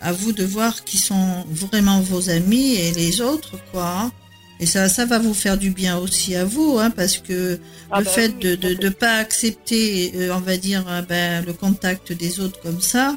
à 0.06 0.12
vous 0.14 0.32
de 0.32 0.44
voir 0.46 0.84
qui 0.86 0.98
sont 0.98 1.46
vraiment 1.50 2.00
vos 2.02 2.30
amis 2.30 2.76
et 2.76 2.92
les 2.94 3.22
autres, 3.22 3.56
quoi. 3.72 3.88
hein. 4.00 4.12
Et 4.60 4.66
ça, 4.66 4.88
ça 4.88 5.06
va 5.06 5.20
vous 5.20 5.34
faire 5.34 5.58
du 5.58 5.70
bien 5.72 5.98
aussi 5.98 6.36
à 6.36 6.46
vous, 6.46 6.78
hein, 6.80 6.90
parce 6.90 7.18
que 7.18 7.60
Ah 7.92 8.00
le 8.00 8.06
bah 8.06 8.12
fait 8.12 8.30
oui, 8.30 8.40
de 8.40 8.52
à 8.54 8.56
de, 8.56 8.74
de 8.76 8.90
pas 8.90 9.16
accepter, 9.18 10.14
euh, 10.16 10.34
on 10.34 10.40
va 10.40 10.56
dire, 10.58 10.86
euh, 10.88 11.02
ben, 11.02 11.44
le 11.46 11.54
contact 11.54 12.14
des 12.14 12.40
autres 12.40 12.60
comme 12.62 12.80
ça, 12.82 13.16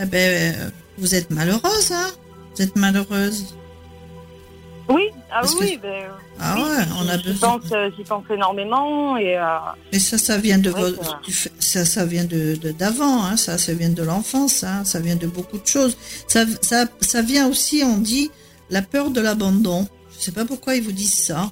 eh 0.00 0.06
ben, 0.06 0.54
euh, 0.56 0.70
vous 0.98 1.14
êtes 1.14 1.30
malheureuse, 1.30 1.92
hein 1.92 2.10
Vous 2.56 2.62
êtes 2.62 2.76
malheureuse. 2.76 3.54
Oui, 4.88 5.04
ah 5.30 5.40
Parce 5.42 5.54
oui, 5.60 5.76
que- 5.76 5.82
ben, 5.82 6.04
Ah 6.40 6.54
oui, 6.56 6.62
ouais, 6.62 6.84
on 7.00 7.08
a 7.08 7.16
j'y 7.18 7.24
besoin. 7.28 7.58
pense, 7.58 7.70
euh, 7.72 7.90
j'y 7.96 8.02
pense 8.02 8.24
énormément 8.30 9.16
et 9.16 9.36
euh, 9.38 9.44
Mais 9.92 9.98
ça, 10.00 10.18
ça 10.18 10.36
vient 10.38 10.58
de 10.58 10.70
C'est 10.72 10.78
votre, 10.80 11.20
que- 11.20 11.30
ça, 11.60 11.84
ça 11.84 12.04
vient 12.04 12.24
de 12.24 12.56
de- 12.56 12.72
d'avant, 12.72 13.22
hein, 13.24 13.36
ça, 13.36 13.56
ça 13.58 13.72
vient 13.72 13.90
de 13.90 14.02
l'enfance, 14.02 14.64
hein, 14.64 14.84
ça 14.84 14.98
vient 14.98 15.16
de 15.16 15.26
beaucoup 15.28 15.58
de 15.58 15.66
choses. 15.66 15.96
Ça, 16.26 16.44
ça, 16.62 16.86
ça 17.00 17.22
vient 17.22 17.46
aussi, 17.48 17.82
on 17.84 17.98
dit, 17.98 18.30
la 18.70 18.82
peur 18.82 19.10
de 19.10 19.20
l'abandon. 19.20 19.86
Je 20.18 20.24
sais 20.24 20.32
pas 20.32 20.44
pourquoi 20.44 20.74
ils 20.76 20.82
vous 20.82 20.92
disent 20.92 21.14
ça. 21.26 21.50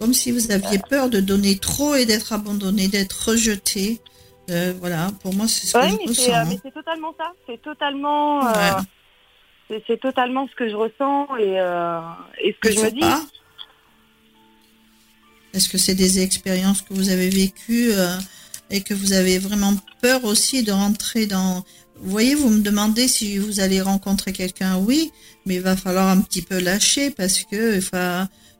Comme 0.00 0.12
si 0.12 0.32
vous 0.32 0.50
aviez 0.50 0.78
peur 0.90 1.08
de 1.08 1.20
donner 1.20 1.56
trop 1.56 1.94
et 1.94 2.04
d'être 2.04 2.32
abandonné, 2.32 2.88
d'être 2.88 3.28
rejeté. 3.30 4.00
Euh, 4.50 4.74
voilà, 4.80 5.10
pour 5.22 5.32
moi, 5.34 5.46
c'est 5.48 5.66
ce 5.68 5.78
ouais, 5.78 5.84
que 5.84 5.90
je 5.92 5.96
mais 5.96 6.14
c'est, 6.14 6.22
ressens. 6.22 6.32
euh, 6.32 6.34
hein. 6.34 6.44
mais 6.48 6.58
c'est 6.62 6.74
totalement 6.74 7.14
ça. 7.16 7.24
C'est 7.46 7.62
totalement, 7.62 8.44
euh, 8.46 8.50
Ouais. 8.50 8.70
c'est, 8.80 8.86
c'est 9.68 10.00
totalement 10.00 10.46
ce 10.48 10.54
que 10.54 10.68
je 10.68 10.74
ressens 10.74 11.36
et, 11.36 11.60
euh, 11.60 12.00
et 12.42 12.52
ce 12.52 12.58
que 12.68 12.74
je 12.74 12.80
me 12.80 12.90
dis. 12.90 13.00
pas. 13.00 13.22
Est-ce 15.52 15.68
que 15.68 15.78
c'est 15.78 15.94
des 15.94 16.20
expériences 16.20 16.82
que 16.82 16.94
vous 16.94 17.10
avez 17.10 17.28
vécues 17.30 17.92
euh, 17.92 18.16
et 18.70 18.82
que 18.82 18.92
vous 18.92 19.12
avez 19.12 19.38
vraiment 19.38 19.74
peur 20.02 20.24
aussi 20.24 20.62
de 20.62 20.72
rentrer 20.72 21.26
dans... 21.26 21.64
Vous 22.00 22.10
voyez, 22.10 22.34
vous 22.34 22.50
me 22.50 22.60
demandez 22.60 23.06
si 23.06 23.38
vous 23.38 23.60
allez 23.60 23.80
rencontrer 23.80 24.32
quelqu'un, 24.32 24.78
oui, 24.78 25.12
mais 25.46 25.54
il 25.56 25.60
va 25.60 25.76
falloir 25.76 26.08
un 26.08 26.20
petit 26.20 26.42
peu 26.42 26.58
lâcher 26.58 27.10
parce 27.10 27.44
que 27.44 27.76
il 27.76 27.82
faut 27.82 27.96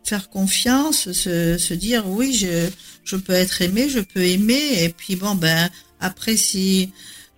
faire 0.04 0.30
confiance, 0.30 1.10
se, 1.10 1.58
se 1.58 1.74
dire 1.74 2.08
oui, 2.08 2.32
je, 2.32 2.68
je 3.04 3.16
peux 3.16 3.32
être 3.32 3.60
aimé, 3.60 3.88
je 3.88 3.98
peux 4.00 4.22
aimer, 4.22 4.84
et 4.84 4.88
puis 4.88 5.16
bon, 5.16 5.34
ben 5.34 5.68
après 6.00 6.36
si... 6.36 6.92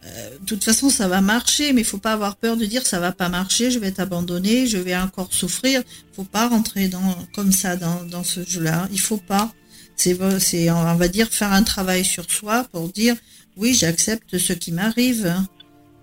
euh, 0.06 0.38
de 0.40 0.44
toute 0.46 0.64
façon, 0.64 0.88
ça 0.90 1.08
va 1.08 1.20
marcher, 1.20 1.72
mais 1.72 1.80
il 1.82 1.84
faut 1.84 1.98
pas 1.98 2.12
avoir 2.12 2.36
peur 2.36 2.56
de 2.56 2.64
dire 2.64 2.86
ça 2.86 3.00
va 3.00 3.12
pas 3.12 3.28
marcher, 3.28 3.70
je 3.70 3.78
vais 3.78 3.90
t'abandonner, 3.90 4.66
je 4.66 4.78
vais 4.78 4.96
encore 4.96 5.32
souffrir 5.32 5.82
faut 6.14 6.24
pas 6.24 6.48
rentrer 6.48 6.88
dans 6.88 7.14
comme 7.34 7.52
ça 7.52 7.76
dans, 7.76 8.02
dans 8.04 8.24
ce 8.24 8.42
jeu-là. 8.44 8.88
Il 8.90 9.00
faut 9.00 9.18
pas. 9.18 9.52
C'est 9.96 10.16
c'est 10.40 10.70
on 10.70 10.94
va 10.94 11.08
dire 11.08 11.28
faire 11.30 11.52
un 11.52 11.62
travail 11.62 12.04
sur 12.04 12.30
soi 12.30 12.66
pour 12.72 12.88
dire 12.88 13.16
oui 13.56 13.74
j'accepte 13.74 14.36
ce 14.38 14.52
qui 14.54 14.72
m'arrive 14.72 15.34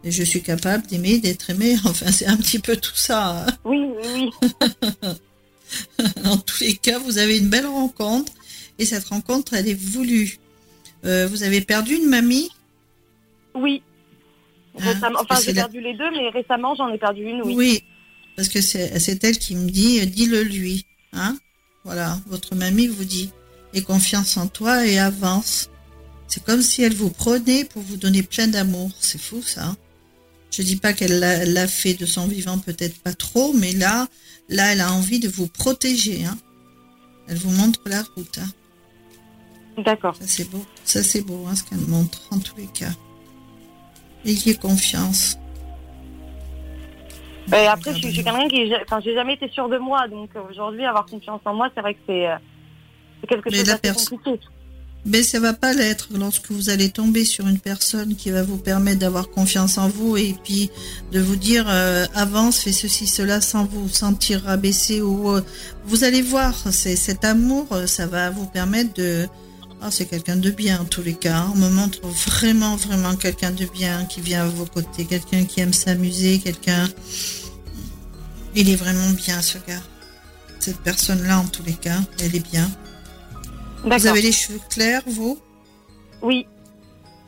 et 0.03 0.11
je 0.11 0.23
suis 0.23 0.41
capable 0.43 0.85
d'aimer 0.87 1.17
d'être 1.19 1.49
aimé. 1.49 1.77
Enfin 1.85 2.11
c'est 2.11 2.27
un 2.27 2.37
petit 2.37 2.59
peu 2.59 2.75
tout 2.75 2.95
ça. 2.95 3.45
hein. 3.47 3.57
Oui, 3.65 3.79
oui, 4.03 4.29
oui. 4.41 5.09
Dans 6.23 6.37
tous 6.37 6.59
les 6.61 6.75
cas 6.75 6.99
vous 6.99 7.17
avez 7.17 7.37
une 7.39 7.49
belle 7.49 7.65
rencontre 7.67 8.31
et 8.77 8.85
cette 8.85 9.05
rencontre 9.05 9.53
elle 9.55 9.67
est 9.67 9.73
voulue. 9.73 10.37
Euh, 11.05 11.27
vous 11.27 11.41
avez 11.43 11.61
perdu 11.61 11.95
une 11.95 12.07
mamie? 12.07 12.49
oui. 13.55 13.81
Récemment, 14.75 15.19
enfin, 15.21 15.39
j'ai 15.43 15.53
la- 15.53 15.63
perdu 15.63 15.81
les 15.81 15.95
deux, 15.95 16.09
mais 16.11 16.29
récemment, 16.29 16.73
j'en 16.75 16.89
ai 16.89 16.97
perdu 16.97 17.23
une, 17.23 17.41
oui. 17.43 17.53
Oui, 17.55 17.83
parce 18.35 18.47
que 18.49 18.61
c'est 18.61 19.23
elle 19.23 19.37
qui 19.37 19.55
me 19.55 19.69
dit, 19.69 19.99
euh, 20.01 20.05
dis-le 20.05 20.41
lui. 20.43 20.85
Hein 21.13 21.37
voilà, 21.83 22.17
votre 22.27 22.55
mamie 22.55 22.87
vous 22.87 23.03
dit, 23.03 23.29
aie 23.73 23.81
confiance 23.81 24.37
en 24.37 24.47
toi 24.47 24.85
et 24.87 24.97
avance. 24.97 25.69
C'est 26.27 26.43
comme 26.43 26.61
si 26.61 26.81
elle 26.81 26.95
vous 26.95 27.09
prenait 27.11 27.65
pour 27.65 27.81
vous 27.83 27.97
donner 27.97 28.23
plein 28.23 28.47
d'amour. 28.47 28.89
C'est 28.99 29.21
fou 29.21 29.41
ça. 29.43 29.75
Je 30.49 30.61
dis 30.63 30.77
pas 30.77 30.93
qu'elle 30.93 31.19
l'a 31.19 31.45
l'a 31.45 31.67
fait 31.67 31.93
de 31.93 32.05
son 32.05 32.27
vivant, 32.27 32.57
peut-être 32.57 32.99
pas 33.01 33.13
trop, 33.13 33.53
mais 33.53 33.73
là, 33.73 34.07
là, 34.49 34.71
elle 34.73 34.81
a 34.81 34.91
envie 34.93 35.19
de 35.19 35.27
vous 35.27 35.47
protéger. 35.47 36.25
Hein. 36.25 36.37
Elle 37.27 37.37
vous 37.37 37.51
montre 37.51 37.81
la 37.85 38.03
route. 38.15 38.39
Hein. 38.39 38.49
D'accord. 39.83 40.15
Ça 40.15 40.25
c'est 40.27 40.49
beau. 40.49 40.65
Ça 40.83 41.03
c'est 41.03 41.21
beau, 41.21 41.45
hein, 41.47 41.55
ce 41.55 41.63
qu'elle 41.63 41.79
montre 41.79 42.21
en 42.31 42.39
tous 42.39 42.55
les 42.57 42.67
cas. 42.67 42.91
Ayez 44.25 44.55
confiance. 44.55 45.37
Et 47.51 47.67
après, 47.67 47.93
je 47.93 48.01
je 48.01 48.07
suis 48.07 48.23
quelqu'un 48.23 48.47
qui, 48.47 48.73
enfin, 48.83 49.01
j'ai 49.03 49.13
jamais 49.13 49.33
été 49.33 49.49
sûre 49.49 49.67
de 49.67 49.77
moi, 49.77 50.07
donc 50.07 50.29
euh, 50.35 50.41
aujourd'hui, 50.49 50.85
avoir 50.85 51.05
confiance 51.05 51.41
en 51.45 51.53
moi, 51.53 51.69
c'est 51.75 51.81
vrai 51.81 51.93
que 51.93 51.99
c'est, 52.07 52.27
euh, 52.27 52.37
quelque 53.27 53.49
Mais 53.49 53.57
chose 53.57 53.67
la 53.67 53.77
d'assez 53.77 54.05
compliqué. 54.05 54.39
Mais 55.05 55.21
ça 55.21 55.39
va 55.39 55.51
pas 55.53 55.73
l'être 55.73 56.07
lorsque 56.17 56.49
vous 56.49 56.69
allez 56.69 56.89
tomber 56.89 57.25
sur 57.25 57.45
une 57.47 57.59
personne 57.59 58.15
qui 58.15 58.31
va 58.31 58.41
vous 58.41 58.57
permettre 58.57 58.99
d'avoir 58.99 59.29
confiance 59.29 59.77
en 59.77 59.89
vous 59.89 60.15
et 60.15 60.33
puis 60.45 60.69
de 61.11 61.19
vous 61.19 61.35
dire 61.35 61.65
euh, 61.67 62.05
avance, 62.15 62.61
fais 62.61 62.71
ceci, 62.71 63.05
cela 63.05 63.41
sans 63.41 63.65
vous 63.65 63.89
sentir 63.89 64.43
rabaissé 64.43 65.01
ou 65.01 65.29
euh, 65.29 65.41
vous 65.83 66.05
allez 66.05 66.21
voir, 66.21 66.53
c'est 66.71 66.95
cet 66.95 67.25
amour, 67.25 67.67
euh, 67.73 67.85
ça 67.85 68.07
va 68.07 68.29
vous 68.29 68.45
permettre 68.45 68.93
de 68.93 69.27
ah 69.83 69.91
c'est 69.91 70.05
quelqu'un 70.05 70.37
de 70.37 70.49
bien 70.49 70.81
en 70.81 70.85
tous 70.85 71.03
les 71.03 71.13
cas. 71.13 71.47
On 71.53 71.57
me 71.57 71.69
montre 71.69 71.99
vraiment 72.07 72.75
vraiment 72.75 73.15
quelqu'un 73.15 73.51
de 73.51 73.65
bien 73.65 74.05
qui 74.05 74.21
vient 74.21 74.43
à 74.43 74.47
vos 74.47 74.65
côtés, 74.65 75.05
quelqu'un 75.05 75.43
qui 75.43 75.59
aime 75.59 75.73
s'amuser, 75.73 76.39
quelqu'un 76.39 76.87
il 78.55 78.69
est 78.69 78.75
vraiment 78.75 79.09
bien 79.11 79.41
ce 79.41 79.57
gars. 79.59 79.83
Cette 80.59 80.79
personne 80.79 81.23
là 81.23 81.39
en 81.39 81.45
tous 81.45 81.63
les 81.63 81.73
cas, 81.73 81.99
elle 82.19 82.35
est 82.35 82.51
bien. 82.51 82.69
Vous 83.83 84.07
avez 84.07 84.21
les 84.21 84.31
cheveux 84.31 84.61
clairs, 84.69 85.03
vous? 85.05 85.37
Oui, 86.21 86.47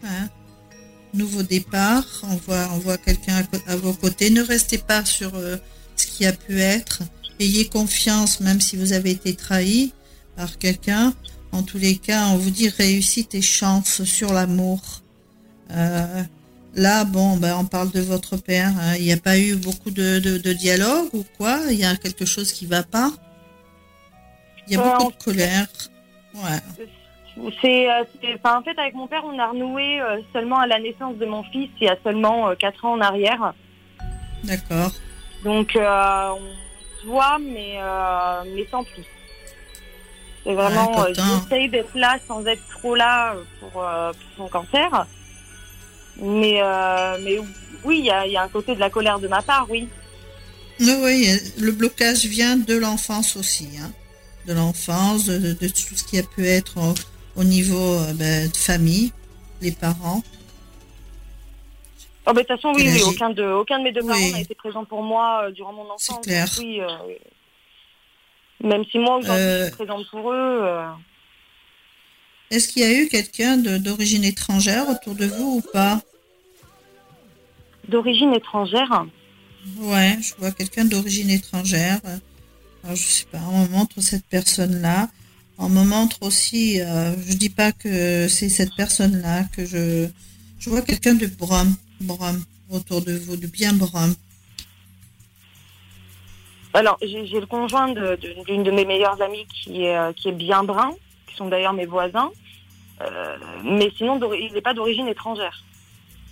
Hein? 0.05 0.29
Nouveau 1.13 1.43
départ, 1.43 2.05
on 2.23 2.35
voit, 2.35 2.69
on 2.73 2.79
voit 2.79 2.97
quelqu'un 2.97 3.43
à 3.67 3.75
vos 3.75 3.93
côtés. 3.93 4.29
Ne 4.29 4.41
restez 4.41 4.77
pas 4.77 5.05
sur 5.05 5.33
euh, 5.35 5.57
ce 5.95 6.07
qui 6.07 6.25
a 6.25 6.33
pu 6.33 6.59
être. 6.59 7.03
Ayez 7.39 7.67
confiance, 7.67 8.39
même 8.41 8.59
si 8.59 8.75
vous 8.75 8.93
avez 8.93 9.11
été 9.11 9.33
trahi 9.33 9.93
par 10.35 10.57
quelqu'un. 10.57 11.13
En 11.55 11.63
tous 11.63 11.77
les 11.77 11.95
cas, 11.95 12.27
on 12.33 12.37
vous 12.37 12.49
dit 12.49 12.67
réussite 12.67 13.33
et 13.33 13.41
chance 13.41 14.03
sur 14.03 14.33
l'amour. 14.33 14.81
Euh, 15.71 16.21
là, 16.75 17.05
bon, 17.05 17.37
ben, 17.37 17.55
on 17.57 17.63
parle 17.63 17.91
de 17.91 18.01
votre 18.01 18.35
père. 18.35 18.73
hein. 18.77 18.95
Il 18.97 19.05
n'y 19.05 19.13
a 19.13 19.17
pas 19.17 19.39
eu 19.39 19.55
beaucoup 19.55 19.89
de, 19.89 20.19
de, 20.19 20.37
de 20.37 20.51
dialogue 20.53 21.07
ou 21.13 21.23
quoi? 21.37 21.59
Il 21.69 21.79
y 21.79 21.85
a 21.85 21.95
quelque 21.95 22.25
chose 22.25 22.51
qui 22.51 22.65
va 22.65 22.83
pas? 22.83 23.09
Il 24.67 24.73
y 24.73 24.77
a 24.77 24.83
beaucoup 24.83 25.13
de 25.13 25.23
colère. 25.23 25.67
Ouais. 26.33 26.59
c'est, 27.61 27.89
euh, 27.89 28.03
en 28.43 28.61
fait, 28.61 28.77
avec 28.77 28.93
mon 28.93 29.07
père, 29.07 29.23
on 29.23 29.39
a 29.39 29.47
renoué 29.47 30.01
euh, 30.01 30.19
seulement 30.33 30.59
à 30.59 30.67
la 30.67 30.79
naissance 30.79 31.15
de 31.15 31.25
mon 31.25 31.43
fils, 31.43 31.69
il 31.79 31.85
y 31.85 31.89
a 31.89 31.95
seulement 32.03 32.49
euh, 32.49 32.55
4 32.55 32.83
ans 32.83 32.93
en 32.93 33.01
arrière. 33.01 33.53
D'accord. 34.43 34.91
Donc, 35.45 35.73
euh, 35.77 36.29
on 36.31 37.01
se 37.01 37.07
voit, 37.07 37.37
mais, 37.39 37.75
euh, 37.79 38.43
mais 38.53 38.67
sans 38.69 38.83
plus. 38.83 39.05
C'est 40.45 40.53
vraiment, 40.53 41.01
Ouais, 41.01 41.09
euh, 41.09 41.13
j'essaye 41.49 41.69
d'être 41.69 41.95
là 41.95 42.17
sans 42.27 42.45
être 42.45 42.61
trop 42.69 42.95
là 42.95 43.33
euh, 43.33 43.43
pour, 43.59 43.83
euh, 43.83 44.11
pour 44.13 44.45
son 44.45 44.47
cancer. 44.47 45.07
Mais, 46.17 46.61
mais 47.21 47.39
oui, 47.83 47.99
il 47.99 48.05
y 48.05 48.11
a, 48.11 48.25
il 48.25 48.31
y 48.31 48.37
a 48.37 48.43
un 48.43 48.47
côté 48.47 48.73
de 48.75 48.79
la 48.79 48.89
colère 48.89 49.19
de 49.19 49.27
ma 49.27 49.41
part, 49.41 49.65
oui. 49.69 49.89
Oui, 50.79 51.27
le 51.57 51.71
blocage 51.71 52.25
vient 52.25 52.55
de 52.57 52.75
l'enfance 52.75 53.35
aussi, 53.35 53.67
hein. 53.81 53.91
de 54.45 54.53
l'enfance, 54.53 55.25
de, 55.25 55.53
tout 55.67 55.95
ce 55.95 56.03
qui 56.03 56.17
a 56.19 56.23
pu 56.23 56.45
être 56.47 56.77
au, 56.77 56.93
au 57.41 57.43
niveau 57.43 57.99
ben, 58.13 58.49
de 58.49 58.55
famille, 58.57 59.11
les 59.61 59.71
parents. 59.71 60.21
Oh, 62.27 62.33
bah, 62.33 62.33
de 62.33 62.39
toute 62.39 62.47
façon, 62.47 62.73
oui, 62.75 62.87
Et 62.87 63.03
aucun 63.03 63.29
de, 63.29 63.43
aucun 63.43 63.79
de 63.79 63.83
mes 63.83 63.91
deux 63.91 64.01
Oui. 64.01 64.07
parents 64.07 64.31
n'a 64.31 64.39
été 64.41 64.55
présent 64.55 64.85
pour 64.85 65.03
moi 65.03 65.51
durant 65.51 65.73
mon 65.73 65.89
enfance. 65.89 66.21
clair. 66.23 66.45
donc 66.45 66.57
Oui, 66.59 66.81
euh, 66.81 66.87
même 68.63 68.83
si 68.85 68.97
moi, 68.97 69.17
aujourd'hui, 69.17 69.43
Euh, 69.43 69.59
je 69.59 69.63
suis 69.65 69.75
présente 69.75 70.09
pour 70.09 70.31
eux. 70.31 70.59
euh, 70.63 70.91
Est-ce 72.51 72.67
qu'il 72.67 72.83
y 72.83 72.85
a 72.85 72.93
eu 72.93 73.07
quelqu'un 73.07 73.57
d'origine 73.57 74.23
étrangère 74.23 74.87
autour 74.89 75.15
de 75.15 75.25
vous 75.25 75.57
ou 75.57 75.61
pas? 75.73 76.01
D'origine 77.87 78.33
étrangère? 78.33 79.05
Ouais, 79.77 80.17
je 80.21 80.33
vois 80.37 80.51
quelqu'un 80.51 80.85
d'origine 80.85 81.29
étrangère. 81.29 81.99
Alors, 82.83 82.95
je 82.95 83.03
sais 83.03 83.25
pas, 83.31 83.41
on 83.51 83.63
me 83.63 83.69
montre 83.69 83.99
cette 84.01 84.25
personne-là. 84.25 85.09
On 85.57 85.69
me 85.69 85.83
montre 85.83 86.21
aussi, 86.21 86.81
euh, 86.81 87.15
je 87.27 87.33
dis 87.33 87.49
pas 87.49 87.71
que 87.71 88.27
c'est 88.27 88.49
cette 88.49 88.75
personne-là, 88.75 89.45
que 89.55 89.65
je, 89.65 90.07
je 90.59 90.69
vois 90.69 90.81
quelqu'un 90.81 91.15
de 91.15 91.27
brun, 91.27 91.67
brun, 92.01 92.37
autour 92.69 93.01
de 93.01 93.13
vous, 93.13 93.37
de 93.37 93.47
bien 93.47 93.73
brun. 93.73 94.13
Alors, 96.75 96.97
j'ai 97.01 97.39
le 97.39 97.45
conjoint 97.45 97.87
d'une 97.87 98.63
de, 98.63 98.71
mes 98.71 98.83
meilleures 98.83 99.21
amies 99.21 99.47
qui 99.47 99.83
est, 99.83 99.97
euh, 99.97 100.11
qui 100.11 100.27
est 100.27 100.33
bien 100.33 100.61
brun, 100.63 100.91
qui 101.25 101.35
sont 101.37 101.47
d'ailleurs 101.47 101.71
mes 101.71 101.85
voisins. 101.85 102.29
Euh, 103.01 103.37
mais 103.63 103.89
sinon, 103.97 104.19
il 104.33 104.53
n'est 104.53 104.61
pas 104.61 104.73
d'origine 104.73 105.07
étrangère. 105.07 105.63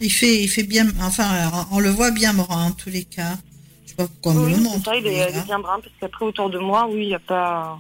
Il 0.01 0.11
fait, 0.11 0.43
il 0.43 0.49
fait 0.49 0.63
bien, 0.63 0.85
enfin, 1.01 1.29
on 1.71 1.79
le 1.79 1.89
voit 1.89 2.11
bien 2.11 2.33
brun 2.33 2.67
en 2.67 2.71
tous 2.71 2.89
les 2.89 3.05
cas. 3.05 3.37
Je 3.85 3.91
sais 3.91 3.95
pas 3.95 4.07
pourquoi 4.07 4.33
on 4.33 4.45
oui, 4.45 4.51
le 4.51 4.57
montre. 4.57 4.83
Ça, 4.83 4.97
il, 4.97 5.07
est, 5.07 5.45
bien 5.45 5.59
brun 5.59 5.79
parce 5.79 5.93
qu'après 6.01 6.25
autour 6.25 6.49
de 6.49 6.59
moi, 6.59 6.87
oui, 6.89 7.03
il 7.03 7.07
n'y 7.07 7.15
a 7.15 7.19
pas. 7.19 7.79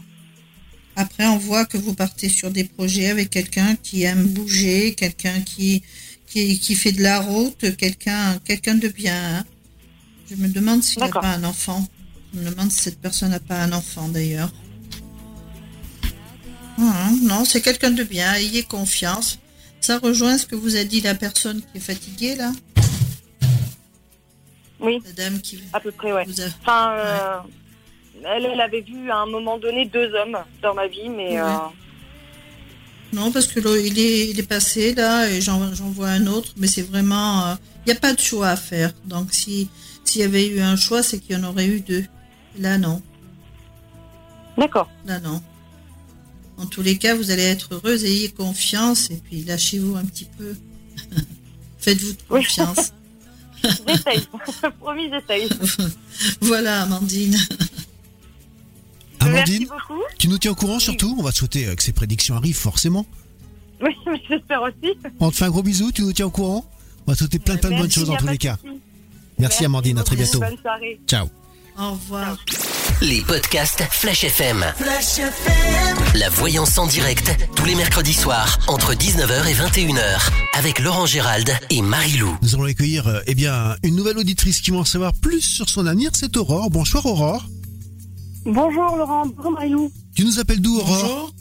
Après, 0.95 1.25
on 1.25 1.37
voit 1.37 1.65
que 1.65 1.77
vous 1.77 1.93
partez 1.93 2.29
sur 2.29 2.49
des 2.49 2.63
projets 2.63 3.09
avec 3.09 3.29
quelqu'un 3.29 3.75
qui 3.75 4.03
aime 4.03 4.25
bouger, 4.27 4.93
quelqu'un 4.93 5.41
qui, 5.41 5.83
qui, 6.27 6.59
qui, 6.59 6.75
fait 6.75 6.93
de 6.93 7.01
la 7.01 7.19
route, 7.19 7.75
quelqu'un, 7.75 8.37
quelqu'un 8.45 8.75
de 8.75 8.87
bien. 8.87 9.39
Hein. 9.39 9.43
Je 10.29 10.35
me 10.35 10.47
demande 10.47 10.81
s'il 10.81 11.01
n'a 11.01 11.09
pas 11.09 11.27
un 11.27 11.43
enfant. 11.43 11.85
Je 12.33 12.39
me 12.39 12.49
demande 12.49 12.71
si 12.71 12.81
cette 12.81 12.99
personne 12.99 13.29
n'a 13.29 13.39
pas 13.39 13.59
un 13.61 13.71
enfant 13.73 14.07
d'ailleurs. 14.07 14.49
Ah, 16.79 17.09
non, 17.21 17.45
c'est 17.45 17.61
quelqu'un 17.61 17.91
de 17.91 18.03
bien. 18.03 18.33
Ayez 18.33 18.63
confiance. 18.63 19.39
Ça 19.79 19.99
rejoint 19.99 20.37
ce 20.37 20.45
que 20.45 20.55
vous 20.55 20.75
a 20.75 20.83
dit 20.83 21.01
la 21.01 21.13
personne 21.13 21.61
qui 21.61 21.77
est 21.77 21.81
fatiguée 21.81 22.35
là 22.35 22.51
Oui. 24.79 24.99
La 25.05 25.11
dame 25.11 25.41
qui. 25.41 25.59
À 25.73 25.79
peu 25.79 25.91
près, 25.91 26.11
ouais. 26.11 26.25
Enfin, 26.61 26.93
euh, 26.97 27.37
Elle, 28.25 28.45
elle, 28.45 28.61
avait 28.61 28.81
vu 28.81 29.11
à 29.11 29.17
un 29.17 29.25
moment 29.27 29.57
donné 29.57 29.85
deux 29.85 30.11
hommes 30.15 30.39
dans 30.61 30.73
ma 30.73 30.87
vie, 30.87 31.09
mais. 31.09 31.39
Euh, 31.39 31.45
non, 33.11 33.31
parce 33.31 33.45
que 33.45 33.59
là, 33.59 33.77
il 33.77 33.99
est, 33.99 34.29
il 34.29 34.39
est 34.39 34.47
passé 34.47 34.95
là 34.95 35.29
et 35.29 35.39
j'en 35.39 35.59
vois 35.91 36.07
un 36.07 36.25
autre, 36.25 36.53
mais 36.57 36.67
c'est 36.67 36.81
vraiment. 36.81 37.45
Euh, 37.45 37.55
il 37.85 37.91
n'y 37.91 37.97
a 37.97 37.99
pas 37.99 38.13
de 38.13 38.19
choix 38.19 38.47
à 38.47 38.55
faire. 38.55 38.91
Donc, 39.05 39.33
si 39.33 39.69
s'il 40.03 40.21
y 40.21 40.23
avait 40.23 40.47
eu 40.47 40.61
un 40.61 40.75
choix, 40.75 41.03
c'est 41.03 41.19
qu'il 41.19 41.35
y 41.35 41.39
en 41.39 41.43
aurait 41.43 41.67
eu 41.67 41.81
deux. 41.81 42.05
Là, 42.59 42.77
non. 42.77 43.01
D'accord. 44.57 44.89
Là, 45.05 45.19
non. 45.19 45.41
En 46.57 46.65
tous 46.65 46.81
les 46.81 46.97
cas, 46.97 47.15
vous 47.15 47.31
allez 47.31 47.43
être 47.43 47.73
heureuse, 47.73 48.05
ayez 48.05 48.29
confiance 48.29 49.09
et 49.09 49.17
puis 49.23 49.43
lâchez-vous 49.43 49.95
un 49.95 50.05
petit 50.05 50.27
peu. 50.37 50.55
Faites-vous 51.79 52.13
confiance. 52.29 52.93
j'essaye. 53.87 54.27
Promis, 54.79 55.09
j'essaye. 55.09 55.49
voilà, 56.41 56.83
Amandine. 56.83 57.37
Amandine, 59.19 59.67
tu 60.17 60.27
nous 60.27 60.37
tiens 60.37 60.51
au 60.51 60.55
courant 60.55 60.79
surtout? 60.79 61.15
On 61.17 61.23
va 61.23 61.31
souhaiter 61.31 61.67
euh, 61.67 61.75
que 61.75 61.83
ces 61.83 61.93
prédictions 61.93 62.35
arrivent 62.35 62.57
forcément. 62.57 63.05
Oui, 63.81 63.95
j'espère 64.29 64.61
aussi. 64.63 64.97
On 65.19 65.31
te 65.31 65.35
fait 65.35 65.45
un 65.45 65.49
gros 65.49 65.63
bisou, 65.63 65.91
tu 65.91 66.01
nous 66.01 66.13
tiens 66.13 66.25
au 66.25 66.31
courant? 66.31 66.65
On 67.07 67.11
va 67.11 67.17
souhaiter 67.17 67.39
plein, 67.39 67.57
plein 67.57 67.71
de 67.71 67.77
bonnes 67.77 67.91
choses 67.91 68.07
dans 68.07 68.17
tous 68.17 68.27
les 68.27 68.37
cas. 68.37 68.57
Merci, 69.39 69.65
Amandine, 69.65 69.97
à 69.97 70.03
très 70.03 70.15
bientôt. 70.15 70.39
Bonne 70.39 70.57
soirée. 70.57 70.99
Ciao. 71.07 71.29
Au 71.79 71.91
revoir. 71.91 72.37
Les 73.01 73.21
podcasts 73.21 73.83
Flash 73.89 74.23
FM. 74.23 74.63
Flash 74.77 75.17
FM. 75.17 76.19
La 76.19 76.29
voyance 76.29 76.77
en 76.77 76.85
direct, 76.85 77.35
tous 77.55 77.65
les 77.65 77.73
mercredis 77.73 78.13
soirs, 78.13 78.59
entre 78.67 78.93
19h 78.93 79.47
et 79.47 79.53
21h, 79.53 80.29
avec 80.53 80.79
Laurent 80.79 81.07
Gérald 81.07 81.49
et 81.71 81.81
Marie-Lou. 81.81 82.37
Nous 82.43 82.53
allons 82.53 82.65
accueillir, 82.65 83.07
euh, 83.07 83.21
eh 83.25 83.33
bien, 83.33 83.75
une 83.81 83.95
nouvelle 83.95 84.19
auditrice 84.19 84.61
qui 84.61 84.69
va 84.69 84.77
en 84.77 84.85
savoir 84.85 85.13
plus 85.13 85.41
sur 85.41 85.67
son 85.67 85.87
avenir, 85.87 86.11
c'est 86.13 86.37
Aurore. 86.37 86.69
Bonsoir 86.69 87.05
Aurore. 87.07 87.43
Bonjour 88.45 88.95
Laurent, 88.95 89.25
bonjour 89.25 89.51
Marie-Lou. 89.51 89.91
Tu 90.15 90.25
nous 90.25 90.39
appelles 90.39 90.61
d'où 90.61 90.77
Aurore 90.77 91.33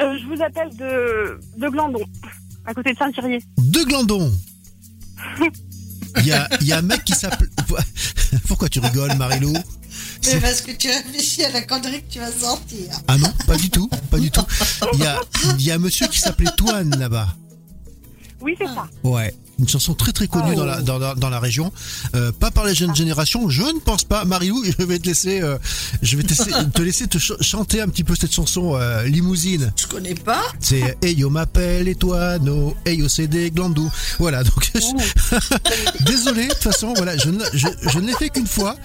euh, 0.00 0.16
Je 0.18 0.26
vous 0.26 0.42
appelle 0.42 0.74
de, 0.76 1.38
de 1.58 1.68
Glandon, 1.68 2.04
à 2.64 2.72
côté 2.72 2.92
de 2.92 2.98
Saint-Thierry. 2.98 3.40
De 3.58 3.84
Glandon 3.84 4.32
Il 6.16 6.26
y 6.26 6.32
a, 6.32 6.48
y 6.62 6.72
a 6.72 6.78
un 6.78 6.82
mec 6.82 7.04
qui 7.04 7.12
s'appelle... 7.12 7.50
Pourquoi 8.46 8.68
tu 8.68 8.80
rigoles, 8.80 9.14
Marilou 9.16 9.54
mais 10.26 10.40
parce 10.40 10.60
que 10.60 10.72
tu 10.72 10.88
réfléchis 10.88 11.44
à 11.44 11.50
la 11.50 11.62
connerie 11.62 12.02
que 12.02 12.12
tu 12.12 12.18
vas 12.18 12.30
sortir. 12.32 12.90
Ah 13.06 13.16
non, 13.16 13.32
pas 13.46 13.56
du 13.56 13.70
tout, 13.70 13.88
pas 14.10 14.18
du 14.18 14.30
tout. 14.30 14.44
Il 14.94 15.00
y 15.00 15.06
a, 15.06 15.20
y 15.58 15.70
a 15.70 15.74
un 15.74 15.78
monsieur 15.78 16.06
qui 16.08 16.18
s'appelait 16.18 16.50
Toine 16.56 16.94
là-bas. 16.98 17.28
Oui, 18.40 18.54
c'est 18.58 18.66
ça. 18.66 18.88
Ouais 19.02 19.34
une 19.58 19.68
chanson 19.68 19.94
très 19.94 20.12
très 20.12 20.28
connue 20.28 20.54
dans, 20.54 20.64
la, 20.64 20.80
oh. 20.80 21.14
dans, 21.16 21.30
la 21.30 21.40
région. 21.40 21.72
Euh, 22.14 22.32
pas 22.32 22.50
par 22.50 22.64
les 22.64 22.74
jeunes 22.74 22.94
générations, 22.94 23.48
je 23.48 23.62
ne 23.62 23.80
pense 23.80 24.04
pas. 24.04 24.24
Marilou, 24.24 24.62
je 24.78 24.84
vais 24.84 24.98
te 24.98 25.06
laisser, 25.06 25.42
euh, 25.42 25.58
je 26.02 26.16
vais 26.16 26.22
te 26.22 26.82
laisser, 26.82 27.06
te 27.06 27.18
chanter 27.18 27.80
un 27.80 27.88
petit 27.88 28.04
peu 28.04 28.14
cette 28.14 28.32
chanson 28.32 28.76
euh, 28.76 29.04
limousine. 29.04 29.72
Je 29.76 29.86
connais 29.86 30.14
pas. 30.14 30.42
C'est 30.60 30.96
Eyo 31.02 31.30
m'appelle 31.30 31.88
et 31.88 31.94
toi 31.94 32.38
no 32.38 32.76
Eyo 32.84 33.08
c'est 33.08 33.26
des 33.26 33.50
glandous. 33.50 33.90
Voilà 34.18 34.44
donc. 34.44 34.70
Oh. 34.82 34.96
Désolé 36.06 36.46
de 36.46 36.52
toute 36.52 36.62
façon 36.62 36.94
voilà 36.94 37.16
je 37.16 37.30
ne, 37.30 37.44
je, 37.52 37.68
je 37.88 37.98
ne 37.98 38.06
l'ai 38.06 38.14
fait 38.14 38.30
qu'une 38.30 38.46
fois. 38.46 38.76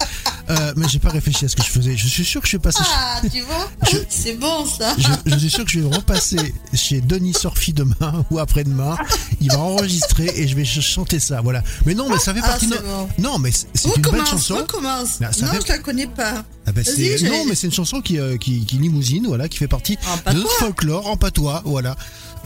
Euh, 0.50 0.72
mais 0.76 0.86
j'ai 0.88 0.98
pas 0.98 1.08
réfléchi 1.10 1.44
à 1.44 1.48
ce 1.48 1.56
que 1.56 1.62
je 1.62 1.70
faisais. 1.70 1.96
Je 1.96 2.06
suis 2.06 2.24
sûr 2.24 2.40
que 2.40 2.46
je 2.46 2.50
suis 2.50 2.58
passé. 2.58 2.82
Ah, 2.84 3.20
tu 3.22 3.40
vois 3.40 3.70
C'est 4.08 4.34
bon 4.34 4.66
ça. 4.66 4.94
Je, 4.98 5.30
je, 5.30 5.38
suis 5.38 5.50
sûr 5.50 5.64
que 5.64 5.70
je 5.70 5.80
vais 5.80 5.96
repasser 5.96 6.54
chez 6.74 7.00
Denis 7.00 7.32
Sorfi 7.32 7.72
demain 7.72 8.24
ou 8.30 8.38
après-demain. 8.38 8.96
Il 9.40 9.50
va 9.50 9.58
enregistrer 9.58 10.30
et 10.36 10.46
je 10.46 10.54
vais 10.54 10.64
chanter 10.64 11.20
ça. 11.20 11.40
Voilà. 11.40 11.62
Mais 11.86 11.94
non, 11.94 12.08
mais 12.08 12.18
ça 12.18 12.34
fait 12.34 12.40
ah, 12.42 12.48
partie 12.48 12.66
de. 12.66 12.78
Non, 13.18 13.38
mais 13.38 13.50
c'est 13.52 13.96
une 13.96 14.02
belle 14.02 14.26
chanson. 14.26 14.56
Recommence. 14.56 15.20
non, 15.20 15.28
je 15.32 15.68
la 15.68 15.78
connais 15.78 16.06
pas. 16.06 16.44
Ah 16.66 16.72
bah 16.72 16.80
non, 17.24 17.44
mais 17.46 17.54
c'est 17.54 17.66
une 17.66 17.72
chanson 17.72 18.00
qui, 18.00 18.18
euh, 18.18 18.38
qui, 18.38 18.64
qui, 18.64 18.78
limousine, 18.78 19.26
voilà, 19.26 19.48
qui 19.48 19.58
fait 19.58 19.68
partie 19.68 19.98
de 20.26 20.32
notre 20.32 20.50
folklore 20.52 21.06
en 21.08 21.16
patois, 21.16 21.62
voilà. 21.66 21.94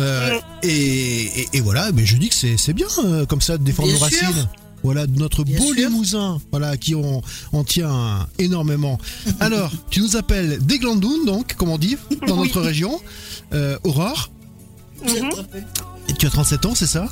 Euh, 0.01 0.39
et, 0.63 1.49
et, 1.53 1.61
voilà, 1.61 1.91
mais 1.93 2.05
je 2.05 2.17
dis 2.17 2.29
que 2.29 2.35
c'est 2.35 2.73
bien 2.73 2.87
euh, 3.05 3.27
comme 3.27 3.41
ça 3.41 3.59
de 3.59 3.65
défendre 3.65 3.93
nos 3.93 3.99
racines. 3.99 4.49
Voilà, 4.83 5.07
notre 5.07 5.45
beau 5.45 5.73
limousin, 5.73 6.41
voilà, 6.51 6.77
qui 6.77 6.95
on, 6.95 7.23
on 7.53 7.65
tient 7.65 8.27
énormément. 8.39 8.99
Alors, 9.41 9.73
tu 9.91 10.01
nous 10.01 10.17
appelles 10.17 10.59
des 10.61 10.79
Glandounes, 10.79 11.27
donc, 11.27 11.55
comme 11.55 11.71
on 11.71 11.79
dit, 11.79 11.97
dans 12.27 12.37
notre 12.37 12.61
région. 12.61 13.01
Euh, 13.53 13.79
Aurore 13.85 14.31
mhm. 15.03 15.31
Et 16.09 16.13
tu 16.15 16.27
as 16.27 16.31
37 16.31 16.67
ans, 16.67 16.75
c'est 16.75 16.87
ça? 16.87 17.09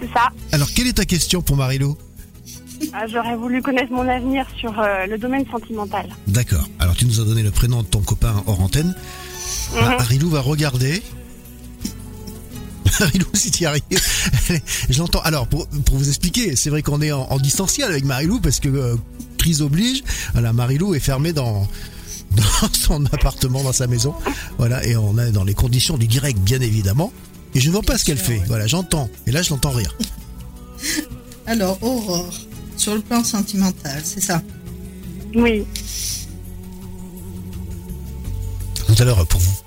C'est 0.00 0.12
ça. 0.12 0.30
Alors, 0.52 0.68
quelle 0.72 0.86
est 0.86 0.94
ta 0.94 1.04
question 1.04 1.42
pour 1.42 1.56
Marilo 1.56 1.96
ah, 2.92 3.06
J'aurais 3.06 3.36
voulu 3.36 3.62
connaître 3.62 3.92
mon 3.92 4.08
avenir 4.08 4.46
sur 4.58 4.78
euh, 4.78 5.06
le 5.06 5.18
domaine 5.18 5.44
sentimental. 5.50 6.08
D'accord. 6.26 6.68
Alors, 6.78 6.96
tu 6.96 7.06
nous 7.06 7.20
as 7.20 7.24
donné 7.24 7.42
le 7.42 7.50
prénom 7.50 7.82
de 7.82 7.86
ton 7.86 8.00
copain 8.00 8.42
hors 8.46 8.60
antenne. 8.60 8.94
Mhm. 9.74 9.88
Marilou 9.98 10.30
va 10.30 10.40
regarder 10.40 11.02
Marilou, 13.00 13.26
si 13.34 13.50
tu 13.50 13.62
y 13.64 13.66
arrives. 13.66 13.82
je 14.90 14.98
l'entends. 14.98 15.20
Alors, 15.20 15.46
pour, 15.46 15.66
vous 15.92 16.08
expliquer, 16.08 16.56
c'est 16.56 16.70
vrai 16.70 16.82
qu'on 16.82 17.00
est 17.02 17.12
en, 17.12 17.38
distanciel 17.38 17.90
avec 17.90 18.04
Marilou 18.04 18.40
parce 18.40 18.60
que 18.60 18.68
euh, 18.68 18.96
crise 19.38 19.62
oblige. 19.62 20.02
Voilà, 20.32 20.52
Marilou 20.52 20.94
est 20.94 21.00
fermée 21.00 21.32
dans, 21.32 21.66
dans 22.30 22.72
son 22.72 23.04
appartement, 23.06 23.62
dans 23.62 23.72
sa 23.72 23.86
maison. 23.86 24.14
Voilà, 24.58 24.84
et 24.86 24.96
on 24.96 25.18
est 25.18 25.32
dans 25.32 25.44
les 25.44 25.54
conditions 25.54 25.96
du 25.96 26.06
direct, 26.06 26.38
bien 26.38 26.60
évidemment. 26.60 27.12
Et 27.54 27.60
je 27.60 27.68
ne 27.68 27.72
vois 27.72 27.82
pas 27.82 27.98
ce 27.98 28.04
qu'elle 28.04 28.18
fait. 28.18 28.42
Voilà, 28.46 28.66
j'entends. 28.66 29.08
Et 29.26 29.30
là, 29.30 29.42
je 29.42 29.50
l'entends 29.50 29.70
rire. 29.70 29.96
Alors, 31.46 31.78
Aurore, 31.82 32.34
sur 32.76 32.94
le 32.94 33.00
plan 33.00 33.22
sentimental, 33.22 34.02
c'est 34.04 34.22
ça? 34.22 34.42
Oui. 35.34 35.64
Tout 38.86 38.94
à 38.98 39.04
l'heure, 39.04 39.26
pour 39.26 39.40
vous 39.40 39.63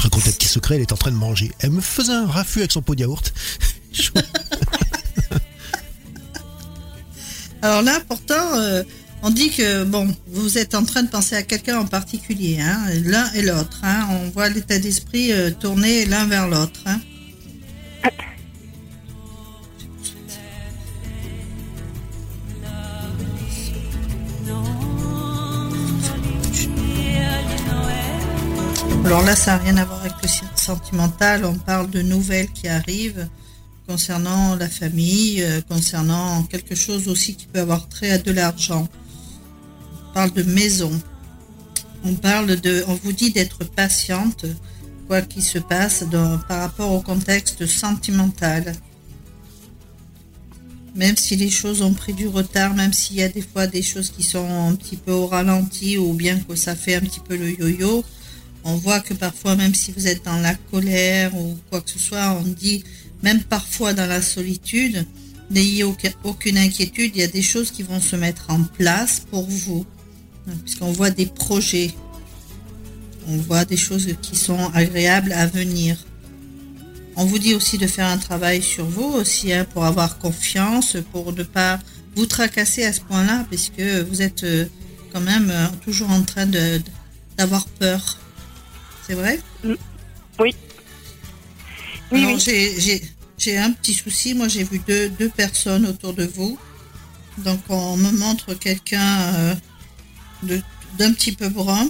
raconter 0.00 0.30
un 0.30 0.32
petit 0.32 0.48
secret, 0.48 0.76
elle 0.76 0.82
est 0.82 0.92
en 0.92 0.96
train 0.96 1.10
de 1.10 1.16
manger. 1.16 1.50
Elle 1.60 1.70
me 1.70 1.80
faisait 1.80 2.12
un 2.12 2.26
raffut 2.26 2.60
avec 2.60 2.72
son 2.72 2.82
pot 2.82 2.94
de 2.94 3.00
yaourt. 3.00 3.32
Alors 7.62 7.82
là, 7.82 8.00
pourtant, 8.06 8.58
euh, 8.58 8.82
on 9.22 9.30
dit 9.30 9.50
que 9.50 9.84
bon, 9.84 10.14
vous 10.28 10.58
êtes 10.58 10.74
en 10.74 10.84
train 10.84 11.02
de 11.02 11.08
penser 11.08 11.34
à 11.36 11.42
quelqu'un 11.42 11.78
en 11.78 11.86
particulier, 11.86 12.60
hein, 12.60 12.78
l'un 13.04 13.32
et 13.32 13.42
l'autre. 13.42 13.80
Hein. 13.82 14.06
on 14.10 14.30
voit 14.30 14.48
l'état 14.48 14.78
d'esprit 14.78 15.32
euh, 15.32 15.50
tourner 15.50 16.04
l'un 16.04 16.26
vers 16.26 16.48
l'autre. 16.48 16.80
Hein. 16.86 17.00
Alors 29.06 29.22
là, 29.22 29.36
ça 29.36 29.52
n'a 29.52 29.62
rien 29.62 29.76
à 29.76 29.84
voir 29.84 30.00
avec 30.00 30.14
le 30.20 30.28
sentimental. 30.56 31.44
On 31.44 31.54
parle 31.54 31.88
de 31.88 32.02
nouvelles 32.02 32.50
qui 32.50 32.66
arrivent 32.66 33.28
concernant 33.86 34.56
la 34.56 34.68
famille, 34.68 35.44
euh, 35.44 35.60
concernant 35.60 36.42
quelque 36.42 36.74
chose 36.74 37.06
aussi 37.06 37.36
qui 37.36 37.46
peut 37.46 37.60
avoir 37.60 37.88
trait 37.88 38.10
à 38.10 38.18
de 38.18 38.32
l'argent. 38.32 38.88
On 40.08 40.12
parle 40.12 40.32
de 40.32 40.42
maison. 40.42 40.90
On 42.02 42.14
parle 42.14 42.56
de, 42.56 42.82
on 42.88 42.94
vous 42.94 43.12
dit 43.12 43.30
d'être 43.30 43.62
patiente, 43.62 44.44
quoi 45.06 45.22
qu'il 45.22 45.44
se 45.44 45.60
passe 45.60 46.02
par 46.48 46.58
rapport 46.62 46.90
au 46.90 47.00
contexte 47.00 47.64
sentimental. 47.64 48.74
même 50.96 51.16
si 51.16 51.36
les 51.36 51.50
choses 51.50 51.80
ont 51.80 51.94
pris 51.94 52.12
du 52.12 52.26
retard, 52.26 52.74
même 52.74 52.92
s'il 52.92 53.18
y 53.18 53.22
a 53.22 53.28
des 53.28 53.42
fois 53.42 53.68
des 53.68 53.82
choses 53.82 54.10
qui 54.10 54.24
sont 54.24 54.68
un 54.68 54.74
petit 54.74 54.96
peu 54.96 55.12
au 55.12 55.28
ralenti 55.28 55.96
ou 55.96 56.12
bien 56.12 56.40
que 56.40 56.56
ça 56.56 56.74
fait 56.74 56.96
un 56.96 57.00
petit 57.00 57.20
peu 57.20 57.36
le 57.36 57.50
yo-yo, 57.50 58.04
on 58.66 58.74
voit 58.76 58.98
que 58.98 59.14
parfois, 59.14 59.54
même 59.54 59.74
si 59.74 59.92
vous 59.92 60.08
êtes 60.08 60.24
dans 60.24 60.38
la 60.38 60.54
colère 60.54 61.34
ou 61.36 61.56
quoi 61.70 61.80
que 61.80 61.88
ce 61.88 62.00
soit, 62.00 62.32
on 62.32 62.42
dit, 62.42 62.82
même 63.22 63.40
parfois 63.42 63.94
dans 63.94 64.06
la 64.06 64.20
solitude, 64.20 65.06
n'ayez 65.50 65.84
aucune 65.84 66.58
inquiétude, 66.58 67.12
il 67.14 67.20
y 67.20 67.24
a 67.24 67.28
des 67.28 67.42
choses 67.42 67.70
qui 67.70 67.84
vont 67.84 68.00
se 68.00 68.16
mettre 68.16 68.46
en 68.48 68.64
place 68.64 69.22
pour 69.30 69.48
vous, 69.48 69.86
puisqu'on 70.64 70.90
voit 70.90 71.10
des 71.10 71.26
projets, 71.26 71.94
on 73.28 73.36
voit 73.36 73.64
des 73.64 73.76
choses 73.76 74.08
qui 74.20 74.34
sont 74.34 74.70
agréables 74.74 75.32
à 75.32 75.46
venir. 75.46 75.96
On 77.14 77.24
vous 77.24 77.38
dit 77.38 77.54
aussi 77.54 77.78
de 77.78 77.86
faire 77.86 78.06
un 78.06 78.18
travail 78.18 78.62
sur 78.62 78.84
vous 78.84 79.12
aussi, 79.14 79.52
hein, 79.52 79.64
pour 79.72 79.84
avoir 79.84 80.18
confiance, 80.18 80.96
pour 81.12 81.32
ne 81.32 81.44
pas 81.44 81.78
vous 82.16 82.26
tracasser 82.26 82.82
à 82.84 82.92
ce 82.92 83.00
point-là, 83.02 83.46
puisque 83.48 83.80
vous 83.80 84.22
êtes 84.22 84.42
euh, 84.42 84.66
quand 85.12 85.20
même 85.20 85.50
euh, 85.50 85.68
toujours 85.84 86.10
en 86.10 86.22
train 86.22 86.46
d'avoir 87.36 87.64
peur. 87.66 88.18
C'est 89.06 89.14
vrai 89.14 89.38
mm. 89.64 89.74
Oui. 90.38 90.54
oui, 92.12 92.38
J'ai 93.38 93.58
un 93.58 93.72
petit 93.72 93.94
souci. 93.94 94.34
Moi, 94.34 94.48
j'ai 94.48 94.64
vu 94.64 94.80
deux, 94.86 95.08
deux, 95.10 95.28
personnes 95.28 95.86
autour 95.86 96.12
de 96.12 96.24
vous. 96.24 96.58
Donc, 97.38 97.60
on 97.68 97.96
me 97.96 98.10
montre 98.12 98.54
quelqu'un 98.54 99.34
euh, 99.34 99.54
d'un 100.98 101.12
petit 101.12 101.32
peu 101.32 101.48
brun. 101.48 101.88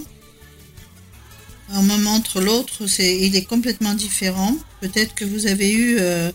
On 1.73 1.81
me 1.81 1.97
montre 1.97 2.39
l'autre, 2.39 2.87
c'est, 2.87 3.17
il 3.17 3.35
est 3.35 3.43
complètement 3.43 3.93
différent. 3.93 4.55
Peut-être 4.79 5.13
que 5.15 5.25
vous 5.25 5.47
avez 5.47 5.73
eu 5.73 5.97
euh, 5.99 6.31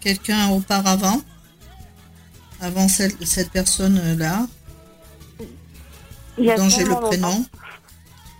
quelqu'un 0.00 0.50
auparavant, 0.50 1.22
avant 2.60 2.88
cette 2.88 3.50
personne-là, 3.50 4.46
dont 6.36 6.68
j'ai 6.68 6.84
le 6.84 7.00
prénom. 7.08 7.46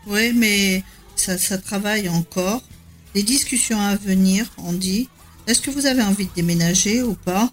Oui, 0.07 0.33
mais 0.35 0.83
ça, 1.17 1.39
ça 1.39 1.59
travaille 1.59 2.09
encore. 2.09 2.63
Des 3.15 3.23
discussions 3.23 3.81
à 3.81 3.97
venir, 3.97 4.47
on 4.59 4.73
dit. 4.73 5.09
Est-ce 5.47 5.61
que 5.61 5.71
vous 5.71 5.87
avez 5.87 6.03
envie 6.03 6.27
de 6.27 6.33
déménager 6.35 7.03
ou 7.03 7.15
pas? 7.15 7.51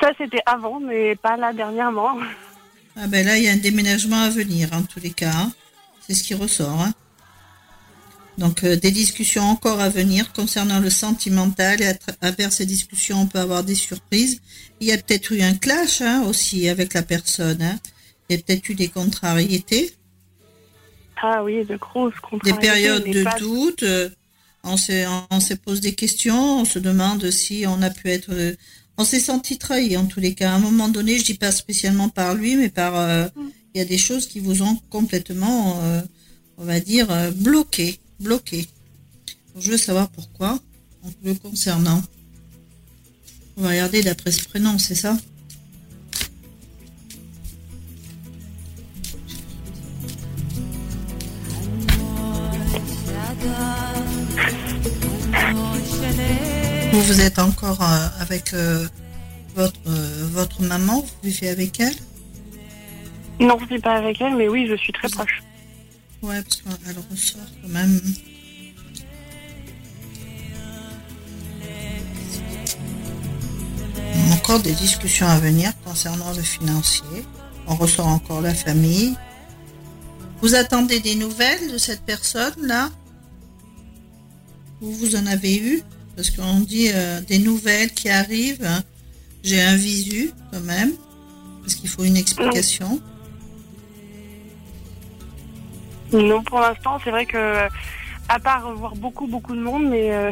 Ça, 0.00 0.10
c'était 0.16 0.42
avant, 0.46 0.80
mais 0.80 1.16
pas 1.16 1.36
là 1.36 1.52
dernièrement. 1.52 2.18
Ah 2.96 3.06
ben 3.06 3.24
là, 3.24 3.36
il 3.36 3.44
y 3.44 3.48
a 3.48 3.52
un 3.52 3.56
déménagement 3.56 4.22
à 4.22 4.30
venir, 4.30 4.70
en 4.72 4.82
tous 4.82 5.00
les 5.00 5.10
cas. 5.10 5.32
Hein. 5.34 5.52
C'est 6.00 6.14
ce 6.14 6.24
qui 6.24 6.34
ressort. 6.34 6.80
Hein. 6.80 6.94
Donc, 8.38 8.64
euh, 8.64 8.76
des 8.76 8.92
discussions 8.92 9.42
encore 9.42 9.80
à 9.80 9.88
venir 9.88 10.32
concernant 10.32 10.80
le 10.80 10.90
sentimental. 10.90 11.82
Et 11.82 11.86
à 11.86 11.94
travers 11.94 12.52
ces 12.52 12.66
discussions, 12.66 13.20
on 13.22 13.26
peut 13.26 13.40
avoir 13.40 13.64
des 13.64 13.74
surprises. 13.74 14.40
Il 14.80 14.86
y 14.86 14.92
a 14.92 14.96
peut-être 14.96 15.32
eu 15.32 15.42
un 15.42 15.54
clash 15.54 16.00
hein, 16.00 16.22
aussi 16.26 16.68
avec 16.68 16.94
la 16.94 17.02
personne. 17.02 17.78
Il 18.28 18.36
y 18.36 18.38
a 18.38 18.42
peut-être 18.42 18.68
eu 18.68 18.74
des 18.74 18.88
contrariétés. 18.88 19.92
Ah 21.22 21.42
oui, 21.42 21.64
de 21.64 21.76
grosses 21.76 22.14
contrariétés. 22.20 22.52
Des 22.52 22.66
périodes 22.66 23.04
de 23.04 23.38
doute. 23.38 23.82
Euh, 23.82 24.08
on 24.64 24.76
se, 24.76 25.54
pose 25.54 25.80
des 25.80 25.94
questions. 25.94 26.60
On 26.60 26.64
se 26.64 26.78
demande 26.78 27.30
si 27.30 27.64
on 27.66 27.80
a 27.82 27.90
pu 27.90 28.08
être... 28.08 28.32
Euh, 28.32 28.54
on 28.96 29.04
s'est 29.04 29.20
senti 29.20 29.58
trahi 29.58 29.96
en 29.96 30.06
tous 30.06 30.20
les 30.20 30.34
cas. 30.34 30.52
À 30.52 30.54
un 30.54 30.58
moment 30.58 30.88
donné, 30.88 31.18
je 31.18 31.24
dis 31.24 31.34
pas 31.34 31.52
spécialement 31.52 32.08
par 32.08 32.34
lui, 32.34 32.56
mais 32.56 32.68
par... 32.68 32.94
Mm. 33.36 33.50
Il 33.74 33.78
y 33.78 33.80
a 33.82 33.84
des 33.84 33.98
choses 33.98 34.26
qui 34.26 34.40
vous 34.40 34.62
ont 34.62 34.76
complètement, 34.90 35.78
on 36.56 36.64
va 36.64 36.80
dire, 36.80 37.06
bloqué 37.34 38.00
bloqué. 38.20 38.66
Je 39.58 39.70
veux 39.70 39.76
savoir 39.76 40.08
pourquoi, 40.10 40.58
le 41.24 41.34
concernant. 41.34 42.02
On 43.56 43.62
va 43.62 43.70
regarder 43.70 44.02
d'après 44.02 44.30
ce 44.30 44.44
prénom, 44.44 44.78
c'est 44.78 44.94
ça? 44.94 45.16
Vous, 56.92 57.02
vous 57.02 57.20
êtes 57.20 57.38
encore 57.38 57.82
euh, 57.82 58.08
avec 58.20 58.54
euh, 58.54 58.86
votre, 59.54 59.78
euh, 59.86 60.28
votre 60.32 60.62
maman 60.62 61.00
Vous 61.00 61.30
vivez 61.30 61.50
avec 61.50 61.80
elle? 61.80 61.94
Non, 63.40 63.56
je 63.58 63.64
ne 63.64 63.68
vis 63.68 63.78
pas 63.78 63.94
avec 63.96 64.20
elle, 64.20 64.34
mais 64.34 64.48
oui, 64.48 64.66
je 64.68 64.74
suis 64.74 64.92
très 64.92 65.08
proche. 65.08 65.42
Ouais, 66.22 66.42
parce 66.42 66.56
qu'elle 66.56 66.96
ressort 67.10 67.40
quand 67.62 67.68
même. 67.68 68.00
Encore 74.32 74.60
des 74.60 74.72
discussions 74.72 75.28
à 75.28 75.38
venir 75.38 75.70
concernant 75.84 76.32
le 76.32 76.42
financier. 76.42 77.24
On 77.66 77.76
ressort 77.76 78.08
encore 78.08 78.40
la 78.40 78.54
famille. 78.54 79.14
Vous 80.40 80.54
attendez 80.54 81.00
des 81.00 81.14
nouvelles 81.14 81.70
de 81.70 81.78
cette 81.78 82.02
personne-là? 82.02 82.90
Vous 84.80 85.16
en 85.16 85.26
avez 85.26 85.56
eu 85.56 85.82
Parce 86.16 86.30
qu'on 86.30 86.60
dit 86.60 86.90
euh, 86.92 87.20
des 87.22 87.38
nouvelles 87.38 87.90
qui 87.90 88.08
arrivent. 88.08 88.68
J'ai 89.42 89.60
un 89.60 89.76
visu 89.76 90.30
quand 90.52 90.60
même. 90.60 90.92
Parce 91.62 91.74
qu'il 91.74 91.88
faut 91.88 92.04
une 92.04 92.16
explication. 92.16 93.00
Non, 96.12 96.42
pour 96.42 96.60
l'instant, 96.60 96.98
c'est 97.04 97.10
vrai 97.10 97.26
que, 97.26 97.68
à 98.28 98.38
part 98.38 98.74
voir 98.74 98.94
beaucoup, 98.96 99.26
beaucoup 99.26 99.54
de 99.54 99.60
monde, 99.60 99.88
mais. 99.88 100.12
Euh, 100.12 100.30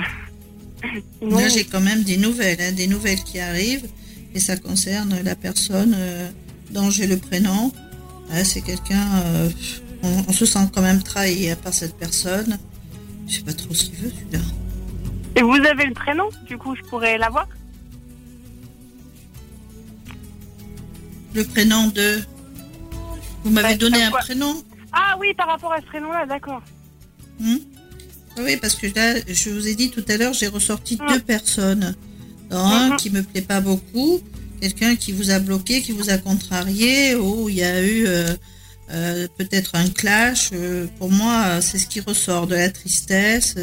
Là, 1.22 1.48
j'ai 1.48 1.64
quand 1.64 1.80
même 1.80 2.02
des 2.02 2.16
nouvelles, 2.16 2.60
hein, 2.60 2.72
des 2.72 2.86
nouvelles 2.86 3.22
qui 3.22 3.40
arrivent, 3.40 3.88
et 4.34 4.40
ça 4.40 4.56
concerne 4.56 5.20
la 5.22 5.34
personne 5.34 5.94
euh, 5.96 6.30
dont 6.70 6.90
j'ai 6.90 7.06
le 7.06 7.16
prénom. 7.16 7.72
c'est 8.44 8.60
quelqu'un. 8.60 9.06
Euh, 9.24 9.50
on, 10.02 10.32
se 10.32 10.46
sent 10.46 10.68
quand 10.74 10.82
même 10.82 11.02
trahi 11.02 11.54
par 11.62 11.74
cette 11.74 11.96
personne. 11.96 12.58
Je 13.26 13.36
sais 13.36 13.42
pas 13.42 13.52
trop 13.52 13.74
ce 13.74 13.84
qu'il 13.84 13.96
veut, 13.96 14.10
celui-là. 14.10 14.44
Et 15.36 15.42
vous 15.42 15.54
avez 15.54 15.86
le 15.86 15.94
prénom 15.94 16.28
Du 16.46 16.56
coup, 16.56 16.74
je 16.74 16.82
pourrais 16.82 17.18
l'avoir? 17.18 17.48
Le 21.34 21.44
prénom 21.44 21.88
de. 21.88 22.20
Vous 23.44 23.50
m'avez 23.50 23.74
bah, 23.74 23.76
donné 23.76 24.02
un 24.02 24.10
prénom? 24.10 24.62
Ah 24.92 25.16
oui, 25.20 25.34
par 25.34 25.48
rapport 25.48 25.72
à 25.72 25.80
ce 25.80 25.86
prénom-là, 25.86 26.24
d'accord. 26.26 26.62
Hmm? 27.38 27.58
Oui, 28.38 28.56
parce 28.56 28.74
que 28.74 28.86
là, 28.94 29.20
je 29.28 29.50
vous 29.50 29.68
ai 29.68 29.74
dit 29.74 29.90
tout 29.90 30.04
à 30.08 30.16
l'heure, 30.16 30.32
j'ai 30.32 30.46
ressorti 30.46 30.96
hmm. 30.96 31.08
deux 31.08 31.20
personnes. 31.20 31.94
un 32.50 32.90
hmm. 32.90 32.96
qui 32.96 33.10
me 33.10 33.22
plaît 33.22 33.42
pas 33.42 33.60
beaucoup, 33.60 34.20
quelqu'un 34.60 34.96
qui 34.96 35.12
vous 35.12 35.30
a 35.30 35.38
bloqué, 35.38 35.82
qui 35.82 35.92
vous 35.92 36.10
a 36.10 36.18
contrarié, 36.18 37.14
ou 37.14 37.48
il 37.48 37.56
y 37.56 37.64
a 37.64 37.82
eu 37.82 38.06
euh, 38.06 38.34
euh, 38.90 39.26
peut-être 39.36 39.74
un 39.74 39.88
clash. 39.88 40.50
Euh, 40.52 40.86
pour 40.98 41.10
moi, 41.10 41.60
c'est 41.60 41.78
ce 41.78 41.86
qui 41.86 42.00
ressort 42.00 42.46
de 42.46 42.54
la 42.54 42.70
tristesse. 42.70 43.56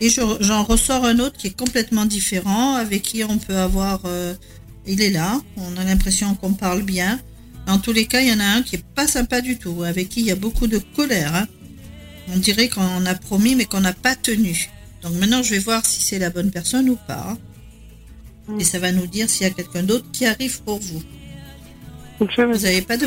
et 0.00 0.08
j'en 0.10 0.64
ressors 0.64 1.04
un 1.04 1.18
autre 1.18 1.36
qui 1.36 1.46
est 1.48 1.58
complètement 1.58 2.04
différent, 2.04 2.74
avec 2.74 3.02
qui 3.02 3.24
on 3.24 3.38
peut 3.38 3.56
avoir... 3.56 4.02
il 4.86 5.00
est 5.02 5.10
là, 5.10 5.40
on 5.56 5.76
a 5.76 5.84
l'impression 5.84 6.34
qu'on 6.34 6.52
parle 6.52 6.82
bien. 6.82 7.18
En 7.66 7.78
tous 7.78 7.92
les 7.92 8.06
cas, 8.06 8.20
il 8.20 8.28
y 8.28 8.32
en 8.32 8.40
a 8.40 8.46
un 8.46 8.62
qui 8.62 8.76
est 8.76 8.84
pas 8.94 9.06
sympa 9.06 9.40
du 9.42 9.58
tout, 9.58 9.82
avec 9.82 10.08
qui 10.08 10.20
il 10.20 10.26
y 10.26 10.30
a 10.30 10.36
beaucoup 10.36 10.66
de 10.66 10.78
colère. 10.78 11.34
Hein. 11.34 11.46
On 12.34 12.38
dirait 12.38 12.68
qu'on 12.68 13.04
a 13.06 13.14
promis 13.14 13.54
mais 13.54 13.64
qu'on 13.64 13.80
n'a 13.80 13.92
pas 13.92 14.14
tenu. 14.14 14.70
Donc 15.02 15.14
maintenant, 15.14 15.42
je 15.42 15.50
vais 15.54 15.58
voir 15.58 15.84
si 15.84 16.00
c'est 16.02 16.18
la 16.18 16.30
bonne 16.30 16.50
personne 16.50 16.88
ou 16.88 16.96
pas. 16.96 17.36
Et 18.58 18.64
ça 18.64 18.78
va 18.78 18.92
nous 18.92 19.06
dire 19.06 19.28
s'il 19.28 19.46
y 19.46 19.50
a 19.50 19.52
quelqu'un 19.52 19.82
d'autre 19.82 20.06
qui 20.12 20.24
arrive 20.24 20.62
pour 20.62 20.78
vous. 20.78 21.02
Vous 22.20 22.26
n'avez 22.26 22.82
pas 22.82 22.96
de, 22.96 23.06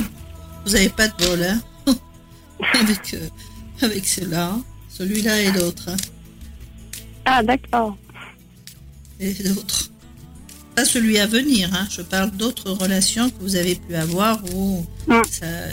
vous 0.65 0.75
avez 0.75 0.89
pas 0.89 1.07
de 1.07 1.13
bol, 1.25 1.43
hein 1.43 1.61
avec 2.79 3.13
euh, 3.13 3.27
avec 3.81 4.07
cela, 4.07 4.57
celui-là 4.89 5.41
et 5.41 5.51
l'autre. 5.51 5.89
Hein. 5.89 5.97
Ah 7.25 7.43
d'accord. 7.43 7.97
Et 9.19 9.33
d'autres 9.33 9.91
pas 10.75 10.85
celui 10.85 11.19
à 11.19 11.27
venir, 11.27 11.69
hein. 11.73 11.85
je 11.89 12.01
parle 12.01 12.31
d'autres 12.31 12.71
relations 12.71 13.29
que 13.29 13.35
vous 13.41 13.57
avez 13.57 13.75
pu 13.75 13.93
avoir 13.95 14.39
où 14.55 14.85
mm. 15.07 15.21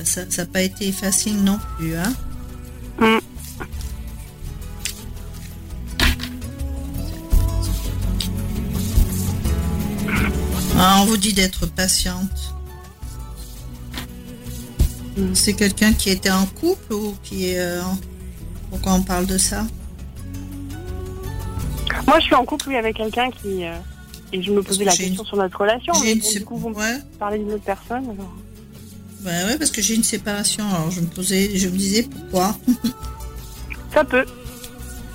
ça 0.05 0.25
n'a 0.25 0.47
pas 0.47 0.63
été 0.63 0.91
facile 0.91 1.43
non 1.45 1.59
plus. 1.77 1.95
Hein. 1.95 2.13
Mm. 2.99 3.19
Ah, 10.81 10.99
on 11.01 11.07
vous 11.07 11.17
dit 11.17 11.33
d'être 11.33 11.67
patiente. 11.67 12.55
C'est 15.35 15.55
quelqu'un 15.55 15.93
qui 15.93 16.11
était 16.11 16.31
en 16.31 16.47
couple 16.47 16.93
ou 16.93 17.15
qui 17.23 17.51
est... 17.51 17.59
Euh, 17.59 17.83
pourquoi 18.71 18.93
on 18.93 19.03
parle 19.03 19.27
de 19.27 19.39
ça? 19.39 19.65
Moi, 22.07 22.21
je 22.21 22.25
suis 22.27 22.35
en 22.35 22.45
couple 22.45 22.75
avec 22.75 22.97
quelqu'un 22.97 23.31
qui... 23.31 23.65
Euh, 23.65 23.75
et 24.33 24.43
je 24.43 24.53
me 24.53 24.63
posais 24.63 24.85
la 24.85 24.95
question 24.95 25.25
sur 25.25 25.37
notre 25.37 25.59
relation, 25.59 25.95
mais 26.03 26.15
du 26.15 26.45
coup, 26.45 26.57
vous 26.57 26.69
ouais. 26.71 26.99
parlez 27.19 27.39
d'une 27.39 27.53
autre 27.53 27.65
personne. 27.65 28.05
Alors... 28.05 28.35
Bah 29.21 29.47
ouais, 29.47 29.59
parce 29.59 29.71
que 29.71 29.83
j'ai 29.83 29.95
une 29.95 30.05
séparation. 30.05 30.65
Alors 30.69 30.91
je 30.91 31.01
me 31.01 31.07
posais, 31.07 31.57
je 31.57 31.69
me 31.69 31.77
disais 31.77 32.05
pourquoi? 32.05 32.57
Ça 33.95 34.05
peut. 34.05 34.25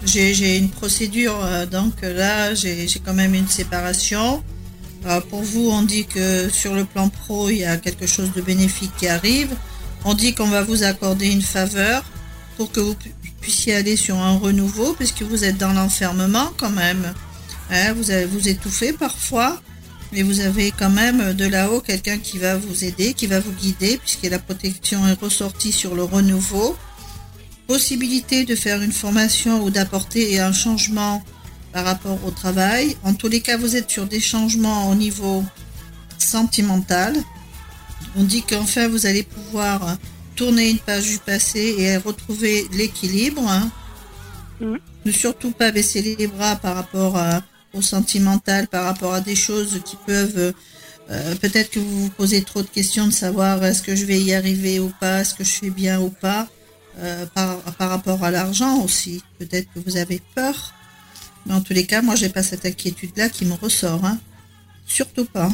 J'ai 0.05 0.57
une 0.57 0.69
procédure, 0.69 1.39
euh, 1.43 1.65
donc 1.65 1.93
là, 2.01 2.53
j'ai 2.53 2.87
quand 3.05 3.13
même 3.13 3.33
une 3.33 3.47
séparation. 3.47 4.43
Euh, 5.05 5.21
pour 5.21 5.41
vous, 5.41 5.69
on 5.69 5.83
dit 5.83 6.05
que 6.05 6.49
sur 6.49 6.73
le 6.73 6.83
plan 6.83 7.09
pro, 7.09 7.49
il 7.49 7.57
y 7.57 7.65
a 7.65 7.77
quelque 7.77 8.05
chose 8.05 8.31
de 8.33 8.41
bénéfique 8.41 8.91
qui 8.97 9.07
arrive. 9.07 9.55
On 10.05 10.13
dit 10.13 10.33
qu'on 10.33 10.47
va 10.47 10.63
vous 10.63 10.83
accorder 10.83 11.27
une 11.27 11.41
faveur 11.41 12.03
pour 12.57 12.71
que 12.71 12.79
vous 12.79 12.95
puissiez 13.41 13.75
aller 13.75 13.95
sur 13.95 14.17
un 14.17 14.37
renouveau, 14.37 14.93
puisque 14.93 15.23
vous 15.23 15.43
êtes 15.43 15.57
dans 15.57 15.73
l'enfermement 15.73 16.51
quand 16.57 16.69
même. 16.69 17.13
Hein, 17.71 17.93
vous 17.93 18.11
avez 18.11 18.25
vous 18.25 18.47
étouffez 18.47 18.93
parfois, 18.93 19.61
mais 20.11 20.21
vous 20.21 20.41
avez 20.41 20.71
quand 20.71 20.89
même 20.89 21.33
de 21.33 21.45
là-haut 21.45 21.81
quelqu'un 21.81 22.17
qui 22.17 22.37
va 22.37 22.57
vous 22.57 22.83
aider, 22.83 23.13
qui 23.13 23.27
va 23.27 23.39
vous 23.39 23.53
guider, 23.53 23.97
puisque 23.97 24.23
la 24.23 24.39
protection 24.39 25.07
est 25.07 25.19
ressortie 25.19 25.71
sur 25.71 25.95
le 25.95 26.03
renouveau 26.03 26.75
possibilité 27.67 28.45
de 28.45 28.55
faire 28.55 28.81
une 28.81 28.91
formation 28.91 29.63
ou 29.63 29.69
d'apporter 29.69 30.39
un 30.39 30.51
changement 30.51 31.23
par 31.71 31.85
rapport 31.85 32.19
au 32.25 32.31
travail. 32.31 32.95
En 33.03 33.13
tous 33.13 33.27
les 33.27 33.41
cas, 33.41 33.57
vous 33.57 33.75
êtes 33.75 33.89
sur 33.89 34.05
des 34.05 34.19
changements 34.19 34.89
au 34.89 34.95
niveau 34.95 35.43
sentimental. 36.17 37.15
On 38.15 38.23
dit 38.23 38.43
qu'enfin, 38.43 38.87
vous 38.87 39.05
allez 39.05 39.23
pouvoir 39.23 39.97
tourner 40.35 40.69
une 40.69 40.79
page 40.79 41.07
du 41.07 41.17
passé 41.17 41.75
et 41.77 41.97
retrouver 41.97 42.67
l'équilibre. 42.73 43.41
Mm. 44.59 44.75
Ne 45.05 45.11
surtout 45.11 45.51
pas 45.51 45.71
baisser 45.71 46.01
les 46.01 46.27
bras 46.27 46.55
par 46.55 46.75
rapport 46.75 47.19
au 47.73 47.81
sentimental, 47.81 48.67
par 48.67 48.85
rapport 48.85 49.13
à 49.13 49.21
des 49.21 49.35
choses 49.35 49.81
qui 49.85 49.97
peuvent... 50.05 50.53
Euh, 51.09 51.35
peut-être 51.35 51.71
que 51.71 51.79
vous 51.79 52.03
vous 52.03 52.09
posez 52.09 52.43
trop 52.43 52.61
de 52.61 52.67
questions 52.67 53.07
de 53.07 53.11
savoir 53.11 53.61
est-ce 53.65 53.81
que 53.81 53.93
je 53.93 54.05
vais 54.05 54.21
y 54.21 54.33
arriver 54.33 54.79
ou 54.79 54.89
pas, 55.01 55.19
est-ce 55.19 55.33
que 55.33 55.43
je 55.43 55.51
fais 55.51 55.69
bien 55.69 55.99
ou 55.99 56.09
pas. 56.09 56.47
Euh, 56.99 57.25
par, 57.25 57.57
par, 57.73 57.89
rapport 57.89 58.23
à 58.23 58.29
l'argent 58.29 58.81
aussi. 58.83 59.23
Peut-être 59.39 59.67
que 59.73 59.79
vous 59.79 59.97
avez 59.97 60.21
peur. 60.35 60.73
Mais 61.45 61.53
en 61.53 61.61
tous 61.61 61.73
les 61.73 61.85
cas, 61.87 62.03
moi, 62.03 62.15
j'ai 62.15 62.29
pas 62.29 62.43
cette 62.43 62.65
inquiétude-là 62.65 63.29
qui 63.29 63.45
me 63.45 63.55
ressort. 63.55 64.05
Hein. 64.05 64.19
Surtout 64.85 65.25
pas. 65.25 65.49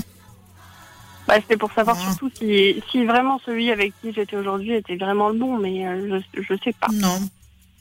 Bah, 1.30 1.36
c'est 1.48 1.58
pour 1.58 1.72
savoir 1.74 1.96
surtout 2.02 2.32
si, 2.36 2.82
si, 2.90 3.06
vraiment 3.06 3.40
celui 3.46 3.70
avec 3.70 3.94
qui 4.02 4.12
j'étais 4.12 4.36
aujourd'hui 4.36 4.74
était 4.74 4.96
vraiment 4.96 5.30
le 5.30 5.38
bon, 5.38 5.60
mais 5.60 5.86
euh, 5.86 6.20
je, 6.34 6.54
ne 6.54 6.58
sais 6.58 6.74
pas. 6.74 6.88
Non, 6.92 7.22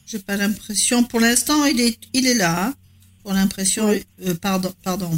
j'ai 0.06 0.18
pas 0.18 0.36
l'impression. 0.36 1.02
Pour 1.02 1.18
l'instant, 1.18 1.64
il 1.64 1.80
est, 1.80 1.98
il 2.12 2.26
est 2.26 2.34
là. 2.34 2.66
Hein. 2.66 2.74
Pour 3.22 3.32
l'impression, 3.32 3.88
euh, 3.88 4.34
pardon, 4.34 4.70
pardon. 4.84 5.10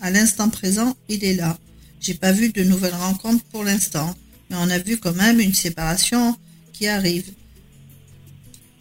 À 0.00 0.10
l'instant 0.10 0.48
présent, 0.48 0.96
il 1.10 1.22
est 1.22 1.34
là. 1.34 1.58
J'ai 2.00 2.14
pas 2.14 2.32
vu 2.32 2.48
de 2.48 2.64
nouvelles 2.64 2.94
rencontres 2.94 3.44
pour 3.52 3.62
l'instant, 3.62 4.14
mais 4.48 4.56
on 4.58 4.70
a 4.70 4.78
vu 4.78 4.96
quand 4.96 5.14
même 5.14 5.38
une 5.38 5.52
séparation 5.52 6.34
qui 6.72 6.88
arrive. 6.88 7.30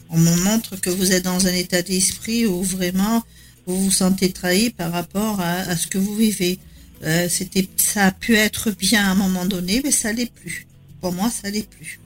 On 0.10 0.18
me 0.18 0.44
montre 0.46 0.80
que 0.80 0.90
vous 0.90 1.12
êtes 1.12 1.26
dans 1.26 1.48
un 1.48 1.54
état 1.54 1.82
d'esprit 1.82 2.46
où 2.46 2.64
vraiment 2.64 3.24
vous 3.66 3.76
vous 3.76 3.92
sentez 3.92 4.32
trahi 4.32 4.70
par 4.70 4.94
rapport 4.94 5.42
à, 5.42 5.76
ce 5.76 5.88
que 5.88 5.98
vous 5.98 6.16
vivez. 6.16 6.60
Euh, 7.06 7.28
c'était, 7.30 7.68
ça 7.78 8.06
a 8.06 8.12
pu 8.12 8.36
être 8.36 8.72
bien 8.72 9.06
à 9.06 9.12
un 9.12 9.16
moment 9.16 9.46
donné, 9.46 9.82
mais 9.84 9.92
ça 9.92 10.12
l'est 10.12 10.32
plus. 10.32 10.66
Pour 11.02 11.14
moi, 11.14 11.30
ça 11.30 11.50
l'est 11.50 11.70
plus. 11.70 12.00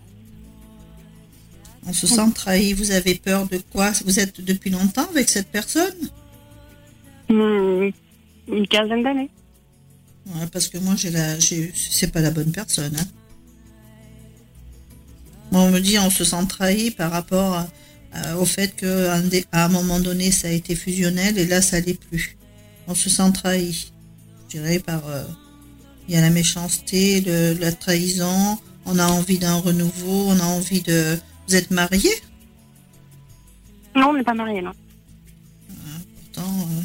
On 1.86 1.94
se 1.94 2.06
sent 2.06 2.32
trahi. 2.36 2.74
Vous 2.74 2.92
avez 2.92 3.16
peur 3.16 3.48
de 3.48 3.58
quoi? 3.72 3.92
Vous 4.06 4.20
êtes 4.20 4.42
depuis 4.42 4.70
longtemps 4.70 5.08
avec 5.10 5.30
cette 5.30 5.48
personne? 5.48 5.96
Hmm, 7.30 7.90
Une 8.52 8.68
quinzaine 8.68 9.04
d'années. 9.04 9.30
parce 10.52 10.68
que 10.68 10.78
moi, 10.80 10.96
j'ai 10.98 11.12
la, 11.12 11.38
c'est 11.40 12.12
pas 12.12 12.20
la 12.22 12.32
bonne 12.32 12.52
personne. 12.52 12.96
Hein. 13.00 13.06
On 15.52 15.70
me 15.72 15.80
dit 15.80 15.98
on 15.98 16.10
se 16.12 16.24
sent 16.24 16.46
trahi 16.48 16.92
par 16.92 17.10
rapport 17.12 17.66
au 18.38 18.46
fait 18.46 18.76
qu'à 18.76 19.16
un 19.52 19.70
moment 19.70 20.00
donné 20.00 20.30
ça 20.32 20.48
a 20.48 20.52
été 20.52 20.76
fusionnel 20.76 21.40
et 21.40 21.46
là 21.48 21.62
ça 21.62 21.80
l'est 21.80 22.00
plus. 22.00 22.38
On 22.88 22.94
se 22.94 23.10
sent 23.10 23.32
trahi. 23.34 23.92
Je 24.50 24.58
dirais 24.58 24.80
par 24.80 25.08
euh, 25.08 25.24
il 26.08 26.16
y 26.16 26.18
a 26.18 26.22
la 26.22 26.32
méchanceté, 26.32 27.22
la 27.22 27.72
trahison, 27.72 28.58
on 28.86 28.98
a 28.98 29.06
envie 29.06 29.38
d'un 29.38 29.56
renouveau, 29.56 30.26
on 30.30 30.40
a 30.40 30.44
envie 30.44 30.82
de. 30.82 31.20
Vous 31.48 31.56
êtes 31.56 31.70
marié? 31.70 32.10
Non, 33.96 34.08
on 34.10 34.14
n'est 34.14 34.24
pas 34.24 34.34
marié, 34.34 34.64
non. 34.64 34.72
Ah, 35.70 36.00
pourtant, 36.16 36.52
euh, 36.62 36.82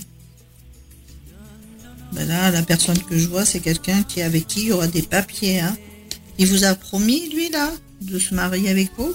ben 2.12 2.28
là, 2.28 2.50
la 2.50 2.62
personne 2.62 2.98
que 2.98 3.16
je 3.16 3.28
vois, 3.28 3.46
c'est 3.46 3.60
quelqu'un 3.60 4.02
qui 4.02 4.20
avec 4.20 4.46
qui 4.46 4.60
il 4.60 4.66
y 4.66 4.72
aura 4.72 4.86
des 4.86 5.02
papiers. 5.02 5.60
Hein. 5.60 5.74
Il 6.36 6.48
vous 6.48 6.64
a 6.64 6.74
promis, 6.74 7.30
lui, 7.30 7.48
là 7.48 7.70
de 8.02 8.18
se 8.18 8.34
marier 8.34 8.68
avec 8.68 8.90
vous? 8.98 9.14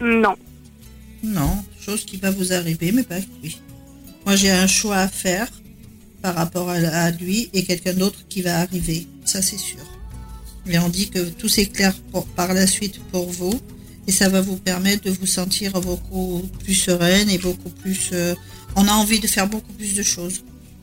Non. 0.00 0.36
Non, 1.22 1.62
chose 1.78 2.06
qui 2.06 2.16
va 2.16 2.30
vous 2.30 2.54
arriver, 2.54 2.92
mais 2.92 3.02
pas 3.02 3.16
avec 3.16 3.28
lui. 3.42 3.60
Moi, 4.24 4.36
j'ai 4.36 4.50
un 4.50 4.66
choix 4.66 4.96
à 4.96 5.08
faire 5.08 5.48
par 6.22 6.34
rapport 6.34 6.68
à, 6.70 7.10
lui 7.10 7.48
et 7.52 7.64
quelqu'un 7.64 7.94
d'autre 7.94 8.18
qui 8.28 8.42
va 8.42 8.60
arriver. 8.60 9.06
Ça, 9.24 9.42
c'est 9.42 9.58
sûr. 9.58 9.80
Mais 10.66 10.78
on 10.78 10.88
dit 10.88 11.08
que 11.10 11.30
tout 11.30 11.48
s'éclaire 11.48 11.94
par 12.36 12.52
la 12.52 12.66
suite 12.66 13.00
pour 13.10 13.30
vous 13.30 13.58
et 14.06 14.12
ça 14.12 14.28
va 14.28 14.40
vous 14.40 14.56
permettre 14.56 15.04
de 15.04 15.10
vous 15.10 15.26
sentir 15.26 15.72
beaucoup 15.80 16.42
plus 16.62 16.74
sereine 16.74 17.28
et 17.30 17.38
beaucoup 17.38 17.70
plus. 17.70 18.10
Euh, 18.12 18.34
on 18.76 18.86
a 18.86 18.92
envie 18.92 19.20
de 19.20 19.26
faire 19.26 19.48
beaucoup 19.48 19.72
plus 19.72 19.94
de 19.94 20.02
choses. 20.02 20.42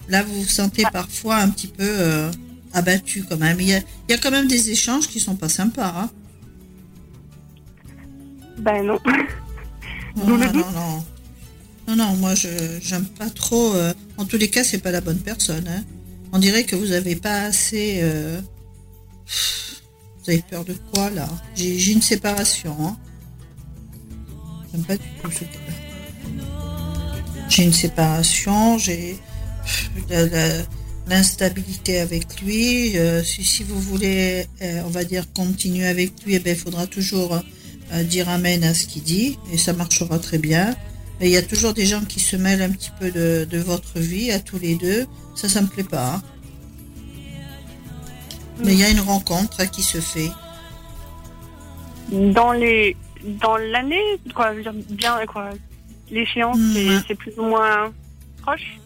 Là, 0.09 0.23
vous 0.23 0.41
vous 0.41 0.47
sentez 0.47 0.83
ah. 0.85 0.91
parfois 0.91 1.37
un 1.37 1.49
petit 1.49 1.67
peu 1.67 1.83
euh, 1.83 2.31
abattu 2.73 3.23
quand 3.29 3.37
même. 3.37 3.59
Il 3.59 3.67
y, 3.67 3.73
a, 3.73 3.79
il 3.79 4.11
y, 4.11 4.13
a, 4.13 4.17
quand 4.17 4.31
même 4.31 4.47
des 4.47 4.71
échanges 4.71 5.07
qui 5.07 5.19
sont 5.19 5.35
pas 5.35 5.49
sympas. 5.49 5.93
Hein 5.97 6.09
ben 8.57 8.83
non. 8.83 8.99
Non, 10.15 10.37
non, 10.37 10.53
non. 10.53 10.71
Non, 10.73 11.05
non, 11.95 12.15
moi, 12.17 12.35
je 12.35 12.49
j'aime 12.81 13.05
pas 13.05 13.29
trop. 13.29 13.73
Euh, 13.73 13.93
en 14.17 14.25
tous 14.25 14.37
les 14.37 14.49
cas, 14.49 14.63
c'est 14.63 14.79
pas 14.79 14.91
la 14.91 14.99
bonne 14.99 15.19
personne. 15.19 15.67
Hein. 15.69 15.83
On 16.33 16.39
dirait 16.39 16.65
que 16.65 16.75
vous 16.75 16.91
avez 16.91 17.15
pas 17.15 17.43
assez. 17.43 17.99
Euh, 18.01 18.41
vous 19.25 20.31
avez 20.31 20.43
peur 20.49 20.65
de 20.65 20.73
quoi, 20.91 21.09
là? 21.09 21.29
J'ai 21.55 21.93
une 21.93 22.01
séparation. 22.01 22.75
Hein. 22.81 22.97
J'aime 24.71 24.83
pas 24.83 24.97
du 24.97 25.03
tout 25.23 25.31
ce 25.31 25.45
J'ai 27.47 27.63
une 27.63 27.73
séparation, 27.73 28.77
j'ai 28.77 29.17
l'instabilité 31.07 31.99
avec 32.01 32.41
lui. 32.41 32.97
Euh, 32.97 33.23
si, 33.23 33.45
si, 33.45 33.63
vous 33.63 33.79
voulez, 33.79 34.45
on 34.85 34.89
va 34.89 35.05
dire, 35.05 35.31
continuer 35.31 35.87
avec 35.87 36.11
lui, 36.25 36.35
eh 36.35 36.39
ben, 36.39 36.53
il 36.53 36.59
faudra 36.59 36.85
toujours 36.85 37.41
dire 38.03 38.27
amen 38.27 38.65
à 38.65 38.73
ce 38.73 38.85
qu'il 38.85 39.03
dit 39.03 39.39
et 39.53 39.57
ça 39.57 39.71
marchera 39.71 40.19
très 40.19 40.37
bien. 40.37 40.75
Mais 41.19 41.29
il 41.29 41.31
y 41.31 41.37
a 41.37 41.41
toujours 41.41 41.73
des 41.73 41.85
gens 41.85 42.01
qui 42.01 42.19
se 42.19 42.35
mêlent 42.35 42.61
un 42.61 42.69
petit 42.69 42.91
peu 42.99 43.11
de, 43.11 43.57
votre 43.57 43.99
vie 43.99 44.31
à 44.31 44.39
tous 44.39 44.59
les 44.59 44.75
deux. 44.75 45.05
Ça, 45.35 45.49
ça 45.49 45.61
me 45.61 45.67
plaît 45.67 45.83
pas. 45.83 46.15
Hein. 46.15 46.21
Mais 48.63 48.73
il 48.73 48.79
y 48.79 48.83
a 48.83 48.89
une 48.89 48.99
rencontre 48.99 49.69
qui 49.69 49.83
se 49.83 49.99
fait. 49.99 50.29
Dans 52.11 52.51
les 52.51 52.95
dans 53.41 53.57
l'année, 53.57 54.19
quoi, 54.33 54.51
je 54.51 54.57
veux 54.57 54.63
dire, 54.63 54.73
bien 54.89 55.25
quoi. 55.25 55.49
L'échéance, 56.09 56.57
c'est 57.07 57.15
plus 57.15 57.33
ou 57.37 57.43
moins 57.43 57.91
proche. 58.41 58.79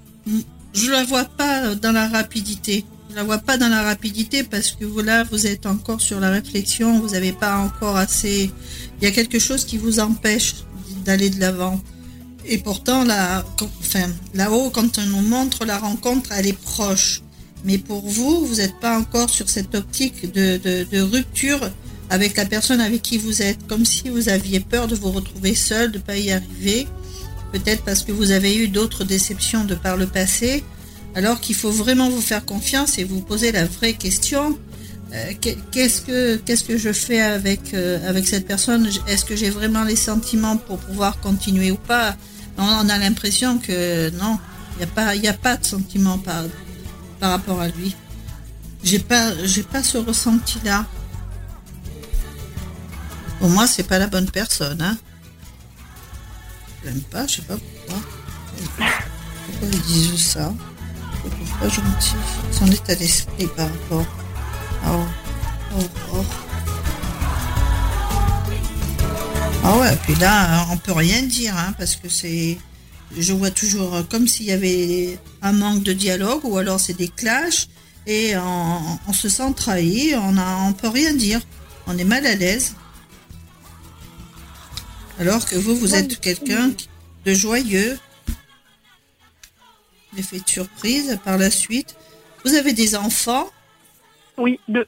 Je 0.74 0.90
la 0.90 1.04
vois 1.04 1.26
pas 1.26 1.76
dans 1.76 1.92
la 1.92 2.08
rapidité. 2.08 2.84
Je 3.12 3.16
la 3.16 3.24
vois 3.24 3.38
pas 3.40 3.58
dans 3.58 3.68
la 3.68 3.84
rapidité 3.84 4.44
parce 4.44 4.72
que 4.72 4.86
vous 4.86 5.02
là, 5.02 5.24
vous 5.24 5.46
êtes 5.46 5.66
encore 5.66 6.02
sur 6.02 6.20
la 6.20 6.30
réflexion, 6.30 7.00
vous 7.00 7.10
n'avez 7.10 7.34
pas 7.34 7.58
encore 7.58 7.98
assez. 7.98 8.50
Il 9.00 9.04
y 9.04 9.08
a 9.08 9.12
quelque 9.12 9.38
chose 9.38 9.66
qui 9.66 9.78
vous 9.78 10.00
empêche 10.00 10.56
d'aller 11.06 11.30
de 11.30 11.40
l'avant. 11.40 11.80
Et 12.46 12.58
pourtant, 12.58 13.04
là, 13.04 13.46
enfin, 13.80 14.10
là-haut, 14.34 14.70
quand 14.70 14.98
on 14.98 15.06
nous 15.06 15.22
montre 15.22 15.66
la 15.66 15.78
rencontre, 15.78 16.32
elle 16.32 16.48
est 16.48 16.60
proche. 16.60 17.22
Mais 17.64 17.78
pour 17.78 18.08
vous, 18.08 18.46
vous 18.46 18.56
n'êtes 18.56 18.80
pas 18.80 18.98
encore 18.98 19.30
sur 19.30 19.50
cette 19.50 19.76
optique 19.76 20.32
de, 20.34 20.58
de, 20.58 21.02
rupture 21.02 21.60
avec 22.10 22.36
la 22.36 22.46
personne 22.46 22.82
avec 22.82 23.04
qui 23.04 23.18
vous 23.18 23.42
êtes, 23.42 23.68
comme 23.68 23.86
si 23.86 24.10
vous 24.10 24.30
aviez 24.30 24.60
peur 24.60 24.88
de 24.88 24.96
vous 24.96 25.12
retrouver 25.12 25.54
seul, 25.54 25.92
de 25.92 25.98
ne 25.98 26.04
pas 26.04 26.18
y 26.18 26.32
arriver. 26.32 26.88
Peut-être 27.52 27.84
parce 27.84 28.04
que 28.04 28.12
vous 28.12 28.32
avez 28.32 28.56
eu 28.58 28.68
d'autres 28.68 29.04
déceptions 29.04 29.64
de 29.64 29.76
par 29.76 29.98
le 29.98 30.08
passé 30.08 30.64
alors 31.14 31.42
qu'il 31.42 31.56
faut 31.56 31.72
vraiment 31.72 32.10
vous 32.10 32.22
faire 32.22 32.46
confiance 32.46 32.98
et 32.98 33.04
vous 33.04 33.22
poser 33.22 33.52
la 33.52 33.66
vraie 33.66 33.94
question. 33.94 34.58
Euh, 35.14 35.34
qu'est-ce 35.72 36.01
que 36.01 36.38
qu'est-ce 36.38 36.64
que 36.64 36.78
je 36.78 36.93
fais 36.93 37.20
avec 37.20 37.74
euh, 37.74 38.09
avec 38.09 38.28
cette 38.28 38.47
personne? 38.47 38.88
Est-ce 39.07 39.26
que 39.26 39.36
j'ai 39.36 39.49
vraiment 39.49 39.84
les 39.84 39.97
sentiments 39.97 40.55
pour 40.55 40.78
pouvoir 40.78 41.20
continuer 41.20 41.72
ou 41.72 41.78
pas? 41.78 42.16
On 42.57 42.88
a 42.89 42.97
l'impression 42.97 43.57
que 43.57 44.09
non, 44.12 44.39
il 44.76 44.78
n'y 44.78 44.84
a 44.84 44.88
pas 44.88 45.16
il 45.16 45.28
a 45.28 45.34
pas 45.34 45.57
de 45.57 45.66
sentiments 45.66 46.18
par 46.18 46.45
rapport 47.22 47.59
à 47.59 47.68
lui. 47.68 47.95
J'ai 48.84 48.99
pas 48.99 49.34
j'ai 49.45 49.64
pas 49.64 49.84
ce 49.84 49.97
ressenti 49.97 50.59
là. 50.64 50.86
Pour 53.39 53.49
moi, 53.49 53.68
c'est 53.68 53.84
pas 53.84 53.97
la 53.97 54.07
bonne 54.07 54.30
personne. 54.30 54.82
Hein. 54.82 54.97
L'aime 56.86 57.01
pas, 57.01 57.28
je 57.28 57.38
sais 57.38 57.41
pas 57.41 57.57
pourquoi. 57.57 58.01
Pourquoi 58.78 59.68
ils 59.74 59.82
disent 59.82 60.26
ça? 60.26 60.53
Pas 61.59 61.70
gentil, 61.70 62.16
son 62.51 62.68
état 62.68 62.95
d'esprit 62.95 63.47
par 63.55 63.68
rapport 63.68 64.05
à 64.84 65.08
Ah 69.64 69.78
ouais, 69.78 69.96
puis 70.04 70.16
là, 70.16 70.66
on 70.72 70.78
peut 70.78 70.92
rien 70.92 71.22
dire, 71.24 71.56
hein, 71.56 71.74
parce 71.78 71.96
que 71.96 72.10
c'est. 72.10 72.58
Je 73.18 73.34
vois 73.34 73.52
toujours 73.52 74.08
comme 74.10 74.28
s'il 74.28 74.46
y 74.46 74.52
avait 74.52 75.20
un 75.42 75.52
manque 75.52 75.84
de 75.84 75.94
dialogue, 75.94 76.46
ou 76.46 76.58
alors 76.58 76.80
c'est 76.80 76.94
des 76.94 77.10
clashs, 77.10 77.68
et 78.08 78.36
on, 78.38 79.14
se 79.14 79.30
sent 79.30 79.54
trahi, 79.56 80.14
on 80.16 80.38
a, 80.38 80.68
on 80.68 80.74
peut 80.74 80.88
rien 80.88 81.14
dire. 81.14 81.42
On 81.88 81.98
est 81.98 82.04
mal 82.04 82.26
à 82.26 82.36
l'aise. 82.36 82.76
Alors 85.20 85.46
que 85.46 85.56
vous, 85.56 85.76
vous 85.76 85.94
êtes 85.94 86.20
quelqu'un 86.20 86.72
de 87.26 87.34
joyeux. 87.34 88.00
L'effet 90.16 90.40
de 90.40 90.50
surprise 90.50 91.20
par 91.24 91.38
la 91.38 91.52
suite. 91.52 91.96
Vous 92.44 92.56
avez 92.56 92.74
des 92.74 92.96
enfants 92.96 93.50
Oui, 94.42 94.60
deux. 94.68 94.88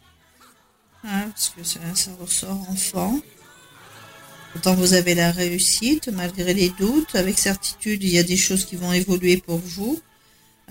Ah, 1.06 1.26
parce 1.30 1.50
que 1.50 1.64
ça, 1.64 1.80
ça 1.94 2.12
ressort 2.20 2.70
enfant. 2.70 3.20
Pourtant, 4.52 4.74
vous 4.74 4.94
avez 4.94 5.14
la 5.14 5.32
réussite, 5.32 6.10
malgré 6.12 6.54
les 6.54 6.70
doutes. 6.70 7.16
Avec 7.16 7.38
certitude, 7.38 8.04
il 8.04 8.10
y 8.10 8.18
a 8.18 8.24
des 8.24 8.38
choses 8.38 8.66
qui 8.66 8.76
vont 8.76 8.94
évoluer 8.94 9.38
pour 9.38 9.58
vous. 9.58 10.00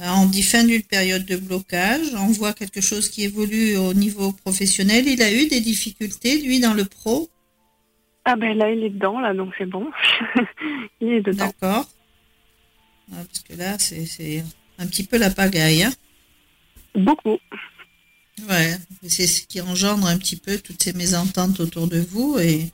Euh, 0.01 0.09
on 0.17 0.27
dit 0.27 0.43
fin 0.43 0.65
d'une 0.65 0.83
période 0.83 1.25
de 1.27 1.37
blocage. 1.37 2.15
On 2.15 2.33
voit 2.33 2.55
quelque 2.55 2.81
chose 2.81 3.09
qui 3.09 3.23
évolue 3.25 3.77
au 3.77 3.95
niveau 3.95 4.33
professionnel. 4.33 5.07
Il 5.07 5.23
a 5.23 5.33
eu 5.33 5.47
des 5.47 5.61
difficultés, 5.61 6.41
lui, 6.41 6.59
dans 6.59 6.75
le 6.75 6.85
pro? 6.85 7.29
Ah 8.25 8.37
ben 8.37 8.57
là, 8.57 8.71
il 8.71 8.83
est 8.85 8.91
dedans, 8.91 9.21
là, 9.21 9.35
donc 9.35 9.53
c'est 9.59 9.67
bon. 9.67 9.91
il 11.01 11.13
est 11.13 11.23
dedans. 11.23 11.47
D'accord. 11.47 11.87
Ah, 13.13 13.23
parce 13.27 13.41
que 13.41 13.55
là, 13.55 13.79
c'est 13.79 14.45
un 14.79 14.87
petit 14.87 15.05
peu 15.05 15.19
la 15.19 15.31
pagaille. 15.31 15.85
Hein 15.85 15.93
Beaucoup. 16.95 17.39
Ouais, 18.49 18.77
c'est 19.07 19.27
ce 19.27 19.43
qui 19.43 19.61
engendre 19.61 20.07
un 20.07 20.19
petit 20.19 20.37
peu 20.37 20.59
toutes 20.59 20.83
ces 20.83 20.93
mésententes 20.95 21.61
autour 21.61 21.87
de 21.87 22.01
vous 22.01 22.39
et 22.39 22.73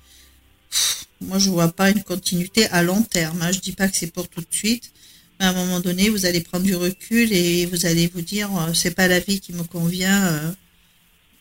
moi 1.20 1.38
je 1.38 1.50
vois 1.50 1.70
pas 1.72 1.90
une 1.90 2.02
continuité 2.02 2.66
à 2.68 2.82
long 2.82 3.02
terme. 3.02 3.42
Hein. 3.42 3.52
Je 3.52 3.60
dis 3.60 3.72
pas 3.72 3.88
que 3.88 3.96
c'est 3.96 4.12
pour 4.12 4.28
tout 4.28 4.40
de 4.40 4.46
suite, 4.50 4.92
mais 5.38 5.46
à 5.46 5.50
un 5.50 5.52
moment 5.52 5.80
donné 5.80 6.08
vous 6.08 6.24
allez 6.24 6.40
prendre 6.40 6.64
du 6.64 6.74
recul 6.74 7.32
et 7.32 7.66
vous 7.66 7.84
allez 7.84 8.06
vous 8.06 8.22
dire 8.22 8.48
euh, 8.56 8.72
c'est 8.72 8.94
pas 8.94 9.08
la 9.08 9.20
vie 9.20 9.40
qui 9.40 9.52
me 9.52 9.62
convient 9.62 10.26
euh, 10.26 10.52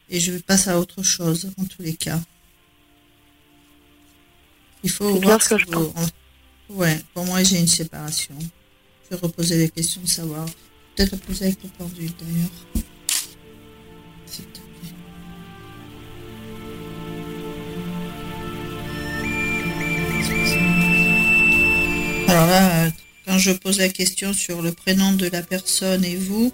et 0.09 0.19
je 0.19 0.34
passe 0.39 0.67
à 0.67 0.78
autre 0.80 1.03
chose 1.03 1.51
en 1.57 1.65
tous 1.65 1.82
les 1.82 1.93
cas. 1.93 2.19
Il 4.84 4.89
faut 4.89 5.15
voir 5.21 5.41
ce 5.41 5.49
que 5.49 5.57
je 5.57 5.65
vous... 5.67 5.93
Ouais, 6.69 6.99
pour 7.13 7.25
moi 7.25 7.43
j'ai 7.43 7.59
une 7.59 7.67
séparation. 7.67 8.38
Je 9.05 9.15
vais 9.15 9.21
reposer 9.21 9.57
les 9.57 9.69
questions 9.69 10.01
de 10.01 10.07
savoir. 10.07 10.45
Peut-être 10.95 11.15
poser 11.17 11.45
avec 11.45 11.63
le 11.63 11.69
pendule 11.69 12.11
d'ailleurs. 12.19 12.88
Alors 22.38 22.49
là, 22.49 22.91
quand 23.25 23.39
je 23.39 23.51
pose 23.51 23.79
la 23.79 23.89
question 23.89 24.31
sur 24.31 24.61
le 24.61 24.71
prénom 24.71 25.11
de 25.11 25.27
la 25.27 25.41
personne 25.41 26.05
et 26.05 26.15
vous, 26.15 26.53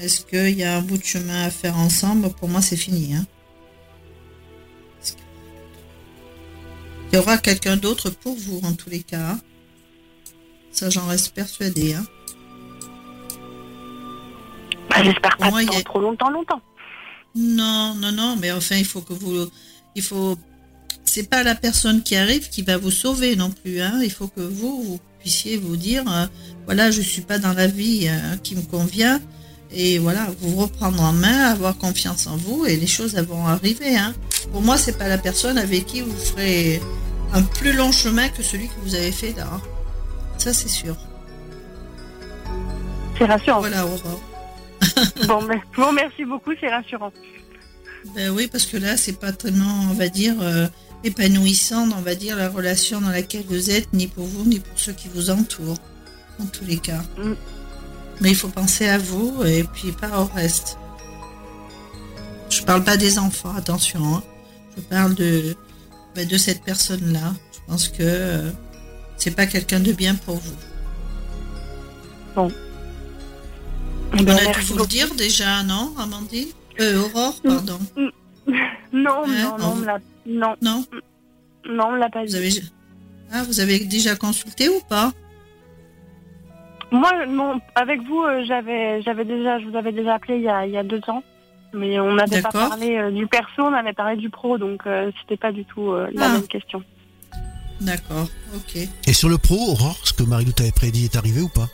est-ce 0.00 0.22
qu'il 0.22 0.58
y 0.58 0.64
a 0.64 0.76
un 0.76 0.82
bout 0.82 0.98
de 0.98 1.04
chemin 1.04 1.44
à 1.44 1.50
faire 1.50 1.78
ensemble? 1.78 2.28
Pour 2.30 2.48
moi, 2.48 2.60
c'est 2.60 2.76
fini. 2.76 3.14
Hein. 3.14 3.24
Il 7.12 7.14
y 7.14 7.18
aura 7.18 7.38
quelqu'un 7.38 7.76
d'autre 7.76 8.10
pour 8.10 8.34
vous, 8.36 8.60
en 8.64 8.72
tous 8.72 8.90
les 8.90 9.04
cas. 9.04 9.34
Hein. 9.34 9.40
Ça, 10.72 10.90
j'en 10.90 11.06
reste 11.06 11.32
persuadée. 11.32 11.94
Hein. 11.94 12.04
Bah, 14.90 15.04
j'espère 15.04 15.36
pas 15.36 15.50
moi, 15.50 15.60
trop 15.84 16.00
longtemps, 16.00 16.30
longtemps. 16.30 16.62
Non, 17.36 17.94
non, 17.94 18.10
non, 18.10 18.36
mais 18.40 18.50
enfin, 18.50 18.74
il 18.74 18.84
faut 18.84 19.02
que 19.02 19.12
vous... 19.12 19.48
Il 19.94 20.02
faut 20.02 20.36
c'est 21.04 21.28
pas 21.28 21.42
la 21.42 21.54
personne 21.54 22.02
qui 22.02 22.16
arrive 22.16 22.48
qui 22.48 22.62
va 22.62 22.76
vous 22.76 22.90
sauver 22.90 23.36
non 23.36 23.50
plus. 23.50 23.80
Hein. 23.80 24.00
Il 24.02 24.10
faut 24.10 24.28
que 24.28 24.40
vous, 24.40 24.98
puissiez 25.20 25.56
vous 25.56 25.76
dire, 25.76 26.04
euh, 26.10 26.26
voilà, 26.66 26.90
je 26.90 27.00
suis 27.00 27.22
pas 27.22 27.38
dans 27.38 27.52
la 27.52 27.66
vie 27.66 28.08
euh, 28.08 28.36
qui 28.42 28.56
me 28.56 28.62
convient, 28.62 29.20
et 29.72 29.98
voilà, 29.98 30.28
vous 30.40 30.56
reprendre 30.56 31.00
en 31.02 31.12
main, 31.12 31.46
avoir 31.50 31.76
confiance 31.78 32.26
en 32.26 32.36
vous, 32.36 32.66
et 32.66 32.76
les 32.76 32.86
choses 32.86 33.14
vont 33.14 33.46
arriver. 33.46 33.96
Hein. 33.96 34.14
Pour 34.52 34.62
moi, 34.62 34.76
c'est 34.76 34.98
pas 34.98 35.08
la 35.08 35.18
personne 35.18 35.58
avec 35.58 35.86
qui 35.86 36.00
vous 36.02 36.16
ferez 36.16 36.80
un 37.32 37.42
plus 37.42 37.72
long 37.72 37.92
chemin 37.92 38.28
que 38.28 38.42
celui 38.42 38.68
que 38.68 38.80
vous 38.82 38.94
avez 38.94 39.12
fait 39.12 39.32
là. 39.36 39.48
Hein. 39.52 39.60
Ça, 40.38 40.52
c'est 40.52 40.68
sûr. 40.68 40.96
C'est 43.16 43.24
rassurant. 43.24 43.60
Voilà, 43.60 43.86
Aurore. 43.86 44.20
bon, 45.28 45.42
ben, 45.44 45.60
bon, 45.76 45.92
merci 45.92 46.24
beaucoup, 46.24 46.50
c'est 46.60 46.68
rassurant. 46.68 47.12
Ben 48.14 48.30
oui, 48.30 48.48
parce 48.50 48.66
que 48.66 48.76
là, 48.76 48.96
c'est 48.96 49.18
pas 49.18 49.32
tellement, 49.32 49.86
on 49.90 49.94
va 49.94 50.08
dire, 50.08 50.34
euh, 50.40 50.66
épanouissant, 51.04 51.88
on 51.96 52.00
va 52.00 52.14
dire, 52.14 52.36
la 52.36 52.48
relation 52.48 53.00
dans 53.00 53.10
laquelle 53.10 53.44
vous 53.48 53.70
êtes, 53.70 53.92
ni 53.92 54.06
pour 54.06 54.24
vous, 54.24 54.44
ni 54.44 54.60
pour 54.60 54.78
ceux 54.78 54.92
qui 54.92 55.08
vous 55.14 55.30
entourent, 55.30 55.78
en 56.40 56.46
tous 56.46 56.64
les 56.64 56.78
cas. 56.78 57.02
Mm. 57.18 57.34
Mais 58.20 58.30
il 58.30 58.36
faut 58.36 58.48
penser 58.48 58.88
à 58.88 58.98
vous 58.98 59.42
et 59.44 59.64
puis 59.64 59.92
pas 59.92 60.20
au 60.20 60.26
reste. 60.26 60.78
Je 62.50 62.62
parle 62.62 62.84
pas 62.84 62.96
des 62.96 63.18
enfants, 63.18 63.54
attention. 63.56 64.00
Hein. 64.14 64.22
Je 64.76 64.82
parle 64.82 65.14
de, 65.14 65.56
ben, 66.14 66.26
de 66.26 66.36
cette 66.36 66.62
personne-là. 66.62 67.34
Je 67.52 67.58
pense 67.66 67.88
que 67.88 68.02
euh, 68.02 68.50
c'est 69.16 69.34
pas 69.34 69.46
quelqu'un 69.46 69.80
de 69.80 69.92
bien 69.92 70.14
pour 70.14 70.36
vous. 70.36 70.56
Bon. 72.34 72.52
On 74.12 74.26
a 74.26 74.52
dû 74.52 74.60
vous 74.60 74.78
le 74.78 74.86
dire 74.86 75.14
déjà, 75.14 75.62
non, 75.62 75.94
Amandine? 75.98 76.48
Euh, 76.80 77.02
Aurore, 77.02 77.40
mm. 77.44 77.48
pardon. 77.48 77.78
Mm. 77.96 78.08
Non, 78.94 79.26
non, 79.26 79.56
non, 79.58 79.76
non, 79.76 79.98
non. 80.26 80.54
Non 80.62 80.84
Non, 81.68 81.86
on 81.90 81.94
l'a 81.94 82.10
pas 82.10 82.24
vous 82.24 82.34
Avez... 82.34 82.50
Ah, 83.32 83.42
vous 83.44 83.60
avez 83.60 83.78
déjà 83.80 84.14
consulté 84.14 84.68
ou 84.68 84.80
pas? 84.88 85.12
Moi, 86.90 87.26
non, 87.26 87.58
avec 87.74 88.02
vous, 88.02 88.22
euh, 88.22 88.44
j'avais, 88.46 89.00
j'avais 89.00 89.24
déjà, 89.24 89.58
je 89.58 89.66
vous 89.66 89.76
avais 89.76 89.92
déjà 89.92 90.14
appelé 90.14 90.36
il 90.36 90.42
y 90.42 90.48
a, 90.48 90.66
il 90.66 90.72
y 90.72 90.76
a 90.76 90.82
deux 90.82 91.00
ans. 91.08 91.22
Mais 91.72 91.98
on 91.98 92.12
n'avait 92.12 92.42
pas 92.42 92.50
parlé 92.50 92.98
euh, 92.98 93.10
du 93.10 93.26
perso, 93.26 93.62
on 93.62 93.72
avait 93.72 93.94
parlé 93.94 94.16
du 94.16 94.28
pro, 94.28 94.58
donc 94.58 94.86
euh, 94.86 95.10
c'était 95.22 95.38
pas 95.38 95.52
du 95.52 95.64
tout 95.64 95.94
la 95.94 96.26
ah. 96.26 96.28
même 96.34 96.46
question. 96.46 96.82
D'accord, 97.80 98.28
ok. 98.54 98.76
Et 99.06 99.12
sur 99.14 99.30
le 99.30 99.38
pro, 99.38 99.54
Aurore, 99.54 99.98
ce 100.04 100.12
que 100.12 100.22
Marie-Lou 100.22 100.52
t'avait 100.52 100.70
prédit 100.70 101.06
est 101.06 101.16
arrivé 101.16 101.40
ou 101.40 101.48
pas? 101.48 101.68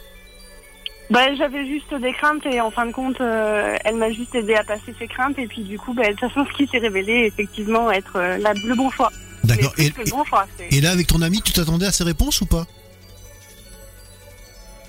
Bah, 1.10 1.34
j'avais 1.36 1.66
juste 1.66 1.94
des 1.94 2.12
craintes 2.12 2.44
et 2.44 2.60
en 2.60 2.70
fin 2.70 2.84
de 2.84 2.92
compte, 2.92 3.20
euh, 3.20 3.76
elle 3.84 3.96
m'a 3.96 4.12
juste 4.12 4.34
aidé 4.34 4.54
à 4.54 4.64
passer 4.64 4.94
ses 4.98 5.08
craintes 5.08 5.38
et 5.38 5.46
puis 5.46 5.62
du 5.62 5.78
coup, 5.78 5.94
bah, 5.94 6.04
de 6.04 6.10
toute 6.10 6.20
façon, 6.20 6.46
ce 6.50 6.56
qui 6.56 6.66
s'est 6.70 6.78
révélé 6.78 7.24
effectivement 7.26 7.90
être 7.90 8.16
euh, 8.16 8.36
le 8.36 8.74
bon 8.74 8.90
choix. 8.90 9.10
D'accord. 9.44 9.72
Et, 9.78 9.92
et, 10.70 10.80
là, 10.82 10.90
avec 10.90 11.06
ton 11.06 11.22
ami, 11.22 11.40
tu 11.40 11.52
t'attendais 11.52 11.86
à 11.86 11.92
ces 11.92 12.04
réponses 12.04 12.42
ou 12.42 12.46
pas? 12.46 12.66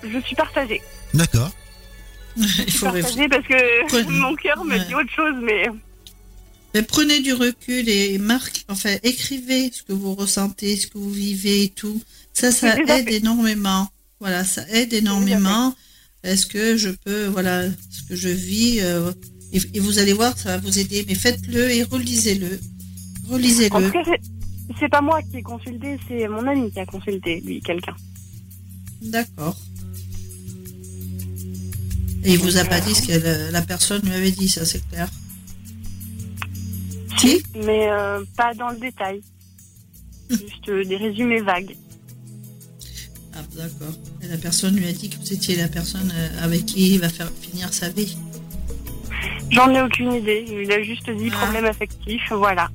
Je 0.03 0.19
suis 0.19 0.35
partagée. 0.35 0.81
D'accord. 1.13 1.51
Je 2.37 2.69
suis 2.69 2.79
partagée 2.79 3.27
parce 3.29 3.45
que 3.45 4.09
mon 4.09 4.35
cœur 4.35 4.63
me 4.65 4.77
dit 4.77 4.95
autre 4.95 5.11
chose, 5.15 5.35
mais... 5.41 5.67
mais... 6.73 6.81
prenez 6.81 7.21
du 7.21 7.33
recul 7.33 7.87
et 7.87 8.17
marque, 8.17 8.65
enfin, 8.67 8.95
écrivez 9.03 9.71
ce 9.71 9.83
que 9.83 9.93
vous 9.93 10.15
ressentez, 10.15 10.75
ce 10.75 10.87
que 10.87 10.97
vous 10.97 11.11
vivez 11.11 11.63
et 11.63 11.69
tout. 11.69 12.01
Ça, 12.33 12.51
ça 12.51 12.75
aide 12.77 13.09
énormément. 13.09 13.87
Voilà, 14.19 14.43
ça 14.43 14.63
aide 14.69 14.91
énormément. 14.91 15.73
Est-ce 16.23 16.45
que 16.45 16.77
je 16.77 16.89
peux, 16.89 17.25
voilà, 17.27 17.63
ce 17.89 18.03
que 18.03 18.15
je 18.15 18.29
vis, 18.29 18.79
euh, 18.81 19.11
et, 19.51 19.79
vous 19.79 19.99
allez 19.99 20.13
voir, 20.13 20.37
ça 20.37 20.57
va 20.57 20.57
vous 20.57 20.79
aider. 20.79 21.05
Mais 21.07 21.15
faites-le 21.15 21.71
et 21.71 21.83
relisez-le. 21.83 22.59
Relisez-le. 23.29 23.91
C'est 24.79 24.89
pas 24.89 25.01
moi 25.01 25.21
qui 25.23 25.37
ai 25.37 25.41
consulté, 25.41 25.97
c'est 26.07 26.27
mon 26.27 26.45
ami 26.45 26.71
qui 26.71 26.79
a 26.79 26.85
consulté, 26.85 27.41
lui, 27.41 27.59
quelqu'un. 27.61 27.95
D'accord. 29.01 29.57
Et 32.23 32.33
il 32.33 32.37
vous 32.37 32.57
a 32.57 32.65
pas 32.65 32.79
dit 32.81 32.93
ce 32.93 33.07
que 33.07 33.51
la, 33.51 33.61
personne 33.61 34.01
lui 34.03 34.13
avait 34.13 34.31
dit, 34.31 34.49
ça 34.49 34.65
c'est 34.65 34.87
clair. 34.89 35.09
Si 37.17 37.41
Mais 37.55 37.89
euh, 37.89 38.23
pas 38.37 38.53
dans 38.53 38.69
le 38.69 38.77
détail. 38.77 39.21
Juste 40.29 40.69
des 40.87 40.97
résumés 40.97 41.41
vagues. 41.41 41.75
D'accord. 43.59 43.93
Et 44.23 44.27
la 44.27 44.37
personne 44.37 44.77
lui 44.77 44.87
a 44.87 44.93
dit 44.93 45.09
que 45.09 45.17
vous 45.17 45.33
étiez 45.33 45.57
la 45.57 45.67
personne 45.67 46.13
euh, 46.15 46.45
avec 46.45 46.65
qui 46.65 46.93
il 46.93 46.99
va 47.01 47.09
faire 47.09 47.29
finir 47.41 47.73
sa 47.73 47.89
vie. 47.89 48.15
J'en 49.51 49.69
ai 49.75 49.81
aucune 49.81 50.13
idée. 50.13 50.45
Il 50.47 50.71
a 50.71 50.81
juste 50.81 51.09
dit 51.09 51.29
ah. 51.33 51.37
problème 51.43 51.65
affectif, 51.65 52.21
voilà. 52.31 52.69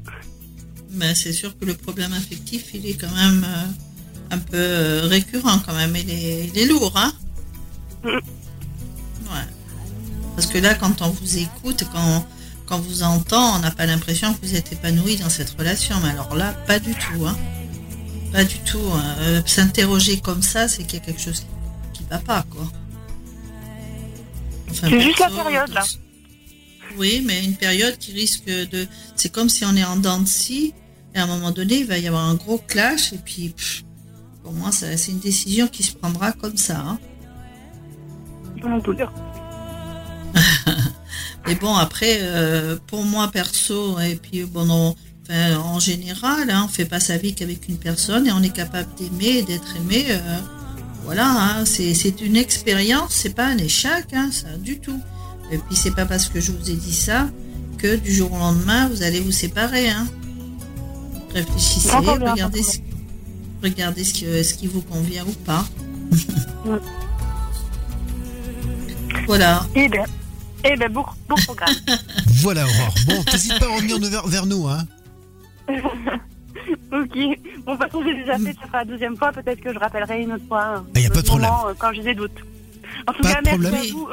Ben, 0.90 1.14
c'est 1.14 1.32
sûr 1.32 1.58
que 1.58 1.64
le 1.64 1.72
problème 1.72 2.12
affectif, 2.12 2.74
il 2.74 2.86
est 2.86 3.00
quand 3.00 3.14
même 3.16 3.46
euh, 3.48 4.34
un 4.34 4.38
peu 4.38 4.58
euh, 4.58 5.06
récurrent 5.06 5.58
quand 5.66 5.74
même. 5.74 5.96
Il 5.96 6.10
est, 6.58 6.66
lourd, 6.66 6.92
hein 6.96 7.12
mm. 8.02 8.08
Ouais. 8.08 9.48
Parce 10.36 10.48
que 10.48 10.58
là, 10.58 10.74
quand 10.74 11.00
on 11.00 11.08
vous 11.08 11.38
écoute, 11.38 11.84
quand, 11.94 12.26
quand 12.66 12.76
on 12.76 12.80
vous 12.80 13.02
entend, 13.04 13.56
on 13.56 13.60
n'a 13.60 13.70
pas 13.70 13.86
l'impression 13.86 14.34
que 14.34 14.44
vous 14.46 14.54
êtes 14.54 14.70
épanoui 14.70 15.16
dans 15.16 15.30
cette 15.30 15.56
relation. 15.58 15.96
Mais 16.02 16.10
alors 16.10 16.34
là, 16.34 16.52
pas 16.66 16.78
du 16.78 16.92
tout, 16.94 17.24
hein 17.24 17.38
pas 18.34 18.44
du 18.44 18.58
tout. 18.58 18.82
Hein. 18.92 19.14
Euh, 19.20 19.42
s'interroger 19.46 20.18
comme 20.18 20.42
ça, 20.42 20.66
c'est 20.66 20.82
qu'il 20.82 20.98
y 20.98 21.02
a 21.02 21.04
quelque 21.04 21.20
chose 21.20 21.46
qui 21.92 22.02
va 22.10 22.18
pas, 22.18 22.44
quoi. 22.50 22.66
c'est 24.72 25.00
juste 25.00 25.20
la 25.20 25.30
période, 25.30 25.72
là. 25.72 25.84
Oui, 26.98 27.22
mais 27.24 27.44
une 27.44 27.54
période 27.54 27.96
qui 27.96 28.12
risque 28.12 28.46
de. 28.46 28.88
C'est 29.14 29.30
comme 29.30 29.48
si 29.48 29.64
on 29.64 29.74
est 29.76 29.84
en 29.84 29.96
dents 29.96 30.20
de 30.20 30.26
scie. 30.26 30.74
Et 31.14 31.18
à 31.18 31.24
un 31.24 31.26
moment 31.28 31.52
donné, 31.52 31.78
il 31.78 31.86
va 31.86 31.96
y 31.98 32.08
avoir 32.08 32.24
un 32.24 32.34
gros 32.34 32.58
clash. 32.58 33.12
Et 33.12 33.18
puis, 33.18 33.54
pour 34.42 34.52
moi, 34.52 34.70
c'est 34.72 35.08
une 35.08 35.20
décision 35.20 35.68
qui 35.68 35.84
se 35.84 35.92
prendra 35.92 36.32
comme 36.32 36.56
ça. 36.56 36.80
Hein. 36.80 36.98
Mais 41.46 41.54
bon, 41.54 41.74
après, 41.76 42.18
euh, 42.20 42.76
pour 42.88 43.04
moi 43.04 43.28
perso, 43.28 43.98
et 44.00 44.16
puis 44.16 44.42
bon, 44.44 44.96
en 45.30 45.80
général, 45.80 46.50
hein, 46.50 46.64
on 46.66 46.68
fait 46.68 46.84
pas 46.84 47.00
sa 47.00 47.16
vie 47.16 47.34
qu'avec 47.34 47.68
une 47.68 47.76
personne 47.78 48.26
et 48.26 48.32
on 48.32 48.42
est 48.42 48.54
capable 48.54 48.88
d'aimer 48.98 49.38
et 49.38 49.42
d'être 49.42 49.76
aimé. 49.76 50.04
Euh, 50.08 50.38
voilà, 51.04 51.28
hein, 51.28 51.64
c'est 51.64 52.20
une 52.20 52.36
expérience, 52.36 53.12
c'est 53.12 53.34
pas 53.34 53.46
un 53.46 53.58
échec, 53.58 54.06
hein, 54.12 54.30
ça 54.32 54.56
du 54.56 54.78
tout. 54.78 55.00
Et 55.50 55.58
puis 55.58 55.76
c'est 55.76 55.94
pas 55.94 56.06
parce 56.06 56.28
que 56.28 56.40
je 56.40 56.52
vous 56.52 56.70
ai 56.70 56.74
dit 56.74 56.94
ça 56.94 57.28
que 57.78 57.96
du 57.96 58.12
jour 58.12 58.32
au 58.32 58.38
lendemain 58.38 58.88
vous 58.88 59.02
allez 59.02 59.20
vous 59.20 59.32
séparer. 59.32 59.90
Hein. 59.90 60.06
Réfléchissez, 61.34 61.90
regardez, 61.90 62.62
ce, 62.62 62.78
regardez 63.62 64.04
ce, 64.04 64.42
ce 64.42 64.54
qui 64.54 64.66
vous 64.66 64.82
convient 64.82 65.24
ou 65.26 65.32
pas. 65.44 65.64
voilà. 69.26 69.66
Eh 69.74 69.88
bien, 69.88 70.04
eh 70.64 70.76
ben, 70.76 70.90
bon, 70.90 71.04
bon 71.28 71.34
programme. 71.44 71.74
voilà, 72.36 72.64
Aurore. 72.64 72.94
Bon, 73.06 73.24
n'hésite 73.32 73.58
pas 73.58 73.66
à 73.66 73.74
revenir 73.74 73.98
vers, 73.98 74.26
vers 74.26 74.46
nous, 74.46 74.66
hein. 74.66 74.86
ok. 76.92 77.16
Bon, 77.64 77.74
de 77.74 77.88
toute 77.90 78.04
j'ai 78.04 78.14
déjà 78.14 78.38
fait, 78.38 78.54
ça 78.54 78.66
sera 78.66 78.78
la 78.78 78.84
deuxième 78.84 79.16
fois. 79.16 79.32
Peut-être 79.32 79.60
que 79.60 79.72
je 79.72 79.78
rappellerai 79.78 80.22
une 80.22 80.32
autre 80.32 80.46
fois. 80.46 80.84
Il 80.94 81.00
n'y 81.00 81.06
a 81.06 81.10
pas 81.10 81.22
de 81.22 81.26
problème. 81.26 81.50
Euh, 81.66 81.74
quand 81.78 81.92
j'ai 81.92 82.02
des 82.02 82.14
doutes. 82.14 82.38
En 83.06 83.12
tout 83.12 83.22
cas, 83.22 83.40
merci 83.44 83.66
à 83.66 83.92
vous. 83.92 84.08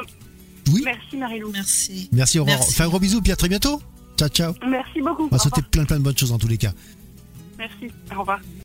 Oui. 0.72 0.82
Merci 0.84 1.16
Marilou. 1.16 1.50
Merci. 1.52 2.08
Merci 2.12 2.38
Aurore. 2.38 2.64
Fais 2.68 2.84
un 2.84 2.88
gros 2.88 3.00
bisou, 3.00 3.20
puis 3.20 3.32
à 3.32 3.36
très 3.36 3.48
bientôt. 3.48 3.80
Ciao, 4.16 4.28
ciao. 4.28 4.54
Merci 4.66 5.00
beaucoup. 5.00 5.24
On 5.24 5.28
va 5.28 5.38
souhaiter 5.38 5.62
plein 5.62 5.84
plein 5.84 5.98
de 5.98 6.02
bonnes 6.02 6.16
choses 6.16 6.32
en 6.32 6.38
tous 6.38 6.48
les 6.48 6.58
cas. 6.58 6.72
Merci. 7.58 7.92
Au 8.14 8.20
revoir. 8.20 8.40